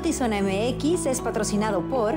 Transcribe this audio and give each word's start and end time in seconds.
Notizona 0.00 0.40
MX 0.40 1.04
es 1.04 1.20
patrocinado 1.20 1.82
por... 1.82 2.14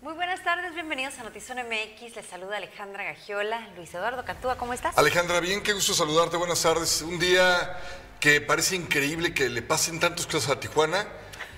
Muy 0.00 0.14
buenas 0.14 0.44
tardes, 0.44 0.72
bienvenidos 0.74 1.18
a 1.18 1.24
Notizona 1.24 1.64
MX. 1.64 2.14
Les 2.14 2.24
saluda 2.24 2.58
Alejandra 2.58 3.02
Gagiola. 3.02 3.68
Luis 3.76 3.92
Eduardo 3.92 4.24
Cantúa, 4.24 4.56
¿cómo 4.56 4.74
estás? 4.74 4.96
Alejandra, 4.96 5.40
bien, 5.40 5.60
qué 5.64 5.72
gusto 5.72 5.92
saludarte. 5.92 6.36
Buenas 6.36 6.62
tardes. 6.62 7.02
Un 7.02 7.18
día 7.18 7.76
que 8.20 8.40
parece 8.40 8.76
increíble 8.76 9.34
que 9.34 9.48
le 9.48 9.60
pasen 9.60 9.98
tantas 9.98 10.24
cosas 10.26 10.50
a 10.50 10.60
Tijuana, 10.60 11.04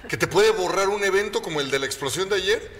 que 0.08 0.16
te 0.16 0.26
puede 0.26 0.52
borrar 0.52 0.88
un 0.88 1.04
evento 1.04 1.42
como 1.42 1.60
el 1.60 1.70
de 1.70 1.80
la 1.80 1.84
explosión 1.84 2.30
de 2.30 2.36
ayer 2.36 2.72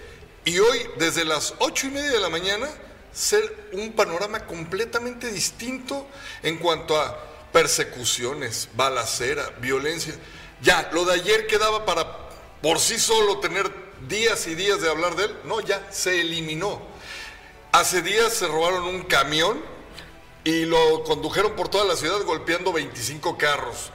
y 0.47 0.61
hoy, 0.61 0.79
desde 0.97 1.27
las 1.27 1.55
ocho 1.59 1.89
y 1.89 1.91
media 1.91 2.11
de 2.11 2.21
la 2.21 2.31
mañana, 2.31 2.67
ser 3.13 3.69
un 3.75 3.93
panorama 3.93 4.47
completamente 4.47 5.31
distinto 5.31 6.07
en 6.43 6.57
cuanto 6.57 6.99
a 6.99 7.37
persecuciones, 7.53 8.69
balacera, 8.75 9.51
violencia. 9.61 10.15
Ya, 10.61 10.91
lo 10.93 11.05
de 11.05 11.15
ayer 11.15 11.47
quedaba 11.47 11.85
para 11.85 12.29
por 12.63 12.79
sí 12.79 12.99
solo 12.99 13.39
tener 13.39 13.71
días 14.09 14.47
y 14.47 14.55
días 14.55 14.81
de 14.81 14.89
hablar 14.89 15.17
de 15.17 15.27
él. 15.27 15.37
No, 15.45 15.61
ya 15.61 15.87
se 15.91 16.21
eliminó. 16.21 16.81
Hace 17.73 18.03
días 18.03 18.33
se 18.33 18.47
robaron 18.47 18.85
un 18.85 19.03
camión 19.03 19.63
y 20.45 20.65
lo 20.65 21.05
condujeron 21.05 21.53
por 21.53 21.69
toda 21.69 21.85
la 21.85 21.97
ciudad 21.97 22.23
golpeando 22.25 22.73
25 22.73 23.37
carros 23.37 23.93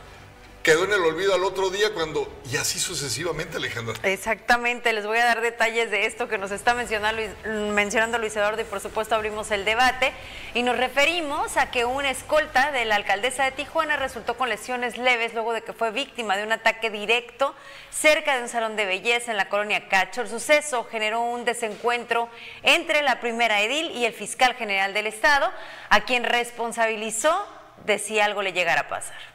quedó 0.64 0.86
en 0.86 0.94
el 0.94 1.02
olvido 1.02 1.36
al 1.36 1.44
otro 1.44 1.70
día 1.70 1.94
cuando, 1.94 2.32
y 2.50 2.56
así 2.56 2.80
sucesivamente, 2.80 3.58
Alejandra. 3.58 3.96
Exactamente, 4.04 4.94
les 4.94 5.06
voy 5.06 5.18
a 5.18 5.26
dar 5.26 5.42
detalles 5.42 5.92
de 5.92 6.06
esto 6.06 6.30
que 6.30 6.38
nos 6.38 6.52
está 6.52 6.74
mencionando 6.74 7.22
mencionando 7.74 8.18
Luis 8.18 8.36
Eduardo 8.36 8.62
y 8.62 8.66
por 8.66 8.80
supuesto 8.80 9.14
abrimos 9.14 9.52
el 9.52 9.66
debate 9.66 10.14
y 10.54 10.64
nos 10.64 10.78
referimos 10.78 11.58
a 11.58 11.70
que 11.70 11.84
una 11.84 12.10
escolta 12.10 12.72
de 12.72 12.86
la 12.86 12.96
alcaldesa 12.96 13.44
de 13.44 13.52
Tijuana 13.52 13.98
resultó 13.98 14.38
con 14.38 14.48
lesiones 14.48 14.98
leves 14.98 15.34
luego 15.34 15.52
de 15.52 15.64
que 15.64 15.74
fue 15.74 15.92
víctima 15.92 16.38
de 16.38 16.44
un 16.44 16.54
ataque 16.54 16.90
directo 16.90 17.54
cerca 17.92 18.38
de 18.38 18.44
un 18.44 18.50
salón 18.50 18.78
de 18.78 18.86
belleza 18.86 19.32
en 19.32 19.38
la 19.38 19.50
colonia 19.50 19.90
Cacho. 19.90 20.22
El 20.22 20.30
suceso 20.30 20.88
generó 20.90 21.22
un 21.22 21.44
desencuentro 21.44 22.30
entre 22.64 23.02
la 23.02 23.20
primera 23.20 23.62
edil 23.62 23.92
y 23.92 24.06
el 24.06 24.14
fiscal 24.14 24.56
general 24.56 24.94
del 24.94 25.08
estado, 25.08 25.52
a 25.90 26.02
quien 26.06 26.24
responsabilizó 26.24 27.46
de 27.86 28.00
si 28.00 28.20
algo 28.22 28.42
le 28.42 28.54
llegara 28.54 28.82
a 28.82 28.88
pasar. 28.88 29.33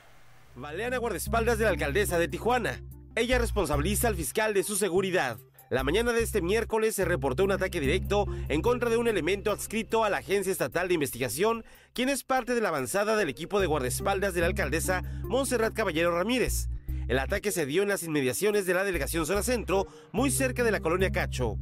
Balean 0.58 0.92
a 0.92 0.98
guardaespaldas 0.98 1.58
de 1.58 1.64
la 1.64 1.70
alcaldesa 1.70 2.18
de 2.18 2.26
Tijuana. 2.26 2.82
Ella 3.14 3.38
responsabiliza 3.38 4.08
al 4.08 4.16
fiscal 4.16 4.54
de 4.54 4.64
su 4.64 4.74
seguridad. 4.74 5.38
La 5.70 5.84
mañana 5.84 6.12
de 6.12 6.22
este 6.22 6.42
miércoles 6.42 6.96
se 6.96 7.04
reportó 7.04 7.44
un 7.44 7.52
ataque 7.52 7.78
directo 7.78 8.26
en 8.48 8.60
contra 8.60 8.90
de 8.90 8.96
un 8.96 9.06
elemento 9.06 9.52
adscrito 9.52 10.02
a 10.02 10.10
la 10.10 10.16
Agencia 10.16 10.50
Estatal 10.50 10.88
de 10.88 10.94
Investigación, 10.94 11.64
quien 11.92 12.08
es 12.08 12.24
parte 12.24 12.56
de 12.56 12.60
la 12.60 12.70
avanzada 12.70 13.16
del 13.16 13.28
equipo 13.28 13.60
de 13.60 13.66
guardaespaldas 13.66 14.34
de 14.34 14.40
la 14.40 14.48
alcaldesa 14.48 15.02
Montserrat 15.22 15.74
Caballero 15.74 16.16
Ramírez. 16.16 16.68
El 17.06 17.20
ataque 17.20 17.52
se 17.52 17.64
dio 17.64 17.82
en 17.82 17.88
las 17.88 18.02
inmediaciones 18.02 18.66
de 18.66 18.74
la 18.74 18.82
delegación 18.82 19.26
Zona 19.26 19.44
Centro, 19.44 19.86
muy 20.10 20.32
cerca 20.32 20.64
de 20.64 20.72
la 20.72 20.80
colonia 20.80 21.12
Cacho. 21.12 21.56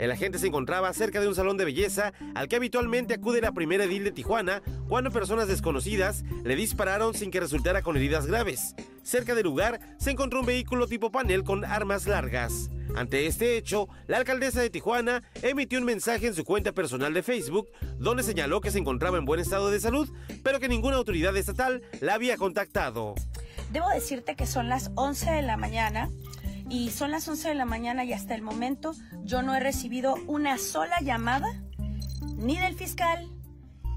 El 0.00 0.10
agente 0.10 0.38
se 0.38 0.46
encontraba 0.46 0.90
cerca 0.94 1.20
de 1.20 1.28
un 1.28 1.34
salón 1.34 1.58
de 1.58 1.66
belleza 1.66 2.14
al 2.34 2.48
que 2.48 2.56
habitualmente 2.56 3.12
acude 3.12 3.42
la 3.42 3.52
primera 3.52 3.84
edil 3.84 4.02
de 4.02 4.12
Tijuana 4.12 4.62
cuando 4.88 5.10
personas 5.10 5.46
desconocidas 5.46 6.24
le 6.42 6.56
dispararon 6.56 7.12
sin 7.12 7.30
que 7.30 7.38
resultara 7.38 7.82
con 7.82 7.98
heridas 7.98 8.24
graves. 8.24 8.74
Cerca 9.02 9.34
del 9.34 9.44
lugar 9.44 9.78
se 9.98 10.12
encontró 10.12 10.40
un 10.40 10.46
vehículo 10.46 10.86
tipo 10.86 11.12
panel 11.12 11.44
con 11.44 11.66
armas 11.66 12.06
largas. 12.06 12.70
Ante 12.96 13.26
este 13.26 13.58
hecho, 13.58 13.90
la 14.06 14.16
alcaldesa 14.16 14.62
de 14.62 14.70
Tijuana 14.70 15.22
emitió 15.42 15.78
un 15.78 15.84
mensaje 15.84 16.28
en 16.28 16.34
su 16.34 16.46
cuenta 16.46 16.72
personal 16.72 17.12
de 17.12 17.22
Facebook 17.22 17.68
donde 17.98 18.22
señaló 18.22 18.62
que 18.62 18.70
se 18.70 18.78
encontraba 18.78 19.18
en 19.18 19.26
buen 19.26 19.38
estado 19.38 19.70
de 19.70 19.80
salud, 19.80 20.08
pero 20.42 20.60
que 20.60 20.68
ninguna 20.70 20.96
autoridad 20.96 21.36
estatal 21.36 21.82
la 22.00 22.14
había 22.14 22.38
contactado. 22.38 23.16
Debo 23.70 23.90
decirte 23.90 24.34
que 24.34 24.46
son 24.46 24.70
las 24.70 24.92
11 24.94 25.30
de 25.30 25.42
la 25.42 25.58
mañana 25.58 26.08
y 26.70 26.90
son 26.90 27.10
las 27.10 27.26
11 27.28 27.48
de 27.48 27.54
la 27.56 27.64
mañana 27.66 28.04
y 28.04 28.12
hasta 28.12 28.34
el 28.34 28.42
momento 28.42 28.94
yo 29.24 29.42
no 29.42 29.54
he 29.54 29.60
recibido 29.60 30.14
una 30.26 30.56
sola 30.56 31.00
llamada 31.00 31.60
ni 32.36 32.56
del 32.56 32.74
fiscal, 32.74 33.28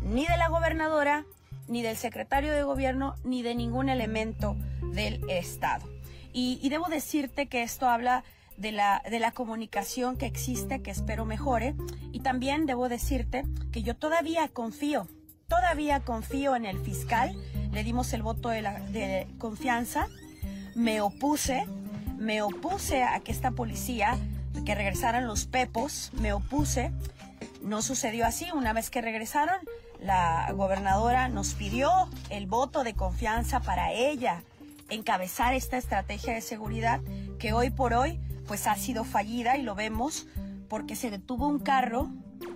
ni 0.02 0.26
de 0.26 0.38
la 0.38 0.50
gobernadora, 0.50 1.26
ni 1.68 1.82
del 1.82 1.96
secretario 1.96 2.52
de 2.52 2.64
gobierno, 2.64 3.16
ni 3.24 3.44
de 3.44 3.56
ningún 3.56 3.90
elemento 3.90 4.58
del 4.92 5.22
Estado. 5.30 5.88
Y, 6.34 6.68
debo 6.70 6.88
decirte 6.88 7.48
que 7.48 7.62
esto 7.62 7.88
habla 7.88 8.24
de 8.58 8.72
la, 8.72 9.04
de 9.10 9.20
la 9.20 9.32
comunicación 9.32 10.18
que 10.18 10.26
existe, 10.26 10.82
que 10.82 10.90
espero 10.90 11.26
mejore. 11.26 11.76
Y 12.12 12.22
también 12.22 12.66
debo 12.66 12.90
decirte 12.90 13.46
que 13.72 13.84
yo 13.84 13.96
todavía 13.96 14.48
confío, 14.48 15.08
todavía 15.48 16.00
confío 16.00 16.56
en 16.56 16.66
el 16.66 16.80
fiscal. 16.80 17.36
Le 17.72 17.84
dimos 17.84 18.14
el 18.14 18.24
voto 18.24 18.50
de, 18.50 18.64
de 18.64 19.28
confianza. 19.38 20.08
Me 20.74 21.02
opuse, 21.02 21.68
me 22.18 22.42
opuse 22.42 23.04
a 23.04 23.20
que 23.20 23.32
esta 23.32 23.52
policía, 23.52 24.18
que 24.66 24.76
regresaran 24.76 25.28
los 25.28 25.46
pepos, 25.46 26.12
me 26.14 26.34
opuse. 26.34 26.92
No 27.62 27.82
sucedió 27.82 28.26
así. 28.26 28.52
Una 28.54 28.74
vez 28.74 28.90
que 28.90 29.02
regresaron, 29.02 29.58
la 30.00 30.52
gobernadora 30.54 31.30
nos 31.30 31.54
pidió 31.54 31.90
el 32.30 32.46
voto 32.46 32.84
de 32.84 32.94
confianza 32.94 33.62
para 33.62 33.92
ella 33.92 34.44
encabezar 34.90 35.54
esta 35.54 35.78
estrategia 35.78 36.34
de 36.34 36.42
seguridad 36.42 37.02
que 37.40 37.54
hoy 37.54 37.70
por 37.70 37.94
hoy 37.94 38.20
pues 38.48 38.68
ha 38.68 38.76
sido 38.76 39.06
fallida 39.06 39.58
y 39.58 39.64
lo 39.64 39.76
vemos 39.76 40.28
porque 40.68 40.96
se 40.96 41.10
detuvo 41.10 41.48
un 41.48 41.60
carro, 41.60 42.10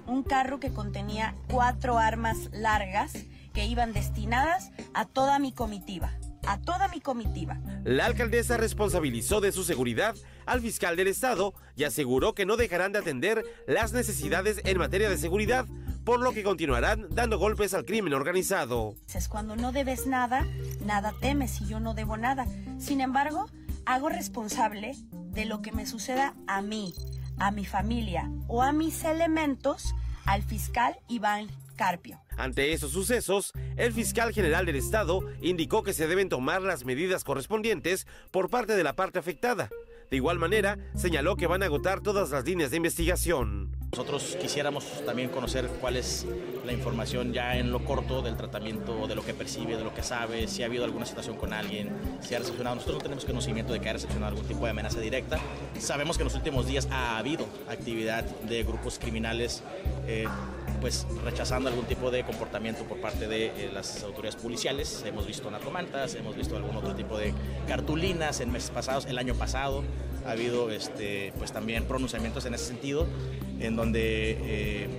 un 0.06 0.24
carro 0.24 0.60
que 0.60 0.74
contenía 0.74 1.36
cuatro 1.50 1.98
armas 1.98 2.50
largas 2.52 3.14
que 3.54 3.66
iban 3.66 3.94
destinadas 3.94 4.72
a 4.94 5.06
toda 5.06 5.40
mi 5.40 5.52
comitiva 5.52 6.12
a 6.48 6.60
toda 6.60 6.88
mi 6.88 7.02
comitiva. 7.02 7.60
La 7.84 8.06
alcaldesa 8.06 8.58
responsabilizó 8.58 9.42
de 9.42 9.52
su 9.52 9.64
seguridad 9.64 10.16
al 10.46 10.62
fiscal 10.62 10.96
del 10.96 11.08
estado 11.08 11.54
y 11.76 11.84
aseguró 11.84 12.34
que 12.34 12.46
no 12.46 12.56
dejarán 12.56 12.94
de 12.94 13.00
atender 13.00 13.44
las 13.68 13.92
necesidades 13.92 14.62
en 14.64 14.78
materia 14.78 15.10
de 15.10 15.18
seguridad, 15.18 15.66
por 16.06 16.22
lo 16.22 16.32
que 16.32 16.44
continuarán 16.44 17.08
dando 17.10 17.38
golpes 17.38 17.74
al 17.74 17.86
crimen 17.86 18.14
organizado. 18.14 18.96
Es 19.14 19.28
cuando 19.28 19.58
no 19.58 19.74
debes 19.74 20.08
nada, 20.08 20.48
nada 20.86 21.14
temes 21.20 21.60
y 21.62 21.68
yo 21.68 21.82
no 21.82 21.94
debo 21.94 22.16
nada. 22.16 22.48
Sin 22.80 23.02
embargo, 23.02 23.48
hago 23.86 24.08
responsable 24.08 24.96
de 25.12 25.46
lo 25.46 25.62
que 25.62 25.74
me 25.74 25.86
suceda 25.86 26.34
a 26.48 26.62
mí, 26.62 26.94
a 27.38 27.52
mi 27.52 27.66
familia 27.66 28.32
o 28.48 28.64
a 28.64 28.72
mis 28.72 29.04
elementos 29.04 29.94
al 30.26 30.44
fiscal 30.44 30.98
Iván 31.10 31.48
Carpio. 31.78 32.20
Ante 32.36 32.74
esos 32.74 32.92
sucesos, 32.92 33.54
el 33.78 33.94
fiscal 33.94 34.34
general 34.34 34.66
del 34.66 34.76
Estado 34.76 35.22
indicó 35.42 35.84
que 35.84 35.94
se 35.94 36.08
deben 36.08 36.28
tomar 36.28 36.62
las 36.62 36.84
medidas 36.84 37.24
correspondientes 37.24 38.06
por 38.32 38.50
parte 38.50 38.76
de 38.76 38.84
la 38.84 38.98
parte 38.98 39.20
afectada. 39.20 39.70
De 40.10 40.18
igual 40.18 40.40
manera, 40.40 40.78
señaló 40.96 41.36
que 41.36 41.48
van 41.48 41.64
a 41.64 41.68
agotar 41.68 42.02
todas 42.02 42.32
las 42.32 42.46
líneas 42.46 42.72
de 42.72 42.78
investigación. 42.78 43.72
Nosotros 43.92 44.38
quisiéramos 44.42 45.06
también 45.06 45.30
conocer 45.30 45.68
cuál 45.80 45.96
es 45.98 46.26
la 46.68 46.74
información 46.74 47.34
ya 47.34 47.58
en 47.58 47.72
lo 47.72 47.84
corto 47.84 48.22
del 48.22 48.36
tratamiento, 48.36 49.08
de 49.08 49.16
lo 49.16 49.26
que 49.26 49.34
percibe, 49.34 49.78
de 49.78 49.84
lo 49.84 49.94
que 49.94 50.04
sabe, 50.04 50.48
si 50.48 50.62
ha 50.62 50.66
habido 50.68 50.84
alguna 50.84 51.06
situación 51.06 51.38
con 51.38 51.54
alguien, 51.54 51.90
si 52.22 52.36
ha 52.36 52.40
recepcionado. 52.40 52.76
Nosotros 52.76 52.98
no 52.98 53.04
tenemos 53.04 53.26
conocimiento 53.26 53.74
de 53.74 53.80
que 53.80 53.90
ha 53.90 53.94
recepcionado 53.94 54.34
algún 54.34 54.48
tipo 54.48 54.66
de 54.66 54.72
amenaza 54.72 55.00
directa. 55.00 55.40
Sabemos 55.80 56.18
que 56.18 56.24
en 56.24 56.28
los 56.28 56.36
últimos 56.36 56.68
días 56.68 56.88
ha 56.92 57.18
habido 57.18 57.48
actividad 57.70 58.24
de 58.24 58.64
grupos 58.64 59.00
criminales. 59.00 59.64
Eh, 60.06 60.28
pues 60.80 61.08
rechazando 61.26 61.70
algún 61.70 61.86
tipo 61.86 62.12
de 62.12 62.24
comportamiento 62.24 62.84
por 62.84 63.02
parte 63.02 63.28
de 63.28 63.48
eh, 63.48 63.72
las 63.74 64.04
autoridades 64.04 64.36
policiales. 64.36 65.04
Hemos 65.08 65.26
visto 65.26 65.50
narcomantas, 65.50 66.14
hemos 66.14 66.36
visto 66.36 66.56
algún 66.56 66.76
otro 66.76 66.94
tipo 66.94 67.18
de 67.18 67.34
cartulinas 67.68 68.42
en 68.42 68.52
meses 68.52 68.70
pasados, 68.70 69.08
el 69.08 69.18
año 69.18 69.34
pasado 69.34 69.84
ha 70.28 70.32
habido 70.32 70.70
este, 70.70 71.34
pues 71.40 71.52
también 71.52 71.86
pronunciamientos 71.86 72.46
en 72.46 72.54
ese 72.54 72.66
sentido, 72.66 73.08
en 73.60 73.76
donde 73.76 74.38
eh, 74.42 74.90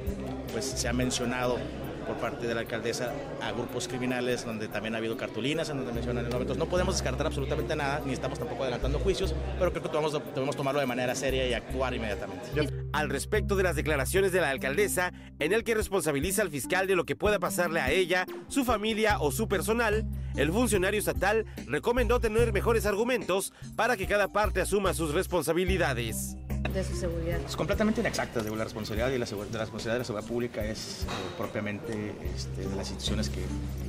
pues 0.59 0.73
se 0.73 0.89
ha 0.89 0.93
mencionado 0.93 1.57
por 2.05 2.17
parte 2.17 2.49
de 2.49 2.55
la 2.55 2.63
alcaldesa 2.63 3.13
a 3.41 3.53
grupos 3.53 3.87
criminales 3.87 4.45
donde 4.45 4.67
también 4.67 4.97
ha 4.97 4.99
habido 4.99 5.17
cartulinas 5.17 5.69
en 5.71 5.77
donde 5.77 5.93
mencionan 5.93 6.25
el 6.25 6.31
nombre. 6.31 6.43
Entonces 6.43 6.59
no 6.59 6.69
podemos 6.69 6.97
descartar 6.97 7.29
absolutamente 7.29 7.77
nada, 7.77 8.03
ni 8.05 8.13
estamos 8.13 8.41
tampoco 8.41 8.65
adelantando 8.65 8.99
juicios, 8.99 9.37
pero 9.57 9.71
creo 9.71 9.85
que 9.85 9.89
debemos, 9.89 10.21
debemos 10.35 10.57
tomarlo 10.57 10.81
de 10.81 10.87
manera 10.87 11.15
seria 11.15 11.47
y 11.47 11.53
actuar 11.53 11.95
inmediatamente. 11.95 12.49
Al 12.93 13.09
respecto 13.09 13.55
de 13.55 13.63
las 13.63 13.77
declaraciones 13.77 14.33
de 14.33 14.41
la 14.41 14.51
alcaldesa, 14.51 15.13
en 15.39 15.53
el 15.53 15.63
que 15.63 15.77
responsabiliza 15.77 16.43
al 16.43 16.51
fiscal 16.51 16.89
de 16.89 16.97
lo 16.97 17.05
que 17.05 17.15
pueda 17.15 17.39
pasarle 17.39 17.79
a 17.79 17.93
ella, 17.93 18.27
su 18.49 18.65
familia 18.65 19.21
o 19.21 19.31
su 19.31 19.47
personal, 19.47 20.09
el 20.35 20.51
funcionario 20.51 20.99
estatal 20.99 21.47
recomendó 21.69 22.19
tener 22.19 22.53
mejores 22.53 22.85
argumentos 22.85 23.53
para 23.77 23.97
que 23.97 24.09
cada 24.09 24.27
parte 24.27 24.61
asuma 24.61 24.93
sus 24.93 25.15
responsabilidades 25.15 26.37
de 26.63 26.85
su 26.85 26.97
seguridad. 26.97 27.41
Es 27.47 27.57
completamente 27.57 28.01
inexactas. 28.01 28.45
la 28.45 28.65
responsabilidad 28.65 29.11
y 29.11 29.19
la, 29.19 29.27
de 29.27 29.37
la 29.53 29.61
responsabilidad 29.61 29.95
de 29.95 29.99
la 29.99 30.05
seguridad 30.05 30.29
pública 30.29 30.65
es 30.65 31.03
eh, 31.03 31.07
propiamente 31.37 32.15
este, 32.35 32.69
de 32.69 32.77
las 32.77 32.91
instituciones 32.91 33.31
que 33.31 33.41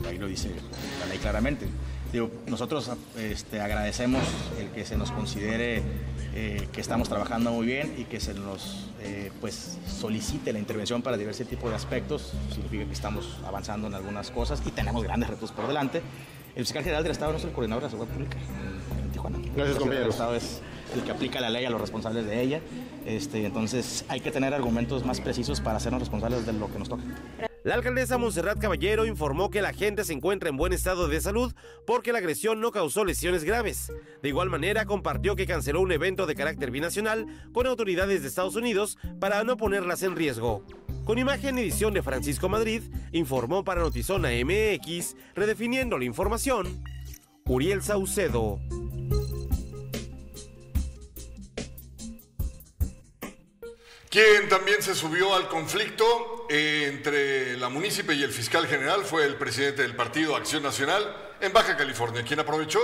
ahí 0.08 0.18
lo 0.18 0.28
dice 0.28 0.52
la 1.00 1.06
ley 1.08 1.18
claramente. 1.18 1.68
Digo, 2.12 2.32
nosotros 2.48 2.90
este, 3.18 3.62
agradecemos 3.62 4.24
el 4.60 4.70
que 4.70 4.86
se 4.86 4.98
nos 4.98 5.12
considere 5.12 5.84
eh, 6.34 6.68
que 6.72 6.82
estamos 6.82 7.08
trabajando 7.08 7.52
muy 7.52 7.68
bien 7.68 7.94
y 7.98 8.06
que 8.06 8.20
se 8.20 8.34
nos 8.34 8.90
eh, 9.02 9.32
pues, 9.40 9.78
solicite 9.88 10.52
la 10.54 10.60
intervención 10.60 11.02
para 11.02 11.18
diversos 11.18 11.48
tipos 11.48 11.70
de 11.70 11.76
aspectos. 11.76 12.34
Significa 12.52 12.86
que 12.86 12.94
estamos 12.94 13.38
avanzando 13.46 13.88
en 13.88 13.94
algunas 13.94 14.32
cosas 14.32 14.62
y 14.66 14.72
tenemos 14.72 15.04
grandes 15.04 15.30
retos 15.30 15.52
por 15.52 15.68
delante. 15.68 16.02
El 16.56 16.66
fiscal 16.66 16.84
general 16.84 17.04
del 17.04 17.12
Estado 17.12 17.32
no 17.32 17.38
es 17.38 17.44
el 17.44 17.52
coordinador 17.52 17.84
de 17.84 17.88
la 17.88 17.92
seguridad 17.92 18.14
pública 18.14 18.38
en 19.04 19.12
Tijuana. 19.12 19.38
Gracias, 19.56 19.76
el 19.76 19.82
compañero. 19.82 20.10
El 20.94 21.04
que 21.04 21.12
aplica 21.12 21.40
la 21.40 21.50
ley 21.50 21.66
a 21.66 21.70
los 21.70 21.80
responsables 21.80 22.26
de 22.26 22.42
ella. 22.42 22.62
Este, 23.06 23.46
entonces 23.46 24.06
hay 24.08 24.22
que 24.22 24.32
tener 24.32 24.54
argumentos 24.54 25.06
más 25.06 25.22
precisos 25.22 25.62
para 25.62 25.78
hacernos 25.78 26.02
responsables 26.02 26.46
de 26.46 26.54
lo 26.54 26.72
que 26.72 26.80
nos 26.80 26.90
toca. 26.90 27.04
La 27.64 27.76
alcaldesa 27.76 28.18
Monserrat 28.18 28.58
Caballero 28.58 29.06
informó 29.06 29.50
que 29.50 29.62
la 29.62 29.74
gente 29.74 30.06
se 30.06 30.14
encuentra 30.14 30.48
en 30.48 30.56
buen 30.56 30.72
estado 30.72 31.10
de 31.10 31.20
salud 31.20 31.54
porque 31.86 32.14
la 32.14 32.20
agresión 32.20 32.62
no 32.62 32.72
causó 32.72 33.04
lesiones 33.04 33.44
graves. 33.44 33.92
De 34.24 34.30
igual 34.30 34.50
manera, 34.50 34.86
compartió 34.86 35.36
que 35.36 35.46
canceló 35.46 35.82
un 35.82 35.92
evento 35.92 36.26
de 36.26 36.36
carácter 36.36 36.72
binacional 36.72 37.26
con 37.52 37.68
autoridades 37.68 38.22
de 38.22 38.30
Estados 38.30 38.56
Unidos 38.56 38.98
para 39.20 39.44
no 39.44 39.58
ponerlas 39.58 40.04
en 40.04 40.16
riesgo. 40.16 40.64
Con 41.04 41.18
imagen 41.18 41.58
y 41.58 41.62
edición 41.62 41.94
de 41.94 42.02
Francisco 42.02 42.48
Madrid, 42.48 42.84
informó 43.12 43.64
para 43.66 43.82
Notizona 43.82 44.30
MX, 44.30 45.18
redefiniendo 45.36 45.98
la 45.98 46.06
información, 46.06 46.82
Uriel 47.46 47.82
Saucedo. 47.82 48.60
Quien 54.10 54.50
también 54.50 54.82
se 54.82 54.96
subió 54.96 55.36
al 55.36 55.48
conflicto 55.48 56.48
eh, 56.50 56.90
entre 56.92 57.56
la 57.58 57.70
munícipe 57.70 58.16
y 58.16 58.24
el 58.24 58.32
fiscal 58.32 58.66
general 58.66 59.04
fue 59.04 59.24
el 59.24 59.36
presidente 59.36 59.84
del 59.84 59.96
partido 59.96 60.36
Acción 60.36 60.64
Nacional 60.64 61.04
en 61.40 61.54
Baja 61.54 61.78
California, 61.78 62.24
quien 62.24 62.40
aprovechó 62.40 62.80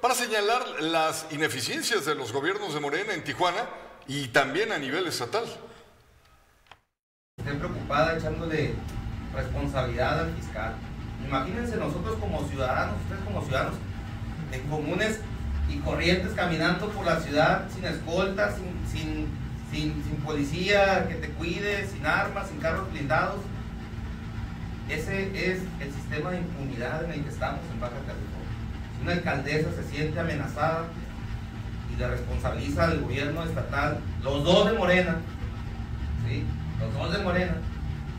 para 0.00 0.14
señalar 0.14 0.62
las 0.80 1.26
ineficiencias 1.32 2.04
de 2.04 2.14
los 2.14 2.32
gobiernos 2.32 2.74
de 2.74 2.80
Morena 2.80 3.12
en 3.12 3.24
Tijuana 3.24 3.68
y 4.06 4.28
también 4.28 4.70
a 4.70 4.78
nivel 4.78 5.08
estatal. 5.08 5.46
Estén 7.38 7.58
preocupada 7.58 8.16
echándole 8.16 8.74
responsabilidad 9.34 10.20
al 10.20 10.34
fiscal. 10.36 10.76
Imagínense 11.26 11.76
nosotros 11.76 12.18
como 12.20 12.48
ciudadanos, 12.48 12.94
ustedes 13.02 13.24
como 13.24 13.44
ciudadanos 13.44 13.74
de 14.52 14.62
comunes 14.62 15.18
y 15.68 15.78
corrientes 15.78 16.34
caminando 16.34 16.88
por 16.90 17.04
la 17.04 17.18
ciudad 17.18 17.68
sin 17.74 17.84
escolta, 17.84 18.54
sin, 18.54 19.28
sin, 19.70 19.92
policía 20.24 21.06
que 21.08 21.14
te 21.14 21.28
cuide, 21.30 21.86
sin 21.86 22.04
armas, 22.06 22.48
sin 22.48 22.58
carros 22.58 22.90
blindados. 22.90 23.40
Ese 24.88 25.50
es 25.50 25.60
el 25.80 25.92
sistema 25.92 26.30
de 26.30 26.38
impunidad 26.38 27.04
en 27.04 27.12
el 27.12 27.22
que 27.22 27.28
estamos 27.28 27.60
en 27.72 27.80
Baja 27.80 27.94
California. 27.94 28.38
Si 28.96 29.02
una 29.02 29.12
alcaldesa 29.12 29.70
se 29.72 29.84
siente 29.84 30.18
amenazada 30.18 30.84
y 31.92 31.98
le 31.98 32.08
responsabiliza 32.08 32.84
al 32.84 33.00
gobierno 33.00 33.42
estatal, 33.44 33.98
los 34.22 34.44
dos 34.44 34.70
de 34.70 34.78
Morena, 34.78 35.16
¿sí? 36.26 36.44
los 36.80 36.94
dos 36.94 37.12
de 37.12 37.22
Morena, 37.22 37.54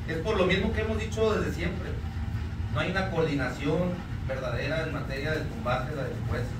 es 0.07 0.17
por 0.17 0.37
lo 0.37 0.45
mismo 0.45 0.71
que 0.73 0.81
hemos 0.81 0.99
dicho 0.99 1.33
desde 1.33 1.53
siempre. 1.53 1.89
No 2.73 2.79
hay 2.79 2.91
una 2.91 3.09
coordinación 3.09 3.93
verdadera 4.27 4.83
en 4.83 4.93
materia 4.93 5.31
del 5.31 5.47
combate 5.47 5.93
a 5.93 5.95
la 5.95 6.03
delincuencia. 6.03 6.55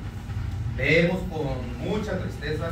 Vemos 0.76 1.20
con 1.30 1.80
mucha 1.80 2.18
tristeza 2.18 2.72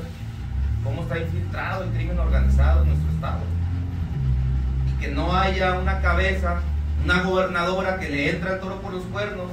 cómo 0.84 1.04
está 1.04 1.20
infiltrado 1.20 1.84
el 1.84 1.90
crimen 1.92 2.20
organizado 2.20 2.84
en 2.84 2.90
nuestro 2.90 3.12
estado. 3.12 3.40
Y 4.88 5.00
que 5.02 5.10
no 5.10 5.36
haya 5.36 5.80
una 5.80 6.02
cabeza, 6.02 6.62
una 7.04 7.24
gobernadora 7.24 8.00
que 8.00 8.10
le 8.10 8.30
entra 8.32 8.54
el 8.54 8.60
toro 8.60 8.82
por 8.82 8.94
los 8.94 9.04
cuernos, 9.06 9.52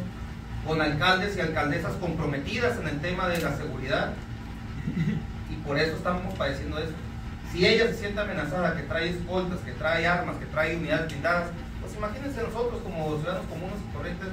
con 0.67 0.81
alcaldes 0.81 1.37
y 1.37 1.41
alcaldesas 1.41 1.93
comprometidas 1.95 2.79
en 2.79 2.89
el 2.89 3.01
tema 3.01 3.29
de 3.29 3.41
la 3.41 3.57
seguridad. 3.57 4.13
Y 5.51 5.55
por 5.67 5.79
eso 5.79 5.97
estamos 5.97 6.35
padeciendo 6.35 6.79
esto. 6.79 6.95
Si 7.53 7.65
ella 7.65 7.87
se 7.87 7.95
siente 7.95 8.21
amenazada, 8.21 8.75
que 8.75 8.83
trae 8.83 9.11
escoltas, 9.11 9.61
que 9.61 9.73
trae 9.73 10.07
armas, 10.07 10.37
que 10.37 10.47
trae 10.47 10.77
unidades 10.77 11.07
blindadas, 11.07 11.51
pues 11.81 11.95
imagínense 11.95 12.43
nosotros 12.43 12.81
como 12.83 13.17
ciudadanos 13.19 13.47
comunes 13.47 13.77
y 13.79 13.97
corrientes, 13.97 14.29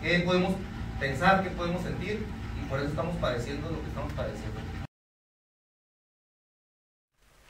qué 0.00 0.20
podemos 0.20 0.54
pensar, 0.98 1.42
qué 1.42 1.50
podemos 1.50 1.82
sentir, 1.82 2.24
y 2.58 2.68
por 2.70 2.78
eso 2.78 2.88
estamos 2.88 3.16
padeciendo 3.16 3.68
lo 3.68 3.82
que 3.82 3.88
estamos 3.88 4.12
padeciendo. 4.14 4.61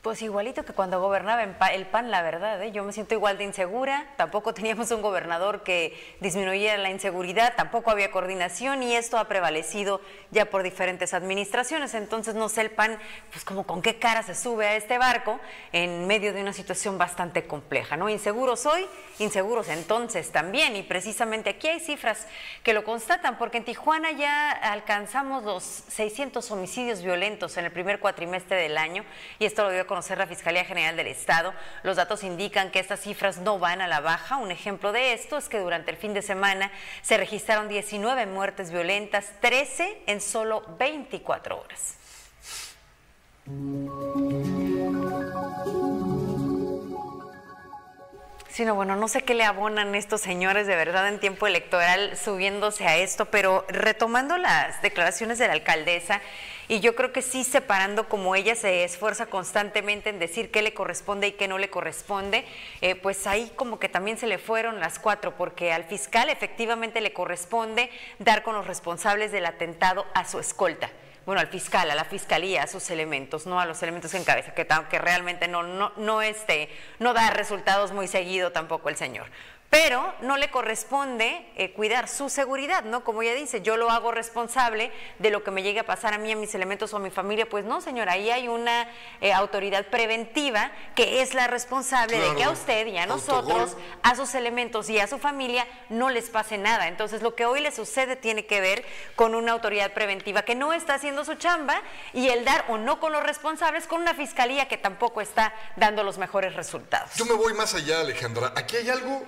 Pues 0.03 0.21
igualito 0.21 0.65
que 0.65 0.73
cuando 0.73 0.99
gobernaba 0.99 1.43
el 1.71 1.85
PAN, 1.85 2.11
la 2.11 2.21
verdad, 2.21 2.61
¿eh? 2.61 2.73
yo 2.73 2.83
me 2.83 2.91
siento 2.91 3.13
igual 3.13 3.37
de 3.37 3.45
insegura, 3.45 4.05
tampoco 4.17 4.53
teníamos 4.53 4.91
un 4.91 5.01
gobernador 5.01 5.63
que 5.63 5.97
disminuyera 6.19 6.77
la 6.77 6.89
inseguridad, 6.89 7.53
tampoco 7.55 7.89
había 7.89 8.11
coordinación 8.11 8.83
y 8.83 8.97
esto 8.97 9.17
ha 9.17 9.29
prevalecido 9.29 10.01
ya 10.29 10.43
por 10.43 10.61
diferentes 10.61 11.13
administraciones, 11.13 11.93
entonces 11.93 12.35
no 12.35 12.49
sé 12.49 12.59
el 12.59 12.71
PAN, 12.71 12.99
pues 13.31 13.45
como 13.45 13.65
con 13.65 13.81
qué 13.81 13.97
cara 13.97 14.23
se 14.23 14.35
sube 14.35 14.67
a 14.67 14.75
este 14.75 14.97
barco 14.97 15.39
en 15.71 16.05
medio 16.05 16.33
de 16.33 16.41
una 16.41 16.51
situación 16.51 16.97
bastante 16.97 17.47
compleja, 17.47 17.95
¿no? 17.95 18.09
Inseguros 18.09 18.65
hoy, 18.65 18.85
inseguros 19.19 19.69
entonces 19.69 20.33
también 20.33 20.75
y 20.75 20.83
precisamente 20.83 21.51
aquí 21.51 21.69
hay 21.69 21.79
cifras 21.79 22.27
que 22.61 22.73
lo 22.73 22.83
constatan 22.83 23.37
porque 23.37 23.55
en 23.55 23.63
Tijuana 23.63 24.11
ya 24.11 24.51
alcanzamos 24.51 25.45
los 25.45 25.63
600 25.63 26.51
homicidios 26.51 27.01
violentos 27.01 27.55
en 27.55 27.63
el 27.63 27.71
primer 27.71 28.01
cuatrimestre 28.01 28.57
del 28.57 28.77
año 28.77 29.05
y 29.39 29.45
esto 29.45 29.63
lo 29.63 29.71
dio 29.71 29.83
a 29.83 29.92
conocer 29.93 30.17
la 30.17 30.25
Fiscalía 30.25 30.65
General 30.65 30.97
del 30.97 31.05
Estado. 31.05 31.53
Los 31.83 31.97
datos 31.97 32.23
indican 32.23 32.71
que 32.71 32.79
estas 32.79 32.99
cifras 32.99 33.37
no 33.37 33.59
van 33.59 33.79
a 33.79 33.87
la 33.87 33.99
baja. 33.99 34.37
Un 34.37 34.49
ejemplo 34.49 34.91
de 34.91 35.13
esto 35.13 35.37
es 35.37 35.49
que 35.49 35.59
durante 35.59 35.91
el 35.91 35.97
fin 35.97 36.15
de 36.15 36.23
semana 36.23 36.71
se 37.03 37.15
registraron 37.15 37.69
19 37.69 38.25
muertes 38.25 38.71
violentas, 38.71 39.27
13 39.39 40.01
en 40.07 40.19
solo 40.19 40.65
24 40.79 41.59
horas. 41.59 41.97
Sí, 48.49 48.65
no, 48.65 48.73
bueno, 48.73 48.95
no 48.95 49.07
sé 49.07 49.21
qué 49.21 49.35
le 49.35 49.43
abonan 49.43 49.93
estos 49.93 50.21
señores 50.21 50.65
de 50.65 50.75
verdad 50.75 51.07
en 51.07 51.19
tiempo 51.19 51.45
electoral 51.45 52.17
subiéndose 52.17 52.87
a 52.87 52.97
esto, 52.97 53.25
pero 53.25 53.63
retomando 53.67 54.37
las 54.37 54.81
declaraciones 54.81 55.37
de 55.37 55.47
la 55.47 55.53
alcaldesa, 55.53 56.19
y 56.67 56.79
yo 56.79 56.95
creo 56.95 57.11
que 57.11 57.21
sí 57.21 57.43
separando 57.43 58.07
como 58.09 58.35
ella 58.35 58.55
se 58.55 58.83
esfuerza 58.83 59.25
constantemente 59.25 60.09
en 60.09 60.19
decir 60.19 60.51
qué 60.51 60.61
le 60.61 60.73
corresponde 60.73 61.27
y 61.27 61.31
qué 61.33 61.47
no 61.47 61.57
le 61.57 61.69
corresponde, 61.69 62.45
eh, 62.81 62.95
pues 62.95 63.27
ahí 63.27 63.51
como 63.55 63.79
que 63.79 63.89
también 63.89 64.17
se 64.17 64.27
le 64.27 64.37
fueron 64.37 64.79
las 64.79 64.99
cuatro, 64.99 65.35
porque 65.35 65.71
al 65.71 65.83
fiscal 65.83 66.29
efectivamente 66.29 67.01
le 67.01 67.13
corresponde 67.13 67.89
dar 68.19 68.43
con 68.43 68.55
los 68.55 68.67
responsables 68.67 69.31
del 69.31 69.45
atentado 69.45 70.05
a 70.13 70.25
su 70.25 70.39
escolta 70.39 70.89
bueno, 71.25 71.39
al 71.39 71.47
fiscal, 71.47 71.89
a 71.89 71.95
la 71.95 72.03
fiscalía, 72.03 72.63
a 72.63 72.67
sus 72.67 72.89
elementos, 72.89 73.45
no 73.45 73.59
a 73.59 73.65
los 73.65 73.81
elementos 73.81 74.11
que 74.11 74.17
encabeza, 74.17 74.53
que, 74.53 74.67
que 74.89 74.99
realmente 74.99 75.47
no, 75.47 75.63
no, 75.63 75.93
no, 75.95 76.21
este, 76.21 76.69
no 76.99 77.13
da 77.13 77.29
resultados 77.29 77.93
muy 77.93 78.07
seguido 78.07 78.51
tampoco 78.51 78.89
el 78.89 78.97
señor. 78.97 79.27
Pero 79.73 80.13
no 80.21 80.37
le 80.37 80.51
corresponde 80.51 81.47
eh, 81.55 81.73
cuidar 81.73 82.07
su 82.07 82.29
seguridad, 82.29 82.83
¿no? 82.83 83.03
Como 83.03 83.23
ella 83.23 83.33
dice, 83.33 83.63
yo 83.63 83.75
lo 83.75 83.89
hago 83.89 84.11
responsable 84.11 84.91
de 85.17 85.31
lo 85.31 85.43
que 85.43 85.49
me 85.49 85.63
llegue 85.63 85.79
a 85.79 85.83
pasar 85.83 86.13
a 86.13 86.19
mí, 86.19 86.31
a 86.31 86.35
mis 86.35 86.53
elementos 86.53 86.93
o 86.93 86.97
a 86.97 86.99
mi 86.99 87.09
familia. 87.09 87.49
Pues 87.49 87.65
no, 87.65 87.81
señora, 87.81 88.11
ahí 88.11 88.29
hay 88.29 88.47
una 88.47 88.87
eh, 89.19 89.33
autoridad 89.33 89.87
preventiva 89.87 90.71
que 90.93 91.23
es 91.23 91.33
la 91.33 91.47
responsable 91.47 92.19
de 92.19 92.35
que 92.35 92.43
a 92.43 92.51
usted 92.51 92.85
y 92.85 92.99
a 92.99 93.05
Autogol. 93.05 93.47
nosotros 93.47 93.77
a 94.03 94.13
sus 94.13 94.35
elementos 94.35 94.91
y 94.91 94.99
a 94.99 95.07
su 95.07 95.17
familia 95.17 95.65
no 95.89 96.11
les 96.11 96.29
pase 96.29 96.59
nada. 96.59 96.87
Entonces, 96.87 97.23
lo 97.23 97.33
que 97.33 97.47
hoy 97.47 97.59
le 97.59 97.71
sucede 97.71 98.15
tiene 98.15 98.45
que 98.45 98.61
ver 98.61 98.85
con 99.15 99.33
una 99.33 99.53
autoridad 99.53 99.91
preventiva 99.93 100.43
que 100.43 100.53
no 100.53 100.73
está 100.73 100.93
haciendo 100.93 101.25
su 101.25 101.33
chamba 101.33 101.81
y 102.13 102.27
el 102.27 102.45
dar 102.45 102.65
o 102.67 102.77
no 102.77 102.99
con 102.99 103.11
los 103.11 103.23
responsables 103.23 103.87
con 103.87 104.01
una 104.01 104.13
fiscalía 104.13 104.67
que 104.67 104.77
tampoco 104.77 105.19
está 105.19 105.51
dando 105.77 106.03
los 106.03 106.19
mejores 106.19 106.53
resultados. 106.53 107.15
Yo 107.15 107.25
me 107.25 107.33
voy 107.33 107.55
más 107.55 107.73
allá, 107.73 108.01
Alejandra. 108.01 108.53
Aquí 108.55 108.75
hay 108.75 108.91
algo 108.91 109.23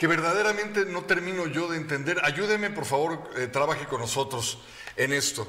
que 0.00 0.06
verdaderamente 0.06 0.86
no 0.86 1.04
termino 1.04 1.46
yo 1.46 1.68
de 1.68 1.76
entender. 1.76 2.18
Ayúdeme, 2.24 2.70
por 2.70 2.86
favor, 2.86 3.20
eh, 3.36 3.48
trabaje 3.48 3.84
con 3.84 4.00
nosotros 4.00 4.56
en 4.96 5.12
esto. 5.12 5.46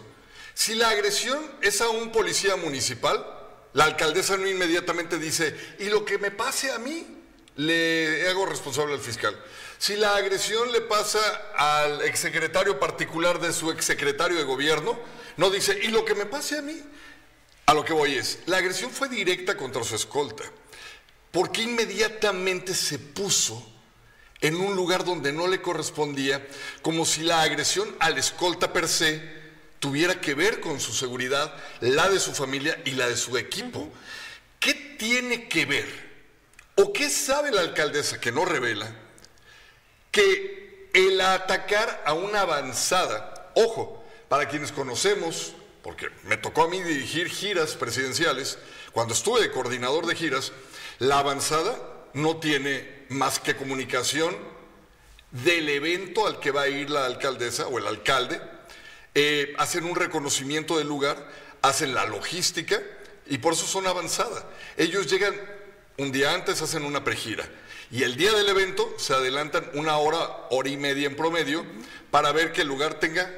Si 0.54 0.76
la 0.76 0.90
agresión 0.90 1.40
es 1.62 1.80
a 1.80 1.88
un 1.88 2.12
policía 2.12 2.58
municipal, 2.58 3.26
la 3.72 3.86
alcaldesa 3.86 4.36
no 4.36 4.50
inmediatamente 4.50 5.18
dice, 5.18 5.56
y 5.80 5.86
lo 5.86 6.04
que 6.04 6.18
me 6.18 6.32
pase 6.32 6.70
a 6.70 6.80
mí, 6.80 7.24
le 7.56 8.28
hago 8.28 8.46
responsable 8.46 8.94
al 8.94 9.00
fiscal. 9.00 9.42
Si 9.78 9.96
la 9.96 10.18
agresión 10.18 10.70
le 10.74 10.82
pasa 10.82 11.22
al 11.56 12.02
exsecretario 12.02 12.78
particular 12.78 13.40
de 13.40 13.54
su 13.54 13.72
exsecretario 13.72 14.38
de 14.38 14.44
gobierno, 14.44 15.00
no 15.38 15.50
dice, 15.50 15.80
y 15.82 15.88
lo 15.88 16.04
que 16.04 16.14
me 16.14 16.26
pase 16.26 16.58
a 16.58 16.62
mí, 16.62 16.78
a 17.68 17.74
lo 17.74 17.86
que 17.86 17.94
voy 17.94 18.16
es, 18.16 18.40
la 18.48 18.58
agresión 18.58 18.92
fue 18.92 19.08
directa 19.08 19.56
contra 19.56 19.82
su 19.86 19.96
escolta. 19.96 20.44
¿Por 21.32 21.54
qué 21.54 21.62
inmediatamente 21.62 22.74
se 22.74 23.00
puso 23.00 23.71
en 24.42 24.56
un 24.56 24.76
lugar 24.76 25.06
donde 25.06 25.32
no 25.32 25.48
le 25.48 25.62
correspondía, 25.62 26.46
como 26.82 27.06
si 27.06 27.22
la 27.22 27.44
agresión 27.44 27.96
al 28.00 28.18
escolta 28.18 28.74
per 28.74 28.88
se 28.88 29.22
tuviera 29.80 30.20
que 30.20 30.34
ver 30.34 30.60
con 30.60 30.80
su 30.80 30.94
seguridad, 30.94 31.54
la 31.80 32.10
de 32.10 32.20
su 32.20 32.34
familia 32.34 32.80
y 32.86 32.92
la 32.92 33.08
de 33.08 33.18
su 33.18 33.38
equipo? 33.38 33.92
¿Qué 34.60 34.74
tiene 34.74 35.48
que 35.48 35.66
ver? 35.66 36.12
¿O 36.76 36.92
qué 36.92 37.10
sabe 37.10 37.52
la 37.52 37.62
alcaldesa 37.62 38.20
que 38.20 38.32
no 38.32 38.46
revela? 38.46 38.96
Que 40.12 40.90
el 40.94 41.22
atacar 41.22 42.04
a 42.06 42.14
una 42.14 42.42
avanzada, 42.42 43.52
ojo, 43.56 44.04
para 44.28 44.48
quienes 44.48 44.72
conocemos, 44.72 45.54
porque 45.84 46.10
me 46.24 46.38
tocó 46.38 46.64
a 46.64 46.68
mí 46.68 46.82
dirigir 46.82 47.28
giras 47.30 47.76
presidenciales, 47.76 48.58
cuando 48.92 49.14
estuve 49.14 49.42
de 49.42 49.52
coordinador 49.52 50.06
de 50.06 50.16
giras, 50.16 50.52
la 51.00 51.20
avanzada 51.20 51.76
no 52.14 52.38
tiene 52.38 53.06
más 53.10 53.40
que 53.40 53.56
comunicación 53.56 54.36
del 55.32 55.70
evento 55.70 56.28
al 56.28 56.40
que 56.40 56.52
va 56.52 56.64
a 56.64 56.68
ir 56.68 56.90
la 56.90 57.06
alcaldesa 57.06 57.68
o 57.68 57.78
el 57.78 57.88
alcalde, 57.88 58.42
eh, 59.16 59.54
hacen 59.58 59.86
un 59.86 59.96
reconocimiento 59.96 60.78
del 60.78 60.88
lugar, 60.88 61.18
hacen 61.62 61.94
la 61.94 62.06
logística 62.06 62.82
y 63.28 63.38
por 63.38 63.54
eso 63.54 63.66
son 63.66 63.88
avanzada. 63.88 64.50
Ellos 64.78 65.08
llegan 65.08 65.36
un 65.98 66.12
día 66.12 66.34
antes, 66.34 66.62
hacen 66.62 66.84
una 66.84 67.04
pregira 67.04 67.48
y 67.92 68.04
el 68.04 68.16
día 68.16 68.32
del 68.34 68.48
evento 68.48 68.94
se 68.98 69.14
adelantan 69.14 69.70
una 69.74 69.98
hora, 69.98 70.48
hora 70.50 70.70
y 70.70 70.78
media 70.78 71.08
en 71.08 71.16
promedio 71.16 71.66
para 72.10 72.32
ver 72.32 72.54
que 72.54 72.62
el 72.62 72.68
lugar 72.68 72.96
tenga 72.96 73.30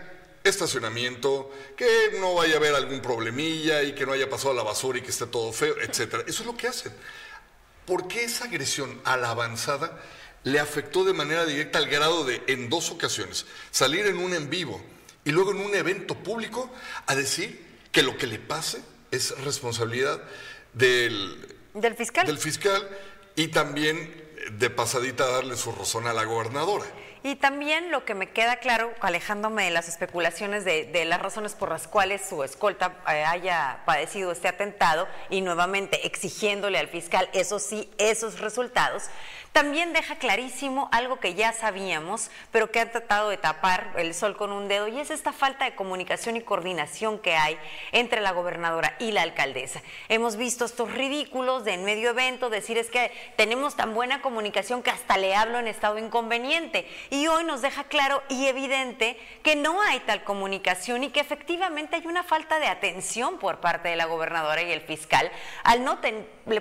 estacionamiento, 0.44 1.52
que 1.76 2.18
no 2.20 2.36
vaya 2.36 2.56
a 2.56 2.58
haber 2.58 2.76
algún 2.76 3.02
problemilla 3.02 3.82
y 3.82 3.94
que 3.94 4.06
no 4.06 4.12
haya 4.12 4.30
pasado 4.30 4.54
la 4.54 4.64
basura 4.64 5.00
y 5.00 5.02
que 5.02 5.10
esté 5.10 5.26
todo 5.26 5.52
feo, 5.54 5.76
etcétera. 5.82 6.24
Eso 6.28 6.44
es 6.44 6.46
lo 6.46 6.56
que 6.56 6.68
hacen. 6.68 6.94
¿Por 7.86 8.08
qué 8.08 8.24
esa 8.24 8.46
agresión 8.46 9.02
a 9.04 9.18
la 9.18 9.32
avanzada 9.32 10.02
le 10.44 10.60
afectó 10.60 11.04
de 11.04 11.14
manera 11.14 11.46
directa 11.46 11.80
al 11.80 11.88
grado 11.88 12.26
de, 12.26 12.42
en 12.48 12.70
dos 12.70 12.92
ocasiones, 12.92 13.46
salir 13.72 14.06
en 14.08 14.18
un 14.18 14.34
en 14.34 14.50
vivo 14.50 14.82
y 15.26 15.32
luego 15.32 15.52
en 15.52 15.60
un 15.60 15.74
evento 15.74 16.16
público 16.16 16.70
a 17.08 17.16
decir 17.16 17.64
que 17.92 18.04
lo 18.04 18.18
que 18.18 18.28
le 18.28 18.40
pase 18.40 18.82
es 19.12 19.38
responsabilidad 19.42 20.22
del, 20.74 21.56
del 21.74 21.96
fiscal. 21.96 22.26
Del 22.26 22.38
fiscal 22.38 22.88
y 23.36 23.48
también 23.50 24.24
de 24.52 24.70
pasadita 24.70 25.28
darle 25.28 25.56
su 25.56 25.72
razón 25.72 26.08
a 26.08 26.14
la 26.14 26.26
gobernadora. 26.26 26.86
Y 27.26 27.38
también 27.38 27.90
lo 27.90 28.04
que 28.04 28.16
me 28.16 28.30
queda 28.30 28.58
claro, 28.58 28.92
alejándome 29.00 29.64
de 29.64 29.72
las 29.72 29.88
especulaciones 29.88 30.66
de, 30.66 31.06
las 31.06 31.22
razones 31.22 31.54
por 31.54 31.70
las 31.70 31.88
cuales 31.88 32.22
su 32.28 32.44
escolta 32.44 32.98
eh, 33.08 33.24
haya 33.24 33.80
padecido 33.86 34.34
este 34.34 34.50
atentado 34.50 35.08
y 35.30 35.40
nuevamente 35.40 36.06
exigiéndole 36.06 36.78
al 36.78 36.90
fiscal, 36.90 37.30
eso 37.32 37.60
sí, 37.60 37.90
esos 37.98 38.42
resultados, 38.42 39.04
también 39.54 39.94
deja 39.94 40.16
clarísimo 40.16 40.90
algo 40.92 41.20
que 41.20 41.36
ya 41.36 41.54
sabíamos, 41.54 42.32
pero 42.52 42.72
que 42.72 42.80
han 42.80 42.92
tratado 42.92 43.30
de 43.30 43.38
tapar 43.38 43.94
el 43.98 44.14
sol 44.16 44.36
con 44.36 44.52
un 44.52 44.68
dedo, 44.68 44.88
y 44.88 45.00
es 45.00 45.12
esta 45.12 45.32
falta 45.32 45.66
de 45.66 45.76
comunicación 45.76 46.36
y 46.36 46.42
coordinación 46.42 47.20
que 47.20 47.36
hay 47.36 47.58
entre 47.92 48.20
la 48.20 48.32
gobernadora 48.32 48.96
y 49.00 49.12
la 49.12 49.22
alcaldesa. 49.22 49.82
Hemos 50.10 50.36
visto 50.36 50.66
estos 50.66 50.92
ridículos 50.92 51.64
de 51.64 51.74
en 51.74 51.86
medio 51.86 52.10
evento 52.10 52.50
decir 52.50 52.78
es 52.78 52.90
que 52.90 53.12
tenemos 53.36 53.76
tan 53.76 53.94
buena 53.94 54.22
comunicación 54.22 54.82
que 54.82 54.90
hasta 54.90 55.18
le 55.18 55.36
hablo 55.36 55.60
en 55.60 55.68
estado 55.68 55.98
inconveniente. 55.98 56.88
Y 57.10 57.28
hoy 57.28 57.44
nos 57.44 57.62
deja 57.62 57.84
claro 57.84 58.24
y 58.30 58.48
evidente 58.48 59.18
que 59.44 59.56
no 59.56 59.82
hay 59.82 60.00
tal 60.02 60.24
comunicación 60.24 61.04
y 61.04 61.10
que 61.10 61.20
efectivamente 61.20 61.96
hay 61.96 62.08
una 62.08 62.24
falta 62.24 62.60
de 62.60 62.68
atención 62.68 63.38
por 63.38 63.60
parte 63.60 63.90
de 63.90 63.96
la 63.96 64.06
gobernadora 64.06 64.62
y 64.64 64.72
el 64.72 64.82
fiscal 64.82 65.32
al 65.64 65.84
no 65.84 66.00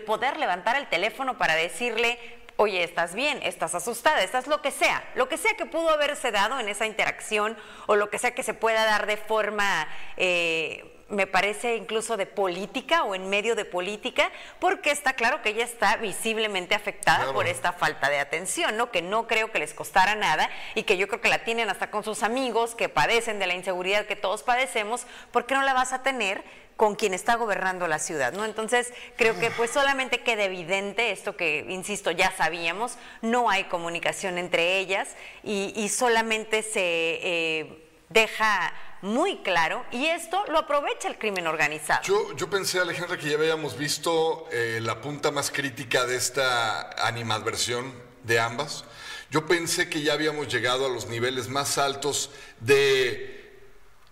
poder 0.07 0.37
levantar 0.37 0.77
el 0.77 0.89
teléfono 0.89 1.39
para 1.39 1.55
decirle 1.55 2.42
oye, 2.62 2.85
estás 2.85 3.14
bien, 3.14 3.40
estás 3.42 3.75
asustada, 3.75 4.23
estás 4.23 4.47
lo 4.47 4.62
que 4.62 4.71
sea, 4.71 5.02
lo 5.16 5.28
que 5.28 5.37
sea 5.37 5.54
que 5.54 5.66
pudo 5.66 5.90
haberse 5.90 6.31
dado 6.31 6.61
en 6.61 6.69
esa 6.69 6.87
interacción 6.87 7.57
o 7.87 7.97
lo 7.97 8.09
que 8.09 8.19
sea 8.19 8.35
que 8.35 8.42
se 8.42 8.54
pueda 8.54 8.85
dar 8.85 9.07
de 9.07 9.16
forma... 9.16 9.88
Eh, 10.16 10.88
me 11.12 11.26
parece 11.26 11.76
incluso 11.76 12.16
de 12.16 12.26
política 12.26 13.04
o 13.04 13.14
en 13.14 13.28
medio 13.28 13.54
de 13.54 13.66
política, 13.66 14.33
porque 14.59 14.90
está 14.90 15.12
claro 15.12 15.42
que 15.42 15.50
ella 15.50 15.64
está 15.64 15.97
visiblemente 15.97 16.75
afectada 16.75 17.33
por 17.33 17.47
esta 17.47 17.73
falta 17.73 18.09
de 18.09 18.19
atención, 18.19 18.78
¿no? 18.78 18.90
Que 18.90 19.02
no 19.02 19.26
creo 19.26 19.52
que 19.52 19.59
les 19.59 19.75
costara 19.75 20.14
nada 20.14 20.49
y 20.75 20.85
que 20.85 20.97
yo 20.97 21.09
creo 21.09 21.21
que 21.21 21.28
la 21.28 21.45
tienen 21.45 21.69
hasta 21.69 21.90
con 21.90 22.02
sus 22.02 22.23
amigos 22.23 22.75
que 22.75 22.88
padecen 22.88 23.38
de 23.38 23.47
la 23.47 23.54
inseguridad 23.54 24.07
que 24.07 24.16
todos 24.16 24.42
padecemos, 24.42 25.07
¿por 25.31 25.45
qué 25.45 25.54
no 25.54 25.62
la 25.62 25.75
vas 25.75 25.92
a 25.92 26.02
tener 26.02 26.42
con 26.76 26.95
quien 26.95 27.12
está 27.12 27.35
gobernando 27.35 27.87
la 27.87 27.99
ciudad, 27.99 28.33
¿no? 28.33 28.47
Entonces, 28.47 28.92
creo 29.16 29.38
que 29.38 29.50
pues 29.50 29.71
solamente 29.71 30.23
queda 30.23 30.45
evidente 30.45 31.11
esto 31.11 31.37
que, 31.37 31.66
insisto, 31.69 32.11
ya 32.11 32.33
sabíamos, 32.33 32.97
no 33.21 33.50
hay 33.50 33.64
comunicación 33.64 34.38
entre 34.38 34.78
ellas 34.78 35.14
y, 35.45 35.88
solamente 35.90 36.62
se 36.62 36.81
eh, 36.81 37.85
deja 38.09 38.73
muy 39.02 39.38
claro 39.38 39.85
y 39.90 40.06
esto 40.06 40.42
lo 40.49 40.59
aprovecha 40.59 41.09
el 41.09 41.18
crimen 41.18 41.47
organizado. 41.47 42.02
Yo, 42.02 42.35
yo 42.37 42.49
pensé, 42.49 42.78
Alejandra, 42.78 43.18
que 43.18 43.28
ya 43.28 43.37
habíamos 43.37 43.76
visto 43.76 44.49
eh, 44.50 44.80
la 44.80 45.00
punta 45.00 45.30
más 45.30 45.50
crítica 45.50 46.06
de 46.06 46.16
esta 46.16 46.90
animadversión 47.06 47.92
de 48.23 48.40
ambas. 48.40 48.85
Yo 49.30 49.47
pensé 49.47 49.88
que 49.88 50.02
ya 50.02 50.12
habíamos 50.12 50.49
llegado 50.52 50.87
a 50.87 50.88
los 50.88 51.06
niveles 51.06 51.49
más 51.49 51.78
altos 51.78 52.30
de 52.61 53.42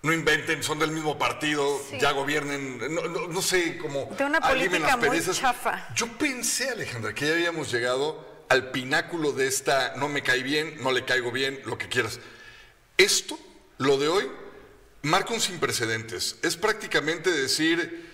no 0.02 0.12
inventen, 0.14 0.62
son 0.62 0.78
del 0.78 0.92
mismo 0.92 1.18
partido, 1.18 1.78
ya 2.00 2.12
gobiernen, 2.12 2.80
no, 2.94 3.42
sé 3.42 3.76
cómo. 3.76 4.08
De 4.16 4.24
una 4.24 4.40
política 4.40 4.96
muy 4.96 5.20
chafa. 5.22 5.88
Yo 5.94 6.06
pensé, 6.16 6.70
Alejandra, 6.70 7.14
que 7.14 7.26
ya 7.26 7.34
habíamos 7.34 7.70
llegado 7.70 8.44
al 8.48 8.70
pináculo 8.70 9.32
de 9.32 9.46
esta 9.46 9.94
no 9.96 10.08
me 10.08 10.22
cae 10.22 10.42
bien, 10.42 10.78
no 10.82 10.90
le 10.90 11.04
caigo 11.04 11.30
bien, 11.30 11.60
lo 11.66 11.76
que 11.76 11.88
quieras. 11.88 12.18
Esto, 12.96 13.38
lo 13.76 13.98
de 13.98 14.08
hoy, 14.08 14.30
marca 15.02 15.34
un 15.34 15.40
sin 15.40 15.58
precedentes. 15.58 16.36
Es 16.42 16.56
prácticamente 16.56 17.30
decir 17.30 18.08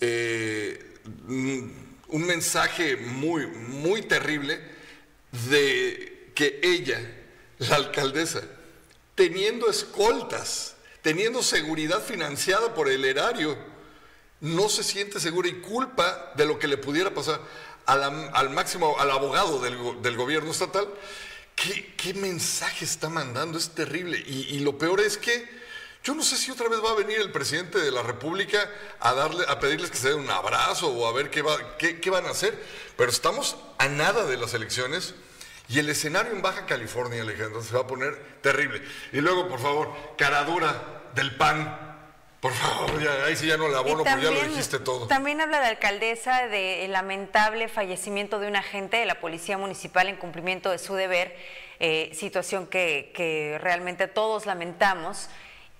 eh, 0.00 0.94
un 1.26 2.26
mensaje 2.26 2.96
muy, 2.96 3.46
muy 3.46 4.02
terrible 4.02 4.60
de 5.50 6.30
que 6.34 6.60
ella, 6.62 7.00
la 7.58 7.76
alcaldesa, 7.76 8.42
teniendo 9.14 9.68
escoltas, 9.68 10.76
teniendo 11.02 11.42
seguridad 11.42 12.02
financiada 12.02 12.74
por 12.74 12.88
el 12.88 13.04
erario, 13.04 13.58
no 14.40 14.68
se 14.68 14.84
siente 14.84 15.18
segura 15.18 15.48
y 15.48 15.54
culpa 15.54 16.32
de 16.36 16.46
lo 16.46 16.58
que 16.58 16.68
le 16.68 16.76
pudiera 16.76 17.12
pasar 17.12 17.40
al 17.86 18.50
máximo, 18.50 18.98
al 18.98 19.10
abogado 19.10 19.60
del, 19.60 20.16
gobierno 20.16 20.50
estatal. 20.50 20.86
¿Qué, 21.56 22.14
mensaje 22.14 22.84
está 22.84 23.08
mandando? 23.08 23.58
Es 23.58 23.70
terrible. 23.70 24.18
Y, 24.18 24.60
lo 24.60 24.78
peor 24.78 25.00
es 25.00 25.18
que 25.18 25.57
yo 26.08 26.14
no 26.14 26.22
sé 26.22 26.38
si 26.38 26.50
otra 26.50 26.70
vez 26.70 26.82
va 26.82 26.92
a 26.92 26.94
venir 26.94 27.20
el 27.20 27.30
presidente 27.30 27.78
de 27.78 27.90
la 27.90 28.02
República 28.02 28.58
a, 28.98 29.12
darle, 29.12 29.44
a 29.46 29.60
pedirles 29.60 29.90
que 29.90 29.98
se 29.98 30.08
den 30.08 30.20
un 30.20 30.30
abrazo 30.30 30.88
o 30.88 31.06
a 31.06 31.12
ver 31.12 31.28
qué, 31.28 31.42
va, 31.42 31.76
qué, 31.76 32.00
qué 32.00 32.08
van 32.08 32.24
a 32.24 32.30
hacer. 32.30 32.58
Pero 32.96 33.10
estamos 33.10 33.58
a 33.76 33.88
nada 33.88 34.24
de 34.24 34.38
las 34.38 34.54
elecciones. 34.54 35.14
Y 35.68 35.80
el 35.80 35.90
escenario 35.90 36.32
en 36.32 36.40
Baja 36.40 36.64
California, 36.64 37.20
Alejandro, 37.20 37.62
se 37.62 37.74
va 37.74 37.82
a 37.82 37.86
poner 37.86 38.16
terrible. 38.40 38.80
Y 39.12 39.20
luego, 39.20 39.48
por 39.48 39.60
favor, 39.60 39.92
caradura 40.16 41.02
del 41.14 41.36
PAN. 41.36 41.78
Por 42.40 42.54
favor, 42.54 42.90
ahí 43.26 43.36
sí 43.36 43.46
ya 43.46 43.58
no 43.58 43.68
la 43.68 43.80
abono, 43.80 44.02
porque 44.02 44.22
ya 44.22 44.30
lo 44.30 44.40
dijiste 44.44 44.78
todo. 44.78 45.08
También 45.08 45.42
habla 45.42 45.60
de 45.60 45.66
alcaldesa 45.66 46.46
del 46.46 46.90
lamentable 46.90 47.68
fallecimiento 47.68 48.38
de 48.38 48.48
un 48.48 48.56
agente 48.56 48.96
de 48.96 49.04
la 49.04 49.20
Policía 49.20 49.58
Municipal 49.58 50.08
en 50.08 50.16
cumplimiento 50.16 50.70
de 50.70 50.78
su 50.78 50.94
deber, 50.94 51.36
eh, 51.80 52.10
situación 52.14 52.66
que, 52.66 53.12
que 53.14 53.58
realmente 53.60 54.08
todos 54.08 54.46
lamentamos. 54.46 55.28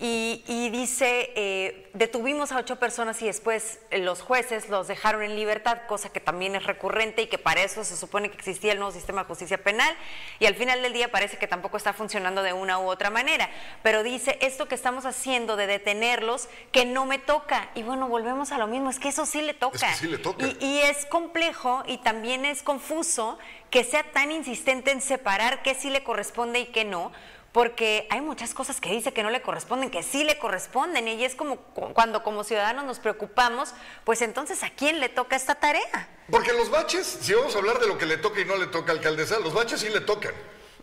Y, 0.01 0.71
dice, 0.71 1.33
eh, 1.35 1.91
detuvimos 1.93 2.53
a 2.53 2.59
ocho 2.59 2.77
personas 2.77 3.21
y 3.21 3.27
después 3.27 3.81
los 3.91 4.23
jueces 4.23 4.69
los 4.69 4.87
dejaron 4.87 5.25
en 5.25 5.35
libertad, 5.35 5.79
cosa 5.89 6.11
que 6.11 6.21
también 6.21 6.55
es 6.55 6.63
recurrente 6.63 7.23
y 7.23 7.27
que 7.27 7.39
para 7.39 7.63
eso 7.63 7.83
se 7.83 7.97
supone 7.97 8.31
que 8.31 8.37
existía 8.37 8.71
el 8.71 8.79
nuevo 8.79 8.93
sistema 8.93 9.23
de 9.23 9.27
justicia 9.27 9.59
penal 9.59 9.93
y 10.39 10.47
al 10.47 10.55
final 10.55 10.83
del 10.83 10.93
día 10.93 11.11
parece 11.11 11.37
que 11.37 11.49
tampoco 11.49 11.77
está 11.77 11.95
funcionando 11.95 12.45
de 12.45 12.53
una 12.53 12.79
u 12.79 12.89
otra 12.89 13.11
manera. 13.11 13.51
Pero 13.83 14.05
dice, 14.05 14.39
esto 14.41 14.69
que 14.69 14.77
estamos 14.77 15.05
haciendo 15.05 15.57
de 15.57 15.67
detenerlos, 15.67 16.49
que 16.71 16.85
no 16.85 17.05
me 17.05 17.19
toca. 17.19 17.69
Y 17.75 17.83
bueno, 17.83 18.07
volvemos 18.07 18.53
a 18.53 18.59
lo 18.59 18.69
mismo, 18.69 18.91
es 18.91 19.01
que 19.01 19.09
eso 19.09 19.27
sí 19.27 19.43
le 19.43 19.55
toca. 19.55 19.93
sí 19.95 20.07
le 20.07 20.19
toca. 20.19 20.47
Y, 20.47 20.65
y 20.65 20.79
es 20.83 21.07
complejo 21.07 21.83
y 21.89 21.99
también 21.99 22.45
es 22.45 22.63
confuso 22.63 23.37
que 23.71 23.83
sea 23.83 24.05
tan 24.13 24.31
insistente 24.31 24.93
en 24.93 25.01
separar 25.01 25.63
qué 25.63 25.75
sí 25.75 25.91
le 25.91 26.05
corresponde 26.05 26.61
y 26.61 26.67
qué 26.67 26.85
no 26.85 27.11
porque 27.53 28.07
hay 28.11 28.21
muchas 28.21 28.53
cosas 28.53 28.81
que 28.81 28.91
dice 28.91 29.13
que 29.13 29.23
no 29.23 29.31
le 29.31 29.41
corresponden, 29.41 29.91
que 29.91 30.03
sí 30.03 30.25
le 30.25 30.39
corresponden, 30.39 31.09
y 31.09 31.25
es 31.25 31.35
como 31.35 31.57
cuando 31.57 32.23
como 32.23 32.45
ciudadanos 32.45 32.85
nos 32.85 32.99
preocupamos, 32.99 33.71
pues 34.05 34.21
entonces 34.23 34.63
¿a 34.63 34.71
quién 34.71 35.01
le 35.01 35.09
toca 35.09 35.37
esta 35.37 35.55
tarea? 35.55 36.09
Porque 36.31 36.53
los 36.53 36.71
baches, 36.71 37.07
si 37.21 37.33
vamos 37.33 37.55
a 37.55 37.59
hablar 37.59 37.79
de 37.79 37.87
lo 37.87 37.97
que 37.97 38.07
le 38.07 38.19
toca 38.19 38.41
y 38.41 38.45
no 38.45 38.57
le 38.57 38.67
toca 38.67 38.93
al 38.93 38.99
alcaldesa, 38.99 39.39
los 39.39 39.55
baches 39.55 39.81
sí 39.81 39.89
le 39.89 40.01
tocan, 40.01 40.35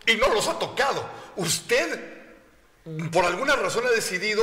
y 0.06 0.16
no 0.16 0.28
los 0.28 0.48
ha 0.48 0.58
tocado. 0.58 1.08
Usted, 1.36 2.32
por 3.12 3.24
alguna 3.24 3.54
razón, 3.54 3.86
ha 3.86 3.90
decidido 3.90 4.42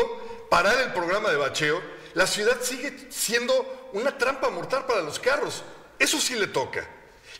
parar 0.50 0.78
el 0.80 0.94
programa 0.94 1.30
de 1.30 1.38
bacheo, 1.38 1.82
la 2.14 2.28
ciudad 2.28 2.62
sigue 2.62 3.08
siendo 3.10 3.90
una 3.92 4.18
trampa 4.18 4.50
mortal 4.50 4.86
para 4.86 5.02
los 5.02 5.20
carros, 5.20 5.64
eso 6.00 6.20
sí 6.20 6.36
le 6.36 6.48
toca. 6.48 6.88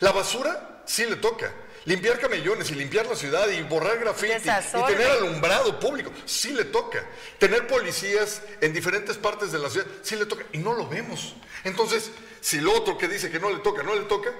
La 0.00 0.12
basura 0.12 0.82
sí 0.84 1.06
le 1.06 1.16
toca 1.16 1.52
limpiar 1.84 2.18
camellones 2.18 2.70
y 2.70 2.74
limpiar 2.74 3.06
la 3.06 3.16
ciudad 3.16 3.48
y 3.48 3.62
borrar 3.62 3.98
graffiti 3.98 4.32
y 4.32 4.82
tener 4.86 5.10
alumbrado 5.10 5.78
público, 5.78 6.12
sí 6.24 6.52
le 6.52 6.64
toca. 6.64 7.04
Tener 7.38 7.66
policías 7.66 8.42
en 8.60 8.72
diferentes 8.72 9.16
partes 9.16 9.52
de 9.52 9.58
la 9.58 9.70
ciudad, 9.70 9.86
sí 10.02 10.16
le 10.16 10.26
toca. 10.26 10.44
Y 10.52 10.58
no 10.58 10.74
lo 10.74 10.88
vemos. 10.88 11.34
Entonces, 11.64 12.10
si 12.40 12.60
lo 12.60 12.72
otro 12.72 12.98
que 12.98 13.08
dice 13.08 13.30
que 13.30 13.40
no 13.40 13.50
le 13.50 13.58
toca, 13.58 13.82
no 13.82 13.94
le 13.94 14.02
toca, 14.02 14.32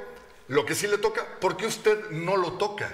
lo 0.49 0.67
que 0.67 0.75
sí 0.75 0.87
le 0.87 0.99
toca, 0.99 1.27
¿por 1.41 1.57
qué 1.57 1.67
usted 1.67 2.11
no 2.11 2.37
lo 2.37 2.53
toca? 2.55 2.91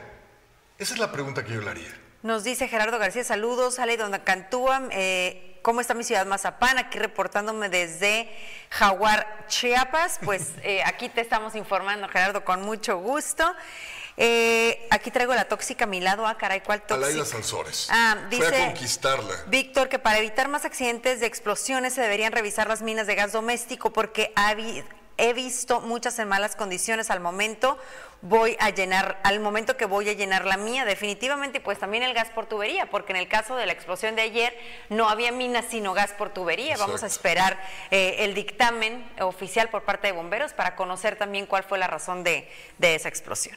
Esa 0.78 0.94
es 0.94 1.00
la 1.00 1.10
pregunta 1.12 1.44
que 1.44 1.52
yo 1.52 1.60
le 1.60 1.70
haría. 1.70 2.00
Nos 2.22 2.44
dice 2.44 2.68
Gerardo 2.68 2.98
García, 2.98 3.24
saludos, 3.24 3.78
Ale 3.78 3.96
Donde 3.96 4.22
Cantúa. 4.22 4.88
Eh, 4.90 5.58
¿Cómo 5.62 5.80
está 5.80 5.94
mi 5.94 6.04
ciudad 6.04 6.26
Mazapán? 6.26 6.78
Aquí 6.78 6.98
reportándome 6.98 7.68
desde 7.68 8.30
Jaguar, 8.70 9.46
Chiapas. 9.48 10.20
Pues 10.22 10.52
eh, 10.62 10.82
aquí 10.84 11.08
te 11.08 11.20
estamos 11.20 11.54
informando, 11.54 12.08
Gerardo, 12.08 12.44
con 12.44 12.62
mucho 12.62 12.98
gusto. 12.98 13.44
Eh, 14.22 14.86
aquí 14.90 15.10
traigo 15.10 15.34
la 15.34 15.46
tóxica 15.46 15.84
a 15.84 15.86
mi 15.86 15.98
lado. 15.98 16.26
Ah, 16.26 16.36
caray, 16.36 16.60
¿cuál 16.60 16.82
tóxica? 16.82 17.06
Alaida 17.06 17.24
Sansores. 17.24 17.88
Ah, 17.90 18.18
Fue 18.28 18.36
dice 18.36 18.62
a 18.62 18.66
conquistarla. 18.66 19.34
Víctor 19.46 19.88
que 19.88 19.98
para 19.98 20.18
evitar 20.18 20.48
más 20.48 20.66
accidentes 20.66 21.20
de 21.20 21.26
explosiones 21.26 21.94
se 21.94 22.02
deberían 22.02 22.30
revisar 22.30 22.68
las 22.68 22.82
minas 22.82 23.06
de 23.06 23.14
gas 23.14 23.32
doméstico 23.32 23.94
porque 23.94 24.30
ha 24.36 24.54
he 25.16 25.32
visto 25.32 25.80
muchas 25.80 26.18
en 26.18 26.28
malas 26.28 26.54
condiciones 26.54 27.10
al 27.10 27.20
momento. 27.20 27.78
Voy 28.20 28.58
a 28.60 28.68
llenar, 28.68 29.18
al 29.22 29.40
momento 29.40 29.78
que 29.78 29.86
voy 29.86 30.10
a 30.10 30.12
llenar 30.12 30.44
la 30.44 30.58
mía, 30.58 30.84
definitivamente, 30.84 31.58
y 31.58 31.60
pues 31.62 31.78
también 31.78 32.02
el 32.02 32.12
gas 32.12 32.28
por 32.28 32.44
tubería, 32.44 32.90
porque 32.90 33.12
en 33.12 33.16
el 33.16 33.26
caso 33.28 33.56
de 33.56 33.64
la 33.64 33.72
explosión 33.72 34.16
de 34.16 34.22
ayer 34.22 34.54
no 34.90 35.08
había 35.08 35.32
minas 35.32 35.64
sino 35.70 35.94
gas 35.94 36.10
por 36.12 36.28
tubería. 36.28 36.76
Vamos 36.76 37.02
a 37.02 37.06
Exacto. 37.06 37.14
esperar 37.28 37.58
eh, 37.90 38.16
el 38.18 38.34
dictamen 38.34 39.02
oficial 39.20 39.70
por 39.70 39.84
parte 39.84 40.08
de 40.08 40.12
bomberos 40.12 40.52
para 40.52 40.76
conocer 40.76 41.16
también 41.16 41.46
cuál 41.46 41.64
fue 41.64 41.78
la 41.78 41.86
razón 41.86 42.22
de, 42.22 42.46
de 42.76 42.94
esa 42.94 43.08
explosión. 43.08 43.56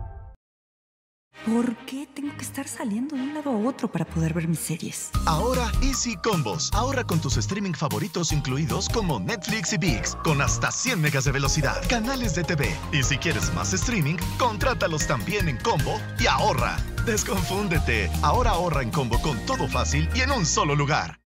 ¿Por 1.45 1.75
qué 1.87 2.07
tengo 2.13 2.31
que 2.37 2.43
estar 2.43 2.67
saliendo 2.67 3.15
de 3.15 3.23
un 3.23 3.33
lado 3.33 3.49
a 3.49 3.57
otro 3.57 3.91
para 3.91 4.05
poder 4.05 4.31
ver 4.31 4.47
mis 4.47 4.59
series? 4.59 5.09
Ahora 5.25 5.71
Easy 5.81 6.15
Combos. 6.17 6.69
Ahorra 6.71 7.03
con 7.03 7.19
tus 7.19 7.35
streaming 7.37 7.73
favoritos 7.73 8.31
incluidos 8.31 8.87
como 8.87 9.19
Netflix 9.19 9.73
y 9.73 9.79
VIX 9.79 10.15
con 10.23 10.39
hasta 10.39 10.71
100 10.71 11.01
megas 11.01 11.23
de 11.25 11.31
velocidad, 11.31 11.81
canales 11.89 12.35
de 12.35 12.43
TV. 12.43 12.69
Y 12.91 13.01
si 13.01 13.17
quieres 13.17 13.51
más 13.55 13.73
streaming, 13.73 14.17
contrátalos 14.37 15.07
también 15.07 15.49
en 15.49 15.57
combo 15.57 15.99
y 16.19 16.27
ahorra. 16.27 16.77
Desconfúndete. 17.07 18.11
Ahora 18.21 18.51
ahorra 18.51 18.83
en 18.83 18.91
combo 18.91 19.19
con 19.19 19.43
todo 19.47 19.67
fácil 19.67 20.07
y 20.13 20.21
en 20.21 20.31
un 20.31 20.45
solo 20.45 20.75
lugar. 20.75 21.19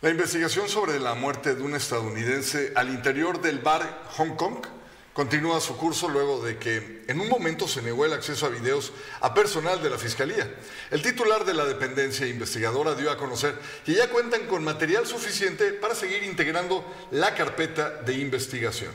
La 0.00 0.08
investigación 0.08 0.66
sobre 0.68 0.98
la 0.98 1.14
muerte 1.14 1.54
de 1.54 1.62
un 1.62 1.74
estadounidense 1.74 2.72
al 2.74 2.88
interior 2.88 3.42
del 3.42 3.58
bar 3.58 4.04
Hong 4.16 4.36
Kong 4.36 4.77
continúa 5.18 5.60
su 5.60 5.76
curso 5.76 6.08
luego 6.08 6.40
de 6.40 6.58
que 6.58 7.02
en 7.08 7.20
un 7.20 7.28
momento 7.28 7.66
se 7.66 7.82
negó 7.82 8.04
el 8.04 8.12
acceso 8.12 8.46
a 8.46 8.50
videos 8.50 8.92
a 9.20 9.34
personal 9.34 9.82
de 9.82 9.90
la 9.90 9.98
Fiscalía. 9.98 10.48
El 10.92 11.02
titular 11.02 11.44
de 11.44 11.54
la 11.54 11.64
dependencia 11.64 12.24
investigadora 12.24 12.94
dio 12.94 13.10
a 13.10 13.16
conocer 13.16 13.58
que 13.84 13.94
ya 13.94 14.10
cuentan 14.10 14.46
con 14.46 14.62
material 14.62 15.08
suficiente 15.08 15.72
para 15.72 15.96
seguir 15.96 16.22
integrando 16.22 16.84
la 17.10 17.34
carpeta 17.34 17.90
de 17.90 18.14
investigación. 18.14 18.92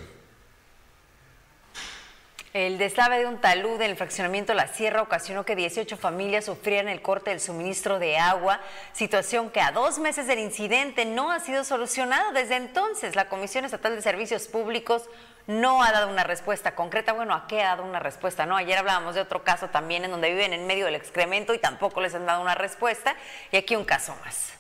El 2.54 2.78
deslave 2.78 3.18
de 3.18 3.26
un 3.26 3.42
talud 3.42 3.82
en 3.82 3.90
el 3.90 3.98
fraccionamiento 3.98 4.54
La 4.54 4.68
Sierra 4.68 5.02
ocasionó 5.02 5.44
que 5.44 5.58
18 5.58 5.98
familias 5.98 6.46
sufrieran 6.46 6.88
el 6.88 7.02
corte 7.02 7.32
del 7.32 7.42
suministro 7.42 8.00
de 8.00 8.18
agua, 8.18 8.62
situación 8.94 9.50
que 9.50 9.60
a 9.60 9.72
dos 9.72 10.00
meses 10.00 10.28
del 10.28 10.40
incidente 10.40 11.04
no 11.04 11.32
ha 11.32 11.42
sido 11.42 11.66
solucionada. 11.66 12.32
Desde 12.32 12.56
entonces, 12.56 13.16
la 13.16 13.28
Comisión 13.28 13.66
Estatal 13.66 13.96
de 13.96 14.04
Servicios 14.04 14.48
Públicos 14.48 15.10
no 15.48 15.84
ha 15.84 15.92
dado 15.92 16.10
una 16.10 16.24
respuesta 16.24 16.76
concreta. 16.76 17.14
Bueno, 17.14 17.34
¿a 17.34 17.48
qué 17.48 17.62
ha 17.62 17.76
dado 17.76 17.84
una 17.84 18.00
respuesta? 18.00 18.46
No, 18.46 18.56
ayer 18.56 18.78
hablábamos 18.78 19.16
de 19.16 19.22
otro 19.22 19.44
caso 19.44 19.68
también 19.70 20.06
en 20.06 20.12
donde 20.12 20.30
viven 20.30 20.54
en 20.54 20.68
medio 20.68 20.86
del 20.86 20.96
excremento 20.96 21.54
y 21.54 21.60
tampoco 21.60 22.02
les 22.02 22.16
han 22.16 22.26
dado 22.26 22.42
una 22.42 22.56
respuesta. 22.56 23.16
Y 23.52 23.58
aquí 23.58 23.76
un 23.76 23.86
caso 23.86 24.16
más. 24.24 24.54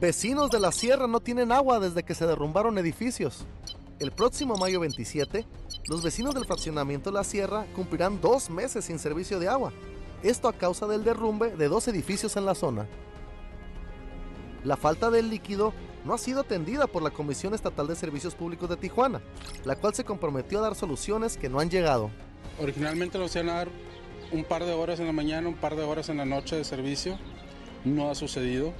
Vecinos 0.00 0.50
de 0.50 0.58
la 0.58 0.72
sierra 0.72 1.06
no 1.06 1.20
tienen 1.20 1.52
agua 1.52 1.78
desde 1.78 2.02
que 2.02 2.14
se 2.14 2.26
derrumbaron 2.26 2.78
edificios. 2.78 3.46
El 4.00 4.10
próximo 4.10 4.56
mayo 4.56 4.80
27, 4.80 5.46
los 5.86 6.02
vecinos 6.02 6.34
del 6.34 6.46
fraccionamiento 6.46 7.12
La 7.12 7.22
Sierra 7.22 7.66
cumplirán 7.76 8.20
dos 8.20 8.50
meses 8.50 8.86
sin 8.86 8.98
servicio 8.98 9.38
de 9.38 9.48
agua. 9.48 9.72
Esto 10.24 10.48
a 10.48 10.52
causa 10.52 10.88
del 10.88 11.04
derrumbe 11.04 11.54
de 11.54 11.68
dos 11.68 11.86
edificios 11.86 12.36
en 12.36 12.44
la 12.44 12.56
zona. 12.56 12.88
La 14.64 14.76
falta 14.76 15.10
del 15.10 15.30
líquido 15.30 15.72
no 16.04 16.14
ha 16.14 16.18
sido 16.18 16.40
atendida 16.40 16.86
por 16.86 17.02
la 17.02 17.10
Comisión 17.10 17.54
Estatal 17.54 17.86
de 17.86 17.96
Servicios 17.96 18.34
Públicos 18.34 18.68
de 18.68 18.76
Tijuana, 18.76 19.20
la 19.64 19.76
cual 19.76 19.94
se 19.94 20.04
comprometió 20.04 20.58
a 20.58 20.62
dar 20.62 20.74
soluciones 20.74 21.36
que 21.36 21.48
no 21.48 21.60
han 21.60 21.70
llegado. 21.70 22.10
Originalmente 22.60 23.18
nos 23.18 23.34
iban 23.36 23.50
a 23.50 23.54
dar 23.54 23.68
un 24.32 24.44
par 24.44 24.64
de 24.64 24.72
horas 24.72 25.00
en 25.00 25.06
la 25.06 25.12
mañana, 25.12 25.48
un 25.48 25.56
par 25.56 25.76
de 25.76 25.82
horas 25.82 26.08
en 26.08 26.16
la 26.18 26.24
noche 26.24 26.56
de 26.56 26.64
servicio. 26.64 27.18
No 27.84 28.10
ha 28.10 28.14
sucedido. 28.14 28.72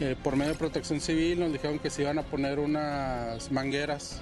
Eh, 0.00 0.14
por 0.22 0.36
medio 0.36 0.52
de 0.52 0.58
protección 0.58 1.00
civil 1.00 1.40
nos 1.40 1.52
dijeron 1.52 1.78
que 1.78 1.90
se 1.90 2.02
iban 2.02 2.18
a 2.18 2.22
poner 2.22 2.58
unas 2.58 3.50
mangueras 3.50 4.20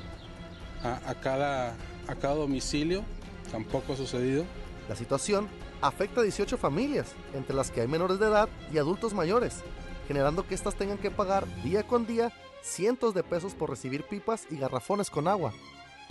a, 0.83 1.11
a 1.11 1.15
cada, 1.15 1.75
a 2.07 2.15
cada 2.15 2.35
domicilio. 2.35 3.03
Tampoco 3.51 3.95
ha 3.95 3.97
sucedido. 3.97 4.45
La 4.89 4.97
situación 4.97 5.49
afecta 5.81 6.21
a 6.21 6.25
18 6.25 6.57
familias, 6.57 7.13
entre 7.35 7.55
las 7.55 7.71
que 7.71 7.81
hay 7.81 7.89
menores 7.89 8.19
de 8.19 8.27
edad 8.27 8.49
y 8.73 8.79
adultos 8.79 9.15
mayores, 9.15 9.63
generando 10.09 10.47
que 10.47 10.55
éstas 10.55 10.75
tengan 10.75 10.99
que 10.99 11.11
pagar 11.11 11.47
día 11.63 11.83
con 11.83 12.07
día 12.07 12.33
cientos 12.63 13.15
de 13.15 13.23
pesos 13.23 13.55
por 13.55 13.71
recibir 13.71 14.05
pipas 14.05 14.47
y 14.51 14.57
garrafones 14.57 15.11
con 15.11 15.29
agua. 15.29 15.53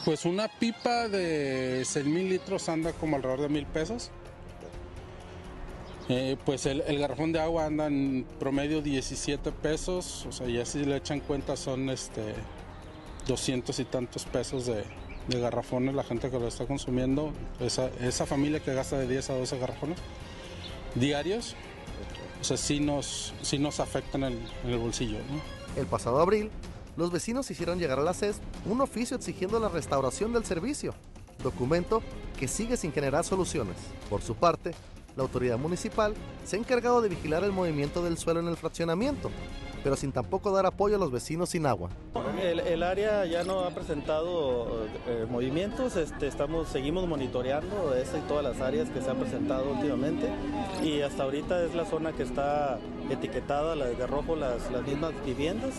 Pues 0.06 0.26
una 0.26 0.48
pipa 0.48 1.08
de 1.08 1.84
6 1.86 2.06
mil 2.06 2.30
litros 2.30 2.68
anda 2.70 2.94
como 2.94 3.16
alrededor 3.16 3.42
de 3.42 3.50
mil 3.50 3.66
pesos. 3.66 4.12
Eh, 6.10 6.36
pues 6.46 6.66
el, 6.66 6.84
garrafón 7.00 7.32
de 7.32 7.40
agua 7.40 7.66
anda 7.66 7.88
en 7.88 8.26
promedio 8.38 8.82
17 8.82 9.52
pesos, 9.54 10.26
o 10.28 10.34
sea, 10.34 10.48
ya 10.48 10.66
si 10.66 10.84
le 10.84 10.98
echan 10.98 11.22
cuenta 11.22 11.56
son 11.56 11.90
este 11.90 12.36
200 13.26 13.80
y 13.80 13.86
tantos 13.86 14.26
pesos 14.26 14.66
de, 14.66 14.84
de 15.30 15.40
garrafones 15.40 15.96
la 15.96 16.04
gente 16.04 16.30
que 16.30 16.38
lo 16.38 16.50
está 16.50 16.66
consumiendo, 16.66 17.32
esa, 17.62 17.90
esa 18.02 18.26
familia 18.26 18.60
que 18.60 18.74
gasta 18.74 18.98
de 18.98 19.08
10 19.08 19.30
a 19.30 19.34
12 19.36 19.58
garrafones 19.60 20.00
diarios, 20.96 21.56
sí 22.44 22.80
nos, 22.80 23.34
sí 23.42 23.58
nos 23.58 23.80
afectan 23.80 24.24
en 24.24 24.40
el, 24.66 24.78
bolsillo. 24.78 25.18
El 25.76 25.86
pasado 25.86 26.20
abril, 26.20 26.52
los 26.98 27.12
vecinos 27.12 27.50
hicieron 27.50 27.80
llegar 27.80 28.00
a 28.00 28.04
la 28.04 28.14
CES 28.14 28.40
un 28.66 28.82
oficio 28.82 29.18
exigiendo 29.18 29.60
la 29.60 29.70
restauración 29.70 30.34
del 30.34 30.46
servicio, 30.46 30.94
documento 31.42 32.04
que 32.38 32.48
sigue 32.48 32.78
sin 32.78 32.92
generar 32.92 33.24
soluciones. 33.24 33.78
Por 34.10 34.22
su 34.22 34.36
parte, 34.36 34.72
la 35.16 35.24
autoridad 35.24 35.58
municipal 35.58 36.14
se 36.46 36.56
ha 36.56 36.60
encargado 36.60 37.02
de 37.02 37.10
vigilar 37.10 37.44
el 37.44 37.52
movimiento 37.52 38.04
del 38.04 38.18
suelo 38.18 38.40
en 38.40 38.48
el 38.48 38.58
fraccionamiento, 38.58 39.32
pero 39.84 39.96
sin 39.96 40.12
tampoco 40.12 40.52
dar 40.52 40.66
apoyo 40.66 40.96
a 40.96 41.00
los 41.00 41.12
vecinos 41.12 41.50
sin 41.50 41.66
agua. 41.66 41.90
El, 42.42 42.60
el 42.62 42.84
área 42.84 43.26
ya 43.26 43.44
no 43.44 43.60
ha 43.62 43.70
presentado 43.72 44.86
eh, 45.08 45.26
movimientos, 45.30 45.96
este, 45.96 46.28
estamos, 46.28 46.68
seguimos 46.70 47.08
monitoreando 47.08 47.94
esa 47.96 48.18
y 48.18 48.22
todas 48.22 48.44
las 48.44 48.60
áreas 48.62 48.90
que 48.90 49.02
se 49.02 49.10
han 49.10 49.18
presentado 49.18 49.72
últimamente 49.72 50.30
y 50.84 51.02
hasta 51.02 51.24
ahorita 51.24 51.64
es 51.64 51.74
la 51.76 51.86
zona 51.86 52.12
que 52.12 52.24
está 52.24 52.80
etiquetada, 53.10 53.76
la 53.76 53.86
de 53.86 54.08
rojo, 54.08 54.36
las, 54.36 54.72
las 54.72 54.82
mismas 54.88 55.12
viviendas 55.26 55.74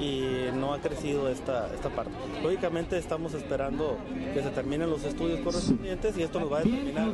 y 0.00 0.24
no 0.54 0.72
ha 0.72 0.78
crecido 0.78 1.28
esta, 1.28 1.68
esta 1.74 1.90
parte. 1.90 2.12
Lógicamente 2.42 2.96
estamos 2.98 3.34
esperando 3.34 3.96
que 4.34 4.42
se 4.42 4.50
terminen 4.50 4.88
los 4.90 5.04
estudios 5.04 5.40
correspondientes 5.40 6.16
y 6.16 6.22
esto 6.22 6.40
nos 6.40 6.50
va 6.52 6.58
a 6.58 6.62
determinar 6.62 7.10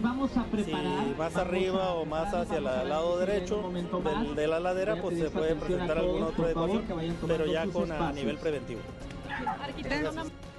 si 0.65 0.73
más 1.19 1.37
arriba 1.37 1.93
o 1.95 2.05
más 2.07 2.33
hacia 2.33 2.59
el 2.59 2.65
lado 2.65 3.19
derecho 3.19 3.63
del- 3.73 4.35
de 4.37 4.47
la 4.47 4.61
ladera 4.61 5.01
pues 5.03 5.19
se 5.19 5.31
puede 5.31 5.55
presentar 5.57 5.99
alguna 5.99 6.27
otra 6.27 6.36
adecuación, 6.45 6.85
pero 7.27 7.47
ya 7.47 7.67
con 7.67 7.91
a 7.93 8.13
nivel 8.13 8.39
preventivo. 8.39 8.81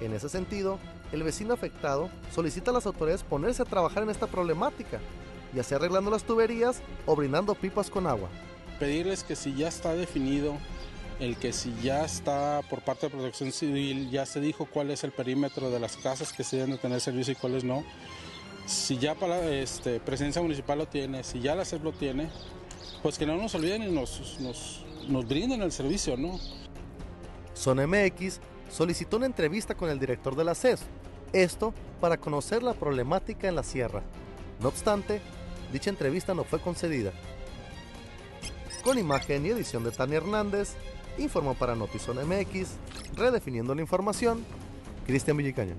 En 0.00 0.12
ese 0.12 0.28
sentido, 0.28 0.78
el 1.12 1.22
vecino 1.22 1.54
afectado 1.54 2.10
solicita 2.32 2.70
a 2.70 2.74
las 2.74 2.86
autoridades 2.86 3.22
ponerse 3.22 3.62
a 3.62 3.64
trabajar 3.64 4.02
en 4.02 4.10
esta 4.10 4.26
problemática, 4.26 5.00
ya 5.54 5.62
sea 5.62 5.78
arreglando 5.78 6.10
las 6.10 6.24
tuberías 6.24 6.82
o 7.06 7.16
brindando 7.16 7.54
pipas 7.54 7.90
con 7.90 8.06
agua. 8.06 8.28
pedirles 8.78 9.24
que 9.24 9.34
si 9.34 9.54
ya 9.54 9.66
está 9.66 9.94
definido, 9.94 10.56
el 11.18 11.36
que 11.36 11.52
si 11.52 11.74
ya 11.82 12.04
está 12.04 12.60
por 12.70 12.80
parte 12.82 13.06
de 13.06 13.10
Protección 13.10 13.50
Civil, 13.50 14.08
ya 14.10 14.24
se 14.24 14.40
dijo 14.40 14.66
cuál 14.66 14.90
es 14.90 15.02
el 15.02 15.10
perímetro 15.10 15.70
de 15.70 15.80
las 15.80 15.96
casas 15.96 16.32
que 16.32 16.44
se 16.44 16.58
deben 16.58 16.72
de 16.72 16.78
tener 16.78 17.00
servicio 17.00 17.32
y 17.32 17.36
cuáles 17.36 17.64
no. 17.64 17.84
Si 18.66 18.98
ya 18.98 19.14
para 19.16 19.50
este, 19.50 19.98
Presidencia 19.98 20.42
Municipal 20.42 20.78
lo 20.78 20.86
tiene, 20.86 21.24
si 21.24 21.40
ya 21.40 21.56
la 21.56 21.64
CEP 21.64 21.82
lo 21.82 21.92
tiene, 21.92 22.30
pues 23.02 23.18
que 23.18 23.26
no 23.26 23.36
nos 23.36 23.54
olviden 23.54 23.82
y 23.82 23.90
nos, 23.90 24.38
nos, 24.40 24.84
nos 25.08 25.26
brinden 25.26 25.62
el 25.62 25.72
servicio, 25.72 26.16
¿no? 26.16 26.38
Zona 27.54 27.86
MX 27.86 28.40
solicitó 28.70 29.16
una 29.16 29.26
entrevista 29.26 29.74
con 29.74 29.90
el 29.90 29.98
director 29.98 30.36
de 30.36 30.44
la 30.44 30.54
CES, 30.54 30.80
esto 31.32 31.74
para 32.00 32.16
conocer 32.16 32.62
la 32.62 32.74
problemática 32.74 33.48
en 33.48 33.56
la 33.56 33.62
sierra. 33.62 34.02
No 34.60 34.68
obstante, 34.68 35.20
dicha 35.72 35.90
entrevista 35.90 36.34
no 36.34 36.44
fue 36.44 36.60
concedida. 36.60 37.12
Con 38.82 38.98
imagen 38.98 39.44
y 39.44 39.50
edición 39.50 39.84
de 39.84 39.90
Tania 39.90 40.18
Hernández, 40.18 40.74
informó 41.18 41.54
para 41.54 41.74
Notizona 41.74 42.22
MX, 42.24 42.70
redefiniendo 43.14 43.74
la 43.74 43.82
información, 43.82 44.44
Cristian 45.06 45.36
Villicaña. 45.36 45.74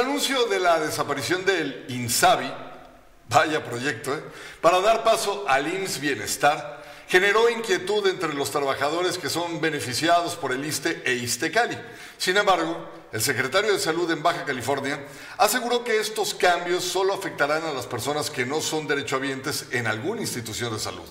Anuncio 0.00 0.46
de 0.46 0.58
la 0.58 0.80
desaparición 0.80 1.44
del 1.44 1.84
INSABI, 1.88 2.52
vaya 3.28 3.64
proyecto, 3.64 4.14
¿eh? 4.14 4.22
para 4.60 4.80
dar 4.80 5.04
paso 5.04 5.44
al 5.48 5.72
IMSS 5.72 6.00
Bienestar, 6.00 6.82
generó 7.08 7.48
inquietud 7.48 8.06
entre 8.06 8.32
los 8.34 8.50
trabajadores 8.50 9.18
que 9.18 9.28
son 9.28 9.60
beneficiados 9.60 10.36
por 10.36 10.52
el 10.52 10.64
ISTE 10.64 11.02
e 11.04 11.14
ISTECALI. 11.14 11.78
Sin 12.18 12.36
embargo, 12.36 12.88
el 13.12 13.20
secretario 13.20 13.72
de 13.72 13.78
Salud 13.78 14.10
en 14.10 14.22
Baja 14.22 14.44
California 14.44 15.04
aseguró 15.36 15.82
que 15.84 15.98
estos 15.98 16.34
cambios 16.34 16.84
solo 16.84 17.14
afectarán 17.14 17.64
a 17.64 17.72
las 17.72 17.86
personas 17.86 18.30
que 18.30 18.46
no 18.46 18.60
son 18.60 18.86
derechohabientes 18.86 19.66
en 19.72 19.86
alguna 19.86 20.20
institución 20.20 20.72
de 20.72 20.78
salud. 20.78 21.08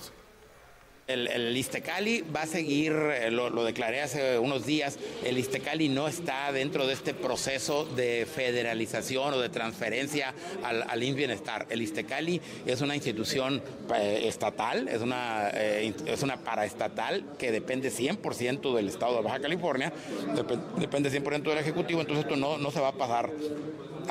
El, 1.10 1.28
el, 1.28 1.56
Istecali 1.56 2.22
va 2.34 2.42
a 2.42 2.46
seguir, 2.46 2.92
eh, 2.92 3.30
lo, 3.30 3.64
declaré 3.64 4.00
hace 4.00 4.38
unos 4.38 4.64
días, 4.64 4.98
el 5.24 5.38
Istecali 5.38 5.88
no 5.88 6.08
está 6.08 6.52
dentro 6.52 6.86
de 6.86 6.92
este 6.92 7.14
proceso 7.14 7.84
de 7.84 8.26
federalización 8.32 9.34
o 9.34 9.38
de 9.40 9.48
transferencia 9.48 10.34
al, 10.62 10.84
al 10.88 11.00
Bienestar. 11.00 11.66
El 11.70 11.82
Istecali 11.82 12.40
es 12.66 12.80
una 12.80 12.94
institución 12.94 13.62
eh, 13.94 14.22
estatal, 14.26 14.88
es 14.88 15.00
una, 15.02 15.50
eh, 15.52 15.92
es 16.06 16.22
una 16.22 16.36
paraestatal 16.38 17.24
que 17.38 17.50
depende 17.50 17.90
100% 17.90 18.74
del 18.74 18.88
Estado 18.88 19.16
de 19.16 19.22
Baja 19.22 19.40
California, 19.40 19.92
dep 20.36 20.50
depende 20.78 21.10
100% 21.10 21.42
del 21.42 21.58
Ejecutivo, 21.58 22.00
entonces 22.00 22.24
esto 22.24 22.36
no, 22.36 22.58
no 22.58 22.70
se 22.70 22.80
va 22.80 22.88
a 22.88 22.92
pasar 22.92 23.30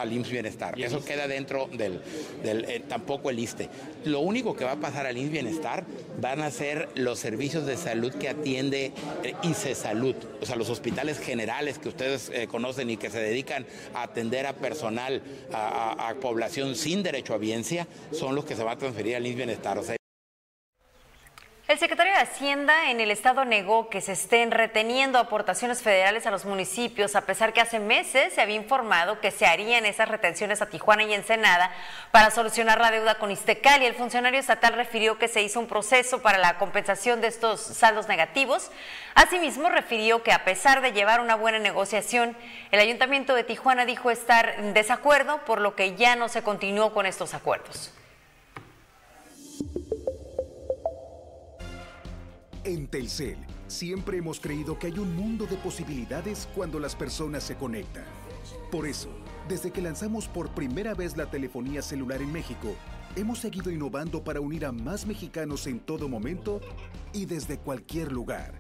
al 0.02 0.14
IMSS 0.14 0.32
Bienestar. 0.32 0.80
Eso 0.80 1.04
queda 1.04 1.28
dentro 1.28 1.68
del, 1.72 2.02
del 2.44 2.66
eh, 2.66 2.84
tampoco 2.88 3.30
el 3.30 3.40
ISTE. 3.40 3.70
Lo 4.06 4.20
único 4.22 4.56
que 4.56 4.66
va 4.66 4.74
a 4.74 4.80
pasar 4.80 5.06
al 5.06 5.18
IMSS 5.18 5.32
Bienestar 5.32 5.84
van 6.20 6.42
a 6.42 6.52
ser 6.52 6.90
los 6.96 7.20
servicios 7.20 7.66
de 7.66 7.78
salud 7.78 8.14
que 8.14 8.30
atiende 8.30 8.92
eh, 9.24 9.34
ICE 9.44 9.76
Salud, 9.76 10.16
o 10.42 10.46
sea, 10.46 10.56
los 10.56 10.70
hospitales 10.70 11.20
generales 11.20 11.80
que 11.80 11.90
ustedes 11.90 12.30
eh, 12.34 12.48
conocen 12.48 12.90
y 12.90 12.98
que 12.98 13.10
se 13.10 13.20
dedican 13.20 13.66
a 13.94 14.04
atender 14.04 14.46
a 14.46 14.54
personal, 14.54 15.22
a, 15.54 15.94
a, 15.94 16.10
a, 16.10 16.16
población 16.16 16.76
sin 16.76 17.04
derecho 17.04 17.34
a 17.34 17.38
biencia, 17.38 17.88
son 18.12 18.36
los 18.36 18.46
que 18.46 18.56
se 18.56 18.64
va 18.64 18.74
a 18.74 18.78
transferir 18.78 19.16
al 19.16 19.26
IMSS 19.26 19.38
Bienestar. 19.38 19.78
O 19.78 19.84
sea, 19.84 19.99
el 21.70 21.78
secretario 21.78 22.14
de 22.14 22.20
Hacienda 22.20 22.90
en 22.90 23.00
el 23.00 23.12
estado 23.12 23.46
negó 23.46 23.90
que 23.90 24.02
se 24.02 24.14
estén 24.14 24.50
reteniendo 24.50 25.20
aportaciones 25.20 25.84
federales 25.84 26.26
a 26.26 26.32
los 26.32 26.44
municipios, 26.44 27.16
a 27.16 27.28
pesar 27.28 27.54
que 27.54 27.62
hace 27.62 27.80
meses 27.80 28.34
se 28.34 28.42
había 28.42 28.56
informado 28.56 29.20
que 29.20 29.30
se 29.30 29.46
harían 29.46 29.86
esas 29.86 30.10
retenciones 30.10 30.64
a 30.64 30.66
Tijuana 30.66 31.04
y 31.04 31.14
Ensenada 31.14 31.72
para 32.10 32.32
solucionar 32.32 32.82
la 32.82 32.90
deuda 32.90 33.20
con 33.20 33.30
Istecal 33.30 33.84
y 33.84 33.86
el 33.86 33.94
funcionario 33.94 34.40
estatal 34.40 34.74
refirió 34.74 35.20
que 35.20 35.28
se 35.28 35.44
hizo 35.44 35.60
un 35.60 35.68
proceso 35.68 36.24
para 36.24 36.40
la 36.40 36.58
compensación 36.58 37.22
de 37.22 37.28
estos 37.28 37.62
saldos 37.62 38.08
negativos. 38.08 38.72
Asimismo, 39.14 39.70
refirió 39.70 40.24
que 40.24 40.32
a 40.32 40.46
pesar 40.46 40.82
de 40.82 40.92
llevar 40.92 41.22
una 41.22 41.36
buena 41.36 41.60
negociación, 41.60 42.36
el 42.72 42.80
ayuntamiento 42.80 43.36
de 43.36 43.44
Tijuana 43.44 43.86
dijo 43.86 44.10
estar 44.10 44.56
en 44.58 44.74
desacuerdo, 44.74 45.46
por 45.46 45.62
lo 45.62 45.76
que 45.76 45.96
ya 45.96 46.16
no 46.16 46.30
se 46.30 46.42
continuó 46.42 46.96
con 46.96 47.06
estos 47.06 47.36
acuerdos. 47.36 47.94
En 52.66 52.88
Telcel, 52.88 53.38
siempre 53.68 54.18
hemos 54.18 54.42
creído 54.42 54.78
que 54.78 54.88
hay 54.88 55.00
un 55.00 55.16
mundo 55.16 55.46
de 55.46 55.56
posibilidades 55.56 56.50
cuando 56.54 56.78
las 56.78 56.94
personas 56.94 57.44
se 57.44 57.56
conectan. 57.56 58.04
Por 58.70 58.86
eso, 58.86 59.10
desde 59.48 59.72
que 59.72 59.82
lanzamos 59.82 60.28
por 60.28 60.50
primera 60.50 60.94
vez 60.94 61.16
la 61.16 61.32
telefonía 61.32 61.82
celular 61.82 62.22
en 62.22 62.34
México, 62.34 62.76
hemos 63.16 63.40
seguido 63.40 63.72
innovando 63.72 64.26
para 64.26 64.42
unir 64.42 64.66
a 64.66 64.74
más 64.74 65.08
mexicanos 65.08 65.68
en 65.68 65.80
todo 65.80 66.10
momento 66.10 66.60
y 67.14 67.26
desde 67.26 67.60
cualquier 67.60 68.12
lugar. 68.12 68.54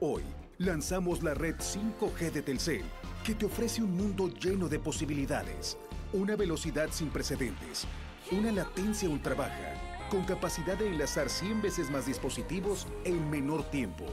Hoy, 0.00 0.22
lanzamos 0.58 1.22
la 1.22 1.32
red 1.32 1.56
5G 1.56 2.32
de 2.32 2.42
Telcel, 2.42 2.84
que 3.24 3.34
te 3.34 3.46
ofrece 3.46 3.82
un 3.82 3.96
mundo 3.96 4.28
lleno 4.28 4.68
de 4.68 4.78
posibilidades, 4.78 5.78
una 6.12 6.36
velocidad 6.36 6.88
sin 6.92 7.08
precedentes, 7.08 7.86
una 8.32 8.52
latencia 8.52 9.08
ultra 9.08 9.34
baja 9.34 9.89
con 10.10 10.24
capacidad 10.24 10.76
de 10.76 10.88
enlazar 10.88 11.30
100 11.30 11.62
veces 11.62 11.90
más 11.90 12.04
dispositivos 12.04 12.86
en 13.04 13.30
menor 13.30 13.62
tiempo. 13.70 14.04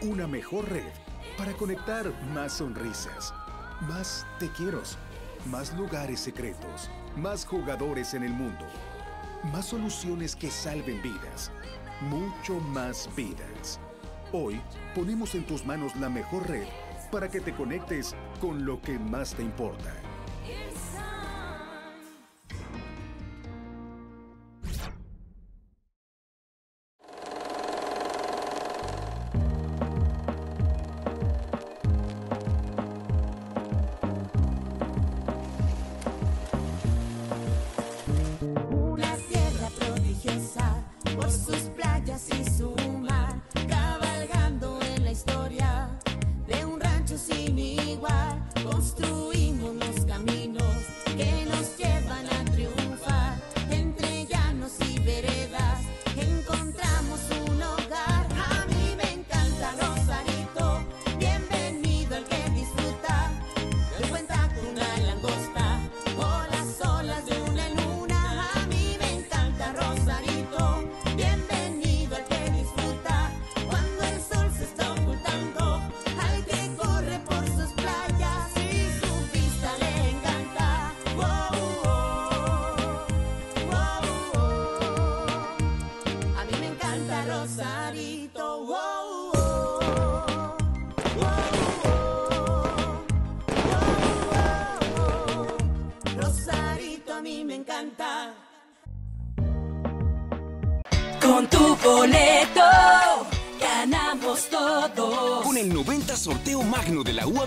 Una 0.00 0.26
mejor 0.26 0.70
red 0.70 0.92
para 1.36 1.52
conectar 1.52 2.10
más 2.32 2.54
sonrisas, 2.54 3.34
más 3.82 4.24
te 4.38 4.48
quiero, 4.52 4.80
más 5.46 5.76
lugares 5.76 6.20
secretos, 6.20 6.88
más 7.16 7.44
jugadores 7.44 8.14
en 8.14 8.22
el 8.22 8.32
mundo, 8.32 8.64
más 9.52 9.66
soluciones 9.66 10.36
que 10.36 10.50
salven 10.50 11.02
vidas, 11.02 11.50
mucho 12.00 12.54
más 12.60 13.10
vidas. 13.16 13.80
Hoy 14.32 14.60
ponemos 14.94 15.34
en 15.34 15.44
tus 15.44 15.66
manos 15.66 15.96
la 15.96 16.08
mejor 16.08 16.48
red 16.48 16.66
para 17.10 17.28
que 17.28 17.40
te 17.40 17.52
conectes 17.52 18.14
con 18.40 18.64
lo 18.64 18.80
que 18.80 18.98
más 18.98 19.34
te 19.34 19.42
importa. 19.42 19.92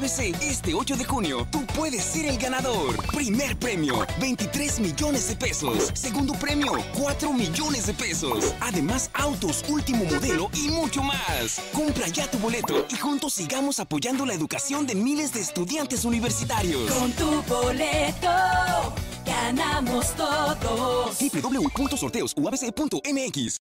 Este 0.03 0.73
8 0.73 0.97
de 0.97 1.05
junio, 1.05 1.47
tú 1.51 1.63
puedes 1.77 2.03
ser 2.03 2.25
el 2.25 2.39
ganador. 2.39 2.97
Primer 3.13 3.55
premio, 3.57 4.03
23 4.19 4.79
millones 4.79 5.27
de 5.27 5.35
pesos. 5.35 5.91
Segundo 5.93 6.33
premio, 6.33 6.71
4 6.97 7.31
millones 7.31 7.85
de 7.85 7.93
pesos. 7.93 8.55
Además, 8.61 9.11
autos, 9.13 9.63
último 9.69 10.03
modelo 10.05 10.49
y 10.55 10.69
mucho 10.69 11.03
más. 11.03 11.61
Compra 11.71 12.07
ya 12.07 12.25
tu 12.31 12.39
boleto 12.39 12.87
y 12.89 12.95
juntos 12.95 13.33
sigamos 13.33 13.79
apoyando 13.79 14.25
la 14.25 14.33
educación 14.33 14.87
de 14.87 14.95
miles 14.95 15.33
de 15.33 15.41
estudiantes 15.41 16.03
universitarios. 16.03 16.91
Con 16.91 17.11
tu 17.11 17.43
boleto 17.43 18.95
ganamos 19.23 20.15
todos. 20.15 21.19
www.sorteosuabc.mx 21.19 23.57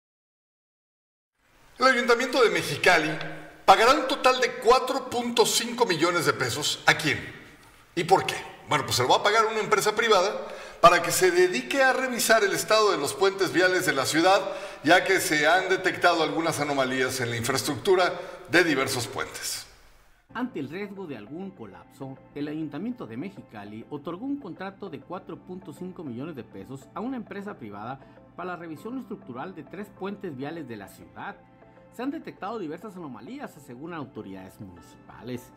El 1.79 1.85
Ayuntamiento 1.85 2.43
de 2.43 2.51
Mexicali 2.51 3.09
pagará 3.67 3.95
un 3.95 4.07
total 4.07 4.39
de 4.39 4.61
4.5 4.63 5.85
millones 5.85 6.25
de 6.25 6.31
pesos. 6.31 6.81
¿A 6.85 6.93
quién? 6.93 7.19
¿Y 7.95 8.05
por 8.05 8.25
qué? 8.25 8.35
Bueno, 8.69 8.85
pues 8.85 8.95
se 8.95 9.03
lo 9.03 9.09
va 9.09 9.17
a 9.17 9.23
pagar 9.23 9.45
una 9.45 9.59
empresa 9.59 9.93
privada 9.93 10.47
para 10.79 11.01
que 11.01 11.11
se 11.11 11.31
dedique 11.31 11.83
a 11.83 11.91
revisar 11.91 12.45
el 12.45 12.53
estado 12.53 12.91
de 12.91 12.97
los 12.97 13.13
puentes 13.13 13.51
viales 13.51 13.85
de 13.85 13.91
la 13.91 14.05
ciudad, 14.05 14.41
ya 14.85 15.03
que 15.03 15.19
se 15.19 15.47
han 15.47 15.67
detectado 15.67 16.23
algunas 16.23 16.61
anomalías 16.61 17.19
en 17.19 17.29
la 17.29 17.35
infraestructura 17.35 18.13
de 18.49 18.63
diversos 18.63 19.05
puentes. 19.05 19.67
Ante 20.33 20.61
el 20.61 20.69
riesgo 20.69 21.05
de 21.05 21.17
algún 21.17 21.51
colapso, 21.51 22.17
el 22.35 22.47
Ayuntamiento 22.47 23.05
de 23.05 23.17
Mexicali 23.17 23.85
otorgó 23.89 24.25
un 24.25 24.39
contrato 24.39 24.89
de 24.89 25.01
4.5 25.03 26.05
millones 26.05 26.37
de 26.37 26.45
pesos 26.45 26.87
a 26.93 27.01
una 27.01 27.17
empresa 27.17 27.55
privada 27.55 27.99
para 28.37 28.51
la 28.51 28.55
revisión 28.55 28.97
estructural 28.99 29.55
de 29.55 29.63
tres 29.63 29.89
puentes 29.99 30.37
viales 30.37 30.69
de 30.69 30.77
la 30.77 30.87
ciudad. 30.87 31.35
Se 31.97 32.03
han 32.03 32.11
detectado 32.11 32.59
diversas 32.59 32.95
anomalías, 32.95 33.57
aseguran 33.57 33.97
autoridades 33.97 34.61
municipales. 34.61 35.51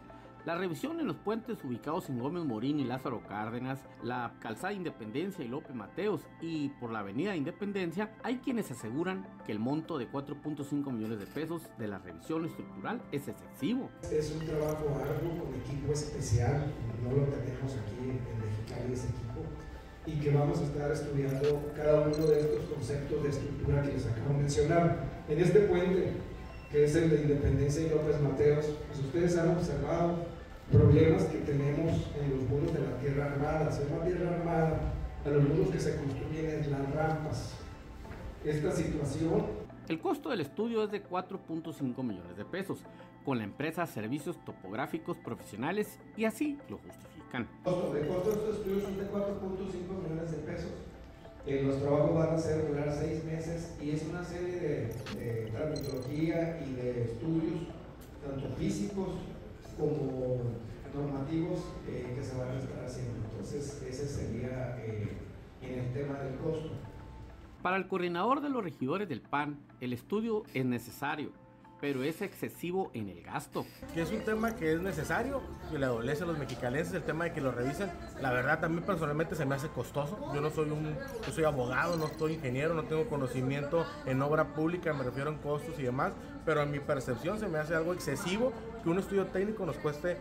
La 0.47 0.55
revisión 0.55 0.99
en 0.99 1.07
los 1.07 1.17
puentes 1.17 1.63
ubicados 1.63 2.09
en 2.09 2.19
Gómez 2.19 2.47
Morín 2.47 2.81
y 2.81 2.85
Lázaro 2.85 3.23
Cárdenas, 3.29 3.79
la 4.03 4.33
calzada 4.41 4.73
Independencia 4.73 5.45
y 5.45 5.49
López 5.49 5.77
Mateos 5.77 6.23
y 6.41 6.71
por 6.81 6.93
la 6.93 7.01
avenida 7.01 7.37
Independencia, 7.37 8.15
hay 8.23 8.39
quienes 8.39 8.71
aseguran 8.71 9.27
que 9.45 9.53
el 9.53 9.59
monto 9.59 9.99
de 9.99 10.11
4.5 10.11 10.91
millones 10.91 11.19
de 11.21 11.27
pesos 11.27 11.61
de 11.77 11.89
la 11.89 11.99
revisión 11.99 12.47
estructural 12.47 13.03
es 13.13 13.29
excesivo. 13.29 13.91
Es 14.11 14.33
un 14.33 14.47
trabajo 14.47 14.99
arduo 14.99 15.45
con 15.45 15.55
equipo 15.57 15.93
especial, 15.93 16.73
no 17.05 17.17
lo 17.19 17.25
tenemos 17.25 17.77
aquí 17.77 18.01
en 18.01 18.41
Mexicali 18.41 18.95
ese 18.95 19.09
equipo, 19.09 19.45
y 20.07 20.19
que 20.19 20.31
vamos 20.33 20.59
a 20.59 20.65
estar 20.65 20.91
estudiando 20.91 21.71
cada 21.77 22.01
uno 22.01 22.17
de 22.17 22.41
estos 22.41 22.65
conceptos 22.65 23.23
de 23.25 23.29
estructura 23.29 23.83
que 23.83 23.93
les 23.93 24.07
acabo 24.07 24.31
de 24.31 24.39
mencionar. 24.39 25.21
En 25.29 25.39
este 25.39 25.61
puente, 25.61 26.15
que 26.71 26.85
es 26.85 26.95
el 26.95 27.11
de 27.11 27.23
Independencia 27.23 27.87
y 27.87 27.91
López 27.91 28.21
Mateos, 28.21 28.67
pues 28.87 29.01
ustedes 29.01 29.37
han 29.37 29.49
observado 29.51 30.19
problemas 30.71 31.25
que 31.25 31.39
tenemos 31.39 31.93
en 32.21 32.31
los 32.31 32.49
muros 32.49 32.73
de 32.73 32.81
la 32.81 32.97
tierra 32.99 33.27
armada. 33.27 33.73
Se 33.73 33.85
llama 33.85 34.05
tierra 34.05 34.37
armada 34.37 34.81
a 35.25 35.29
los 35.29 35.43
muros 35.49 35.71
que 35.71 35.81
se 35.81 35.97
construyen 35.97 36.65
en 36.65 36.71
las 36.71 36.95
rampas. 36.95 37.55
Esta 38.45 38.71
situación... 38.71 39.47
El 39.89 39.99
costo 39.99 40.31
del 40.31 40.43
estudio 40.43 40.85
es 40.85 40.93
de 40.93 41.03
4.5 41.03 42.05
millones 42.05 42.37
de 42.37 42.45
pesos, 42.45 42.79
con 43.25 43.39
la 43.39 43.45
empresa 43.45 43.85
Servicios 43.87 44.37
Topográficos 44.45 45.19
Profesionales 45.19 45.99
y 46.17 46.25
así 46.25 46.57
lo 46.69 46.79
justifican. 46.79 47.49
El 47.67 47.73
costo 47.75 47.93
de 47.93 48.03
estos 48.03 48.57
estudios 48.57 48.85
son 48.85 48.97
de 48.97 49.11
4.5 49.11 50.09
millones 50.09 50.31
de 50.31 50.37
pesos. 50.39 50.71
Los 51.47 51.81
trabajos 51.81 52.15
van 52.15 52.35
a 52.35 52.39
ser 52.39 52.69
durar 52.69 52.93
seis 52.93 53.25
meses 53.25 53.75
y 53.83 53.91
es 53.91 54.07
una 54.09 54.23
serie 54.23 54.57
de, 54.57 54.95
de 55.19 55.51
tramitología 55.51 56.61
y 56.65 56.75
de 56.75 57.05
estudios, 57.05 57.61
tanto 58.25 58.55
físicos 58.57 59.09
como 59.79 60.39
normativos 60.95 61.61
eh, 61.89 62.13
que 62.15 62.23
se 62.23 62.37
van 62.37 62.51
a 62.51 62.59
estar 62.59 62.85
haciendo. 62.85 63.15
Entonces, 63.31 63.83
ese 63.89 64.07
sería 64.07 64.77
eh, 64.81 65.17
en 65.63 65.79
el 65.79 65.93
tema 65.93 66.19
del 66.21 66.37
costo. 66.37 66.71
Para 67.63 67.77
el 67.77 67.89
coordinador 67.89 68.41
de 68.41 68.51
los 68.51 68.63
regidores 68.63 69.09
del 69.09 69.21
PAN, 69.21 69.59
el 69.81 69.93
estudio 69.93 70.45
es 70.55 70.65
necesario, 70.65 71.33
pero 71.81 72.03
es 72.03 72.21
excesivo 72.23 72.91
en 72.95 73.09
el 73.09 73.23
gasto. 73.23 73.65
Que 73.95 74.03
es 74.03 74.11
un 74.11 74.21
tema 74.21 74.55
que 74.55 74.73
es 74.73 74.81
necesario, 74.81 75.43
que 75.71 75.79
le 75.79 75.87
adolece 75.87 76.25
a 76.25 76.27
los 76.27 76.39
mexicalenses, 76.39 76.95
el 76.95 77.03
tema 77.03 77.25
de 77.25 77.33
que 77.33 77.41
lo 77.41 77.53
revisen. 77.53 77.91
La 78.21 78.31
verdad, 78.31 78.61
también 78.61 78.85
personalmente 78.85 79.35
se 79.35 79.45
me 79.47 79.55
hace 79.55 79.69
costoso. 79.69 80.19
Yo 80.35 80.41
no 80.41 80.51
soy 80.51 80.71
un, 80.71 80.95
yo 81.27 81.33
soy 81.33 81.45
abogado, 81.45 81.97
no 81.97 82.09
soy 82.19 82.35
ingeniero, 82.35 82.75
no 82.75 82.85
tengo 82.85 83.09
conocimiento 83.09 83.87
en 84.07 84.21
obra 84.23 84.55
pública, 84.55 84.93
me 84.93 85.05
refiero 85.05 85.31
en 85.31 85.39
costos 85.39 85.79
y 85.79 85.83
demás, 85.83 86.13
pero 86.45 86.63
en 86.63 86.71
mi 86.71 86.81
percepción 86.81 87.39
se 87.39 87.49
me 87.49 87.59
hace 87.59 87.75
algo 87.75 87.95
excesivo 87.95 88.53
que 88.83 88.91
un 88.91 88.99
estudio 88.99 89.27
técnico 89.27 89.65
nos 89.65 89.77
cueste 89.77 90.19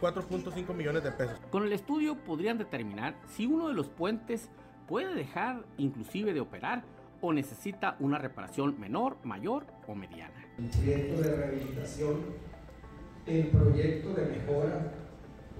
4.5 0.00 0.74
millones 0.74 1.02
de 1.04 1.12
pesos. 1.12 1.38
Con 1.50 1.64
el 1.64 1.72
estudio 1.72 2.16
podrían 2.16 2.58
determinar 2.58 3.16
si 3.28 3.46
uno 3.46 3.68
de 3.68 3.74
los 3.74 3.88
puentes 3.88 4.50
puede 4.86 5.14
dejar 5.14 5.64
inclusive 5.78 6.32
de 6.32 6.40
operar 6.40 6.84
o 7.20 7.32
necesita 7.32 7.96
una 7.98 8.18
reparación 8.18 8.78
menor, 8.78 9.16
mayor 9.24 9.66
o 9.86 9.94
mediana. 9.94 10.45
El 10.58 10.70
proyecto 10.70 11.22
de 11.22 11.36
rehabilitación, 11.36 12.16
el 13.26 13.46
proyecto 13.48 14.14
de 14.14 14.26
mejora 14.26 14.92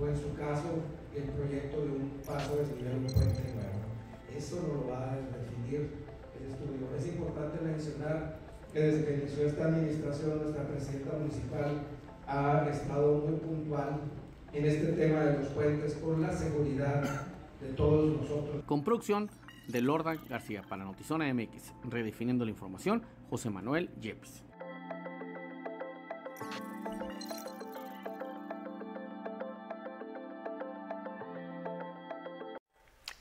o 0.00 0.06
en 0.06 0.16
su 0.16 0.34
caso 0.34 0.82
el 1.14 1.24
proyecto 1.24 1.80
de 1.80 1.90
un 1.92 2.10
paso 2.26 2.56
de 2.56 2.76
nivel 2.76 2.98
un 2.98 3.06
puente 3.06 3.42
nuevo. 3.54 3.86
Eso 4.34 4.62
no 4.62 4.74
lo 4.74 4.88
va 4.90 5.12
a 5.12 5.16
definir 5.16 5.90
el 6.38 6.50
estudio. 6.50 6.96
Es 6.96 7.06
importante 7.06 7.64
mencionar 7.64 8.38
que 8.72 8.80
desde 8.80 9.04
que 9.04 9.14
inició 9.14 9.46
esta 9.46 9.64
administración 9.66 10.42
nuestra 10.42 10.66
presidenta 10.66 11.16
municipal 11.16 11.82
ha 12.26 12.68
estado 12.70 13.18
muy 13.18 13.38
puntual 13.38 14.00
en 14.52 14.64
este 14.64 14.92
tema 14.92 15.20
de 15.20 15.38
los 15.38 15.48
puentes 15.48 15.94
por 15.94 16.18
la 16.18 16.32
seguridad 16.32 17.02
de 17.60 17.68
todos 17.74 18.20
nosotros. 18.20 18.64
Con 18.66 18.84
producción 18.84 19.30
de 19.68 19.80
Lorda 19.80 20.14
García 20.28 20.62
para 20.68 20.84
Notizona 20.84 21.32
MX, 21.32 21.72
redefiniendo 21.88 22.44
la 22.44 22.50
información, 22.50 23.02
José 23.30 23.50
Manuel 23.50 23.90
Yepes. 24.00 24.45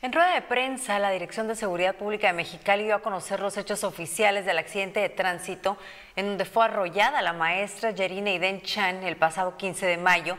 En 0.06 0.14
rueda 0.14 0.36
de 0.36 0.44
prensa, 0.44 1.00
la 1.00 1.10
Dirección 1.10 1.48
de 1.48 1.56
Seguridad 1.56 1.96
Pública 1.96 2.28
de 2.28 2.34
Mexicali 2.34 2.84
dio 2.84 2.94
a 2.94 3.02
conocer 3.02 3.40
los 3.40 3.58
hechos 3.58 3.84
oficiales 3.84 4.46
del 4.46 4.60
accidente 4.60 5.00
de 5.00 5.10
tránsito 5.10 5.80
en 6.16 6.28
donde 6.28 6.46
fue 6.46 6.66
arrollada 6.66 7.24
la 7.24 7.34
maestra 7.34 7.90
Yerina 7.90 8.30
Iden 8.30 8.62
Chan 8.62 9.04
el 9.04 9.16
pasado 9.16 9.58
15 9.58 9.88
de 9.88 9.98
mayo. 9.98 10.38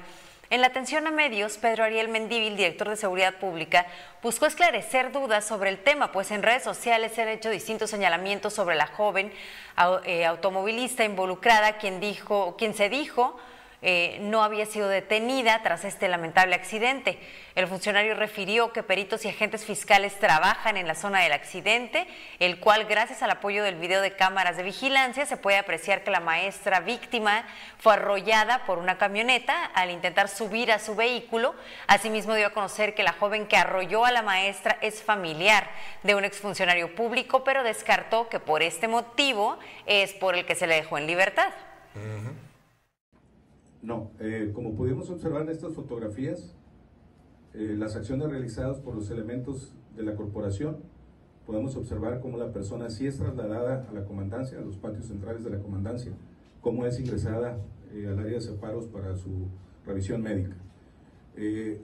En 0.49 0.61
la 0.61 0.69
atención 0.69 1.09
a 1.09 1.11
medios, 1.11 1.59
Pedro 1.59 1.83
Ariel 1.83 2.09
Mendívil, 2.09 2.57
director 2.57 2.89
de 2.89 2.97
Seguridad 2.97 3.35
Pública, 3.35 3.87
buscó 4.23 4.47
esclarecer 4.47 5.11
dudas 5.11 5.45
sobre 5.45 5.71
el 5.71 5.79
tema, 5.79 6.13
pues 6.13 6.31
en 6.31 6.45
redes 6.45 6.63
sociales 6.63 7.13
se 7.13 7.23
han 7.23 7.29
hecho 7.29 7.51
distintos 7.51 7.91
señalamientos 7.91 8.55
sobre 8.55 8.77
la 8.77 8.87
joven 8.87 9.33
eh, 10.05 10.25
automovilista 10.25 11.05
involucrada, 11.05 11.79
quien, 11.79 11.99
dijo, 11.99 12.55
quien 12.57 12.75
se 12.75 12.89
dijo 12.89 13.37
eh, 13.88 14.18
no 14.20 14.42
había 14.42 14.66
sido 14.66 14.88
detenida 14.88 15.62
tras 15.62 15.85
este 15.85 16.09
lamentable 16.09 16.57
accidente. 16.57 17.20
El 17.55 17.68
funcionario 17.68 18.16
refirió 18.16 18.72
que 18.72 18.83
peritos 18.83 19.25
y 19.25 19.29
agentes 19.29 19.64
fiscales 19.64 20.18
trabajan 20.18 20.77
en 20.77 20.88
la 20.88 20.96
zona 20.96 21.20
del 21.20 21.31
accidente, 21.31 22.09
el 22.40 22.59
cual 22.59 22.87
gracias 22.87 23.22
al 23.22 23.31
apoyo 23.31 23.62
del 23.62 23.77
video 23.77 24.01
de 24.01 24.16
cámaras 24.16 24.57
de 24.57 24.64
vigilancia 24.64 25.25
se 25.25 25.37
puede 25.37 25.59
apreciar 25.59 26.03
que 26.03 26.11
la 26.11 26.18
maestra 26.18 26.81
víctima 26.81 27.46
fue 27.79 27.92
arrollada 27.92 28.66
por 28.66 28.79
una 28.79 28.99
camioneta 28.99 29.66
al 29.66 29.92
intentar 29.92 30.29
subir 30.29 30.72
a 30.72 30.81
su 30.81 30.96
vehículo. 30.96 31.55
Asimismo 31.87 32.35
dio 32.35 32.49
a 32.49 32.51
conocer 32.51 32.92
que 32.96 33.05
la 33.05 33.12
joven 33.12 33.46
que 33.46 33.57
arrolló 33.57 34.05
a 34.05 34.11
la 34.11 34.22
maestra 34.22 34.79
es 34.81 35.01
familiar 35.01 35.70
de 36.03 36.16
un 36.16 36.25
exfuncionario 36.25 36.92
público, 36.96 37.44
pero 37.44 37.62
descartó 37.62 38.29
que 38.29 38.40
por 38.40 38.64
este 38.64 38.88
motivo 38.88 39.61
es 39.87 40.12
por 40.12 40.35
el 40.35 40.44
que 40.44 40.57
se 40.57 40.66
le 40.66 40.75
dejó 40.75 40.99
en 40.99 41.07
libertad. 41.07 41.53
No, 43.87 44.11
eh, 44.18 44.51
como 44.53 44.75
pudimos 44.75 45.11
observar 45.11 45.42
en 45.42 45.51
estas 45.51 45.72
fotografías, 45.72 46.53
eh, 47.55 47.77
las 47.79 47.94
acciones 47.94 48.29
realizadas 48.29 48.81
por 48.81 48.96
los 48.96 49.12
elementos 49.12 49.77
de 49.96 50.03
la 50.03 50.16
corporación, 50.16 50.79
podemos 51.46 51.77
observar 51.77 52.18
cómo 52.18 52.37
la 52.37 52.53
persona 52.53 52.90
sí 52.90 53.07
es 53.07 53.16
trasladada 53.16 53.87
a 53.88 53.92
la 53.92 54.05
comandancia, 54.05 54.59
a 54.59 54.62
los 54.62 54.77
patios 54.77 55.07
centrales 55.07 55.44
de 55.44 55.51
la 55.51 55.61
comandancia, 55.61 56.11
cómo 56.61 56.85
es 56.85 56.99
ingresada 56.99 57.59
eh, 57.92 58.09
al 58.09 58.18
área 58.18 58.33
de 58.33 58.40
separos 58.40 58.87
para 58.88 59.14
su 59.14 59.46
revisión 59.87 60.20
médica. 60.20 60.57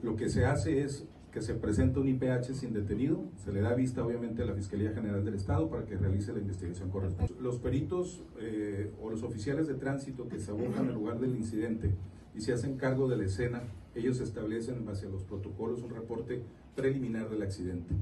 lo 0.01 0.17
que 0.17 0.27
se 0.27 0.43
hace 0.45 0.81
es 0.83 1.07
que 1.33 1.41
se 1.41 1.55
presenta 1.55 1.99
un 1.99 2.07
IPH 2.07 2.53
sin 2.53 2.73
detenido, 2.73 3.25
se 3.43 3.51
le 3.51 3.61
da 3.61 3.73
vista 3.73 4.05
obviamente 4.05 4.43
a 4.43 4.45
la 4.45 4.53
Fiscalía 4.53 4.91
General 4.93 5.25
del 5.25 5.33
Estado 5.33 5.67
para 5.67 5.83
que 5.83 5.97
realice 5.97 6.31
la 6.31 6.37
investigación 6.37 6.91
correspondiente. 6.91 7.41
Los 7.41 7.57
peritos 7.57 8.21
eh, 8.39 8.91
o 9.01 9.09
los 9.09 9.23
oficiales 9.23 9.67
de 9.67 9.73
tránsito 9.73 10.27
que 10.29 10.39
se 10.39 10.51
abocan 10.51 10.87
al 10.87 10.93
lugar 10.93 11.19
del 11.19 11.35
incidente 11.35 11.91
y 12.35 12.41
se 12.41 12.53
hacen 12.53 12.77
cargo 12.77 13.07
de 13.09 13.17
la 13.17 13.25
escena, 13.25 13.63
ellos 13.95 14.19
establecen 14.19 14.75
en 14.75 14.85
base 14.85 15.07
a 15.07 15.09
los 15.09 15.23
protocolos 15.23 15.81
un 15.81 15.89
reporte 15.89 16.43
preliminar 16.75 17.29
del 17.31 17.41
accidente. 17.41 17.95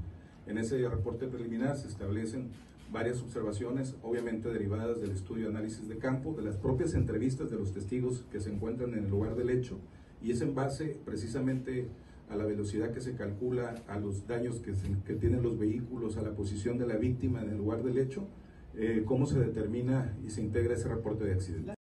En 0.46 0.58
ese 0.58 0.86
reporte 0.89 1.28
preliminar 1.28 1.78
se 1.78 1.88
establecen 1.88 2.50
varias 2.91 3.22
observaciones, 3.22 3.96
obviamente 4.04 4.50
derivadas 4.50 5.00
del 5.00 5.12
estudio 5.12 5.46
de 5.46 5.52
análisis 5.52 5.88
de 5.88 5.98
campo, 5.98 6.34
de 6.34 6.44
las 6.44 6.58
propias 6.58 6.94
entrevistas 6.96 7.50
de 7.50 7.58
los 7.58 7.72
testigos 7.72 8.26
que 8.30 8.41
se 8.41 8.52
encuentran 8.52 8.91
en 8.94 9.06
el 9.06 9.10
lugar 9.10 9.36
del 9.36 9.52
hecho, 9.52 9.78
y 10.22 10.32
es 10.32 10.41
en 10.41 10.54
base 10.54 11.00
precisamente 11.06 11.88
a 12.32 12.36
la 12.36 12.46
velocidad 12.46 12.94
que 12.94 13.02
se 13.02 13.15
calcula, 13.15 13.84
a 13.88 14.00
los 14.00 14.26
daños 14.26 14.62
que, 14.62 15.13
tienen 15.15 15.44
los 15.44 15.60
vehículos, 15.60 16.15
a 16.17 16.22
la 16.22 16.32
posición 16.32 16.78
de 16.78 16.88
la 16.88 16.96
víctima 16.96 17.41
en 17.41 17.50
el 17.50 17.58
lugar 17.58 17.84
del 17.84 17.98
hecho, 17.98 18.28
eh, 18.76 19.04
cómo 19.06 19.26
se 19.26 19.38
determina 19.38 20.17
y 20.26 20.30
se 20.30 20.41
integra 20.41 20.76
ese 20.76 20.88
reporte 20.88 21.26
de 21.26 21.34
accidente. 21.34 21.74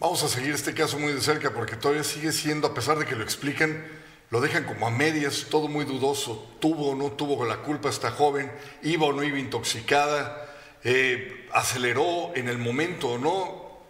Vamos 0.00 0.24
a 0.24 0.28
seguir 0.28 0.54
este 0.54 0.72
caso 0.72 0.98
muy 0.98 1.12
de 1.12 1.20
cerca 1.20 1.52
porque 1.52 1.76
todavía 1.76 2.02
sigue 2.02 2.32
siendo, 2.32 2.66
a 2.66 2.74
pesar 2.74 2.98
de 2.98 3.04
que 3.04 3.14
lo 3.14 3.22
explican, 3.22 3.84
lo 4.30 4.40
dejan 4.40 4.64
como 4.64 4.86
a 4.86 4.90
medias, 4.90 5.46
todo 5.50 5.68
muy 5.68 5.84
dudoso. 5.84 6.50
¿Tuvo 6.60 6.92
o 6.92 6.96
no 6.96 7.12
tuvo 7.12 7.44
la 7.44 7.58
culpa 7.58 7.90
esta 7.90 8.10
joven? 8.10 8.50
¿Iba 8.82 9.06
o 9.06 9.12
no 9.12 9.22
iba 9.22 9.38
intoxicada? 9.38 10.48
Eh, 10.82 11.46
¿Aceleró 11.52 12.34
en 12.34 12.48
el 12.48 12.56
momento 12.56 13.10
o 13.10 13.18
no? 13.18 13.82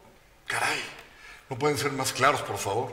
Caray, 0.47 0.81
¿no 1.53 1.59
pueden 1.59 1.77
ser 1.77 1.93
más 1.93 2.15
claros, 2.15 2.41
por 2.41 2.57
favor? 2.57 2.91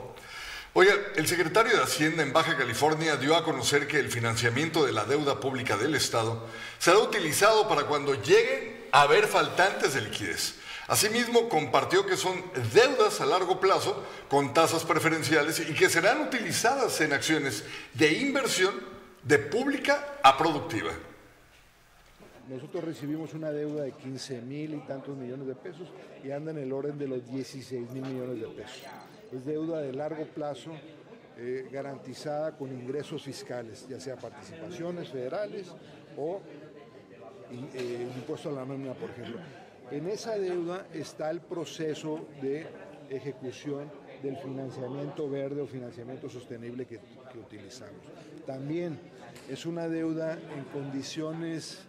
Oiga, 0.74 0.94
el 1.16 1.26
secretario 1.30 1.78
de 1.78 1.82
Hacienda 1.82 2.24
en 2.24 2.34
Baja 2.34 2.58
California 2.58 3.16
dio 3.16 3.38
a 3.38 3.46
conocer 3.46 3.88
que 3.88 4.00
el 4.00 4.12
financiamiento 4.12 4.86
de 4.86 4.92
la 4.92 5.06
deuda 5.06 5.40
pública 5.40 5.78
del 5.78 5.96
Estado 5.96 6.46
será 6.78 6.98
utilizado 6.98 7.70
para 7.70 7.84
cuando 7.84 8.22
lleguen 8.22 8.86
a 8.92 9.04
haber 9.04 9.28
faltantes 9.28 9.94
de 9.94 10.02
liquidez. 10.02 10.56
Asimismo, 10.90 11.48
compartió 11.48 12.06
que 12.06 12.18
son 12.18 12.44
deudas 12.74 13.22
a 13.22 13.26
largo 13.26 13.62
plazo 13.62 14.06
con 14.28 14.54
tasas 14.54 14.84
preferenciales 14.84 15.62
y 15.62 15.74
que 15.74 15.90
serán 15.90 16.20
utilizadas 16.20 17.00
en 17.00 17.14
acciones 17.14 17.64
de 17.94 18.12
inversión 18.12 18.76
de 19.24 19.40
pública 19.40 20.16
a 20.22 20.38
productiva. 20.38 20.92
Nosotros 22.50 22.84
recibimos 22.84 23.34
una 23.36 23.52
deuda 23.52 23.84
de 23.84 23.92
15 23.92 24.42
mil 24.42 24.74
y 24.74 24.80
tantos 24.80 25.16
millones 25.16 25.46
de 25.46 25.56
pesos 25.56 25.88
y 26.24 26.32
anda 26.32 26.52
en 26.52 26.58
el 26.58 26.74
orden 26.74 26.98
de 26.98 27.08
los 27.08 27.26
16 27.30 27.92
mil 27.92 28.04
millones 28.04 28.42
de 28.42 28.48
pesos. 28.48 28.84
Es 29.32 29.46
deuda 29.46 29.82
de 29.82 29.94
largo 29.94 30.26
plazo 30.26 30.72
eh, 31.38 31.70
garantizada 31.72 32.58
con 32.58 32.74
ingresos 32.74 33.22
fiscales, 33.24 33.88
ya 33.88 34.00
sea 34.00 34.16
participaciones 34.16 35.10
federales 35.10 35.68
o 36.18 36.42
eh, 37.52 38.08
impuesto 38.16 38.50
a 38.50 38.54
la 38.54 38.66
nómina, 38.66 38.94
por 38.94 39.12
ejemplo. 39.12 39.40
En 39.92 40.08
esa 40.08 40.38
deuda 40.38 40.88
está 40.92 41.30
el 41.30 41.42
proceso 41.42 42.26
de 42.42 42.66
ejecución 43.12 43.92
del 44.24 44.38
financiamiento 44.38 45.30
verde 45.30 45.62
o 45.62 45.68
financiamiento 45.68 46.30
sostenible 46.30 46.86
que, 46.86 47.00
que 47.32 47.38
utilizamos. 47.38 48.02
También 48.46 49.00
es 49.48 49.66
una 49.66 49.88
deuda 49.88 50.34
en 50.34 50.64
condiciones 50.66 51.88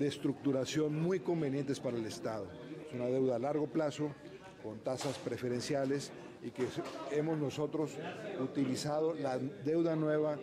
de 0.00 0.08
estructuración 0.08 1.00
muy 1.00 1.20
convenientes 1.20 1.78
para 1.78 1.98
el 1.98 2.06
Estado. 2.06 2.48
Es 2.88 2.94
una 2.94 3.04
deuda 3.04 3.36
a 3.36 3.38
largo 3.38 3.66
plazo, 3.66 4.10
con 4.62 4.78
tasas 4.80 5.18
preferenciales 5.18 6.10
y 6.42 6.50
que 6.50 6.66
hemos 7.12 7.38
nosotros 7.38 7.92
utilizado 8.40 9.14
la 9.14 9.38
deuda 9.38 9.94
nueva 9.96 10.38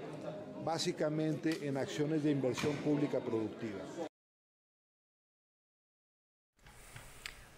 básicamente 0.63 1.67
en 1.67 1.77
acciones 1.77 2.23
de 2.23 2.31
inversión 2.31 2.75
pública 2.77 3.19
productiva. 3.19 3.79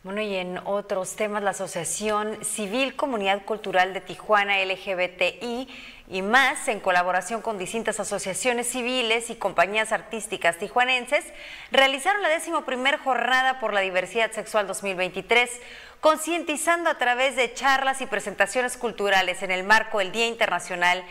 Bueno, 0.02 0.22
y 0.22 0.34
en 0.34 0.60
otros 0.64 1.18
temas, 1.18 1.44
la 1.44 1.50
Asociación 1.50 2.46
Civil 2.46 2.96
Comunidad 2.96 3.44
Cultural 3.44 3.94
de 3.94 4.00
Tijuana 4.00 4.64
LGBTI 4.64 5.68
y 6.08 6.22
más, 6.22 6.70
en 6.70 6.80
colaboración 6.80 7.42
con 7.42 7.58
distintas 7.58 8.00
asociaciones 8.00 8.68
civiles 8.70 9.30
y 9.30 9.36
compañías 9.36 9.92
artísticas 9.92 10.58
tijuanenses, 10.58 11.26
realizaron 11.72 12.22
la 12.22 12.30
décimo 12.30 12.64
primer 12.64 12.98
jornada 13.00 13.60
por 13.60 13.74
la 13.74 13.82
diversidad 13.82 14.32
sexual 14.32 14.68
2023, 14.68 15.52
concientizando 16.00 16.90
a 16.90 16.98
través 16.98 17.36
de 17.36 17.54
charlas 17.54 18.00
y 18.00 18.06
presentaciones 18.06 18.78
culturales 18.78 19.44
en 19.44 19.52
el 19.52 19.66
marco 19.66 20.00
del 20.00 20.14
Día 20.14 20.28
Internacional 20.28 21.04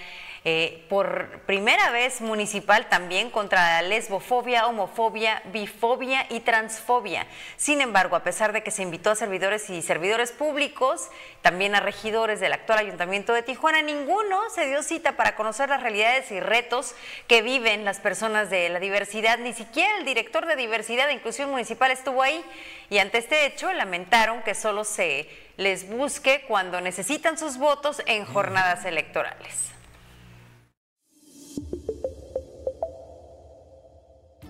eh, 0.51 0.87
por 0.89 1.41
primera 1.41 1.91
vez 1.91 2.23
municipal 2.23 2.89
también 2.89 3.29
contra 3.29 3.83
la 3.83 3.83
lesbofobia, 3.83 4.67
homofobia, 4.67 5.43
bifobia 5.53 6.25
y 6.31 6.41
transfobia. 6.41 7.27
Sin 7.59 7.83
embargo, 7.83 8.17
a 8.17 8.23
pesar 8.23 8.55
de 8.55 8.63
que 8.63 8.71
se 8.71 8.83
invitó 8.83 9.11
a 9.11 9.15
servidores 9.15 9.69
y 9.69 9.83
servidores 9.83 10.33
públicos, 10.33 11.11
también 11.43 11.75
a 11.75 11.81
regidores 11.81 12.41
del 12.41 12.55
actual 12.55 12.79
Ayuntamiento 12.79 13.35
de 13.35 13.43
Tijuana, 13.43 13.83
ninguno 13.83 14.41
se 14.49 14.67
dio 14.67 14.83
cita 14.83 15.19
para 15.19 15.37
conocer 15.37 15.69
las 15.69 15.83
realidades 15.83 16.31
y 16.31 16.41
retos 16.41 16.95
que 17.27 17.43
viven 17.43 17.85
las 17.85 18.01
personas 18.01 18.49
de 18.49 18.71
la 18.71 18.81
diversidad. 18.81 19.37
Ni 19.37 19.53
siquiera 19.53 19.99
el 19.99 20.07
director 20.07 20.47
de 20.47 20.57
diversidad 20.57 21.11
e 21.11 21.13
inclusión 21.13 21.51
municipal 21.51 21.91
estuvo 21.91 22.23
ahí 22.23 22.43
y 22.89 23.01
ante 23.01 23.19
este 23.19 23.45
hecho 23.45 23.71
lamentaron 23.75 24.41
que 24.45 24.55
solo 24.55 24.85
se 24.85 25.29
les 25.59 25.91
busque 25.91 26.47
cuando 26.49 26.81
necesitan 26.81 27.37
sus 27.37 27.59
votos 27.59 28.01
en 28.07 28.25
jornadas 28.25 28.87
electorales. 28.87 29.78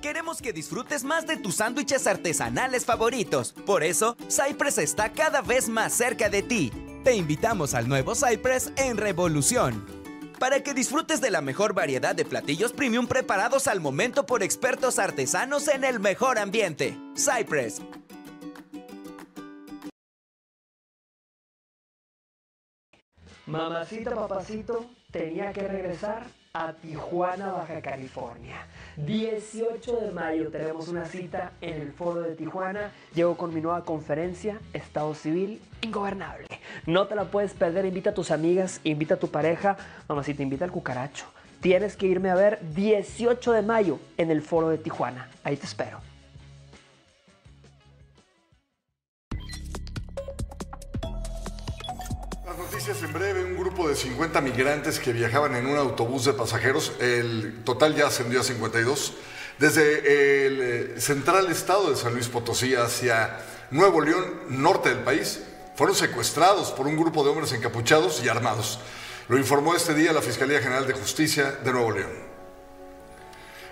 Queremos 0.02 0.40
que 0.40 0.52
disfrutes 0.52 1.02
más 1.02 1.26
de 1.26 1.37
tus 1.37 1.56
sándwiches 1.56 2.06
artesanales 2.06 2.84
favoritos. 2.84 3.52
Por 3.66 3.82
eso, 3.82 4.16
Cypress 4.28 4.78
está 4.78 5.11
cada 5.11 5.42
vez 5.42 5.68
más 5.68 5.92
cerca 5.92 6.28
de 6.28 6.42
ti. 6.42 6.70
Te 7.02 7.16
invitamos 7.16 7.74
al 7.74 7.88
nuevo 7.88 8.14
Cypress 8.14 8.72
en 8.76 8.96
Revolución. 8.96 9.84
Para 10.38 10.62
que 10.62 10.72
disfrutes 10.72 11.20
de 11.20 11.32
la 11.32 11.40
mejor 11.40 11.74
variedad 11.74 12.14
de 12.14 12.24
platillos 12.24 12.72
premium 12.72 13.08
preparados 13.08 13.66
al 13.66 13.80
momento 13.80 14.24
por 14.24 14.44
expertos 14.44 15.00
artesanos 15.00 15.66
en 15.66 15.82
el 15.82 15.98
mejor 15.98 16.38
ambiente. 16.38 16.96
Cypress. 17.16 17.82
Mamacita, 23.46 24.14
papacito, 24.14 24.88
tenía 25.11 25.52
que 25.52 25.66
regresar 25.66 26.26
a 26.52 26.72
Tijuana, 26.72 27.52
Baja 27.52 27.80
California. 27.80 28.66
18 28.96 29.96
de 30.01 30.11
mayo 30.11 30.49
tenemos 30.51 30.88
una 30.88 31.05
cita 31.05 31.53
en 31.61 31.80
el 31.80 31.92
foro 31.92 32.22
de 32.22 32.34
Tijuana. 32.34 32.90
Llego 33.14 33.36
con 33.36 33.55
mi 33.55 33.61
nueva 33.61 33.84
conferencia, 33.84 34.59
Estado 34.72 35.14
Civil 35.14 35.61
Ingobernable. 35.82 36.46
No 36.86 37.07
te 37.07 37.14
la 37.14 37.24
puedes 37.24 37.55
perder, 37.55 37.84
invita 37.84 38.11
a 38.11 38.14
tus 38.14 38.30
amigas, 38.30 38.80
invita 38.84 39.14
a 39.14 39.18
tu 39.18 39.28
pareja. 39.30 39.76
Mamacita, 40.09 40.42
invita 40.42 40.64
al 40.64 40.72
cucaracho. 40.72 41.26
Tienes 41.61 41.96
que 41.96 42.07
irme 42.07 42.30
a 42.30 42.34
ver 42.34 42.61
18 42.74 43.53
de 43.53 43.62
mayo 43.62 43.99
en 44.16 44.30
el 44.30 44.42
foro 44.42 44.68
de 44.68 44.78
Tijuana. 44.78 45.28
Ahí 45.44 45.57
te 45.57 45.66
espero. 45.66 46.01
Las 52.46 52.59
noticias 52.59 53.03
en 53.03 53.12
breve, 53.12 53.47
grupo 53.59 53.88
de 53.88 53.96
50 53.96 54.40
migrantes 54.40 55.00
que 55.00 55.12
viajaban 55.12 55.56
en 55.56 55.66
un 55.66 55.76
autobús 55.76 56.24
de 56.24 56.32
pasajeros, 56.32 56.92
el 57.00 57.62
total 57.64 57.96
ya 57.96 58.06
ascendió 58.06 58.40
a 58.40 58.44
52, 58.44 59.14
desde 59.59 60.46
el 60.46 60.61
eh, 60.61 61.00
central 61.00 61.50
estado 61.50 61.90
de 61.90 61.96
San 61.96 62.14
Luis 62.14 62.28
Potosí 62.28 62.76
hacia 62.76 63.40
Nuevo 63.72 64.00
León, 64.00 64.24
norte 64.48 64.90
del 64.90 65.00
país, 65.00 65.42
fueron 65.74 65.96
secuestrados 65.96 66.70
por 66.70 66.86
un 66.86 66.96
grupo 66.96 67.24
de 67.24 67.30
hombres 67.30 67.52
encapuchados 67.52 68.22
y 68.22 68.28
armados. 68.28 68.78
Lo 69.28 69.36
informó 69.36 69.74
este 69.74 69.94
día 69.94 70.12
la 70.12 70.22
Fiscalía 70.22 70.61
General 70.61 70.86
de 70.86 70.94
Justicia 70.94 71.59
de 71.64 71.72
Nuevo 71.72 71.90
León. 71.90 72.12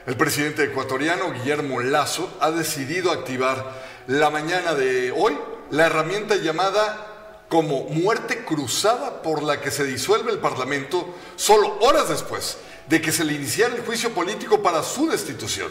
El 0.07 0.17
presidente 0.17 0.65
ecuatoriano 0.65 1.33
Guillermo 1.33 1.81
Lazo 1.81 2.37
ha 2.41 2.51
decidido 2.51 3.13
activar 3.13 3.85
la 4.09 4.31
mañana 4.31 4.75
de 4.75 5.13
hoy 5.13 5.37
la 5.71 5.87
herramienta 5.87 6.37
llamada 6.37 7.06
como 7.49 7.85
muerte 7.85 8.45
cruzada 8.45 9.23
por 9.23 9.43
la 9.43 9.61
que 9.61 9.71
se 9.71 9.85
disuelve 9.85 10.33
el 10.33 10.39
Parlamento 10.39 11.15
solo 11.37 11.79
horas 11.81 12.09
después 12.09 12.59
de 12.89 13.01
que 13.01 13.13
se 13.13 13.25
le 13.25 13.35
iniciara 13.35 13.75
el 13.75 13.85
juicio 13.85 14.11
político 14.13 14.63
para 14.63 14.83
su 14.83 15.09
destitución. 15.09 15.71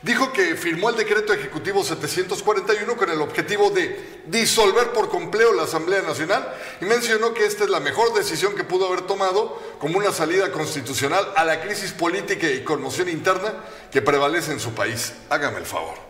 Dijo 0.00 0.32
que 0.32 0.54
firmó 0.54 0.90
el 0.90 0.96
decreto 0.96 1.32
ejecutivo 1.32 1.82
741 1.82 2.96
con 2.96 3.10
el 3.10 3.20
objetivo 3.20 3.70
de 3.70 4.22
disolver 4.26 4.92
por 4.92 5.08
completo 5.08 5.52
la 5.54 5.64
Asamblea 5.64 6.02
Nacional 6.02 6.54
y 6.80 6.84
mencionó 6.84 7.34
que 7.34 7.44
esta 7.44 7.64
es 7.64 7.70
la 7.70 7.80
mejor 7.80 8.14
decisión 8.14 8.54
que 8.54 8.62
pudo 8.62 8.86
haber 8.86 9.02
tomado 9.02 9.60
como 9.80 9.98
una 9.98 10.12
salida 10.12 10.52
constitucional 10.52 11.26
a 11.34 11.44
la 11.44 11.60
crisis 11.60 11.90
política 11.90 12.48
y 12.48 12.62
conmoción 12.62 13.08
interna 13.08 13.54
que 13.90 14.00
prevalece 14.00 14.52
en 14.52 14.60
su 14.60 14.72
país. 14.72 15.14
Hágame 15.30 15.58
el 15.58 15.66
favor. 15.66 16.07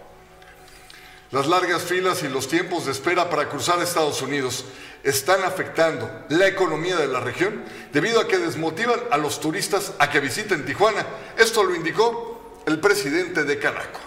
Las 1.30 1.46
largas 1.46 1.82
filas 1.82 2.22
y 2.22 2.28
los 2.28 2.48
tiempos 2.48 2.86
de 2.86 2.92
espera 2.92 3.28
para 3.28 3.50
cruzar 3.50 3.82
Estados 3.82 4.22
Unidos 4.22 4.64
están 5.02 5.44
afectando 5.44 6.10
la 6.30 6.48
economía 6.48 6.96
de 6.96 7.06
la 7.06 7.20
región 7.20 7.64
debido 7.92 8.20
a 8.20 8.26
que 8.26 8.38
desmotivan 8.38 8.98
a 9.10 9.18
los 9.18 9.38
turistas 9.38 9.92
a 9.98 10.08
que 10.08 10.20
visiten 10.20 10.64
Tijuana. 10.64 11.04
Esto 11.36 11.64
lo 11.64 11.74
indicó 11.74 12.62
el 12.66 12.80
presidente 12.80 13.44
de 13.44 13.58
Canaco. 13.58 14.00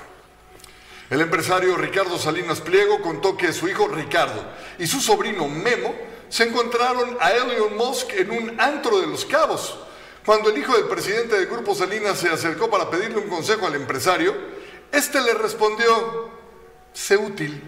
El 1.12 1.22
empresario 1.22 1.76
Ricardo 1.76 2.18
Salinas 2.18 2.60
Pliego 2.62 3.02
contó 3.02 3.38
que 3.38 3.54
su 3.54 3.68
hijo 3.68 3.88
Ricardo 3.88 4.44
y 4.80 4.88
su 4.88 5.00
sobrino 5.00 5.48
Memo 5.48 5.94
se 6.30 6.46
encontraron 6.46 7.18
a 7.20 7.32
Elon 7.34 7.78
Musk 7.78 8.14
en 8.14 8.32
un 8.32 8.60
antro 8.60 9.00
de 9.00 9.06
los 9.06 9.26
cabos. 9.26 9.78
Cuando 10.26 10.50
el 10.50 10.58
hijo 10.58 10.74
del 10.74 10.86
presidente 10.86 11.36
del 11.36 11.48
Grupo 11.48 11.76
Salinas 11.76 12.18
se 12.18 12.30
acercó 12.30 12.70
para 12.70 12.90
pedirle 12.90 13.18
un 13.18 13.30
consejo 13.30 13.68
al 13.68 13.76
empresario, 13.76 14.34
este 14.92 15.22
le 15.22 15.34
respondió, 15.34 16.41
sé 16.94 17.18
útil. 17.18 17.62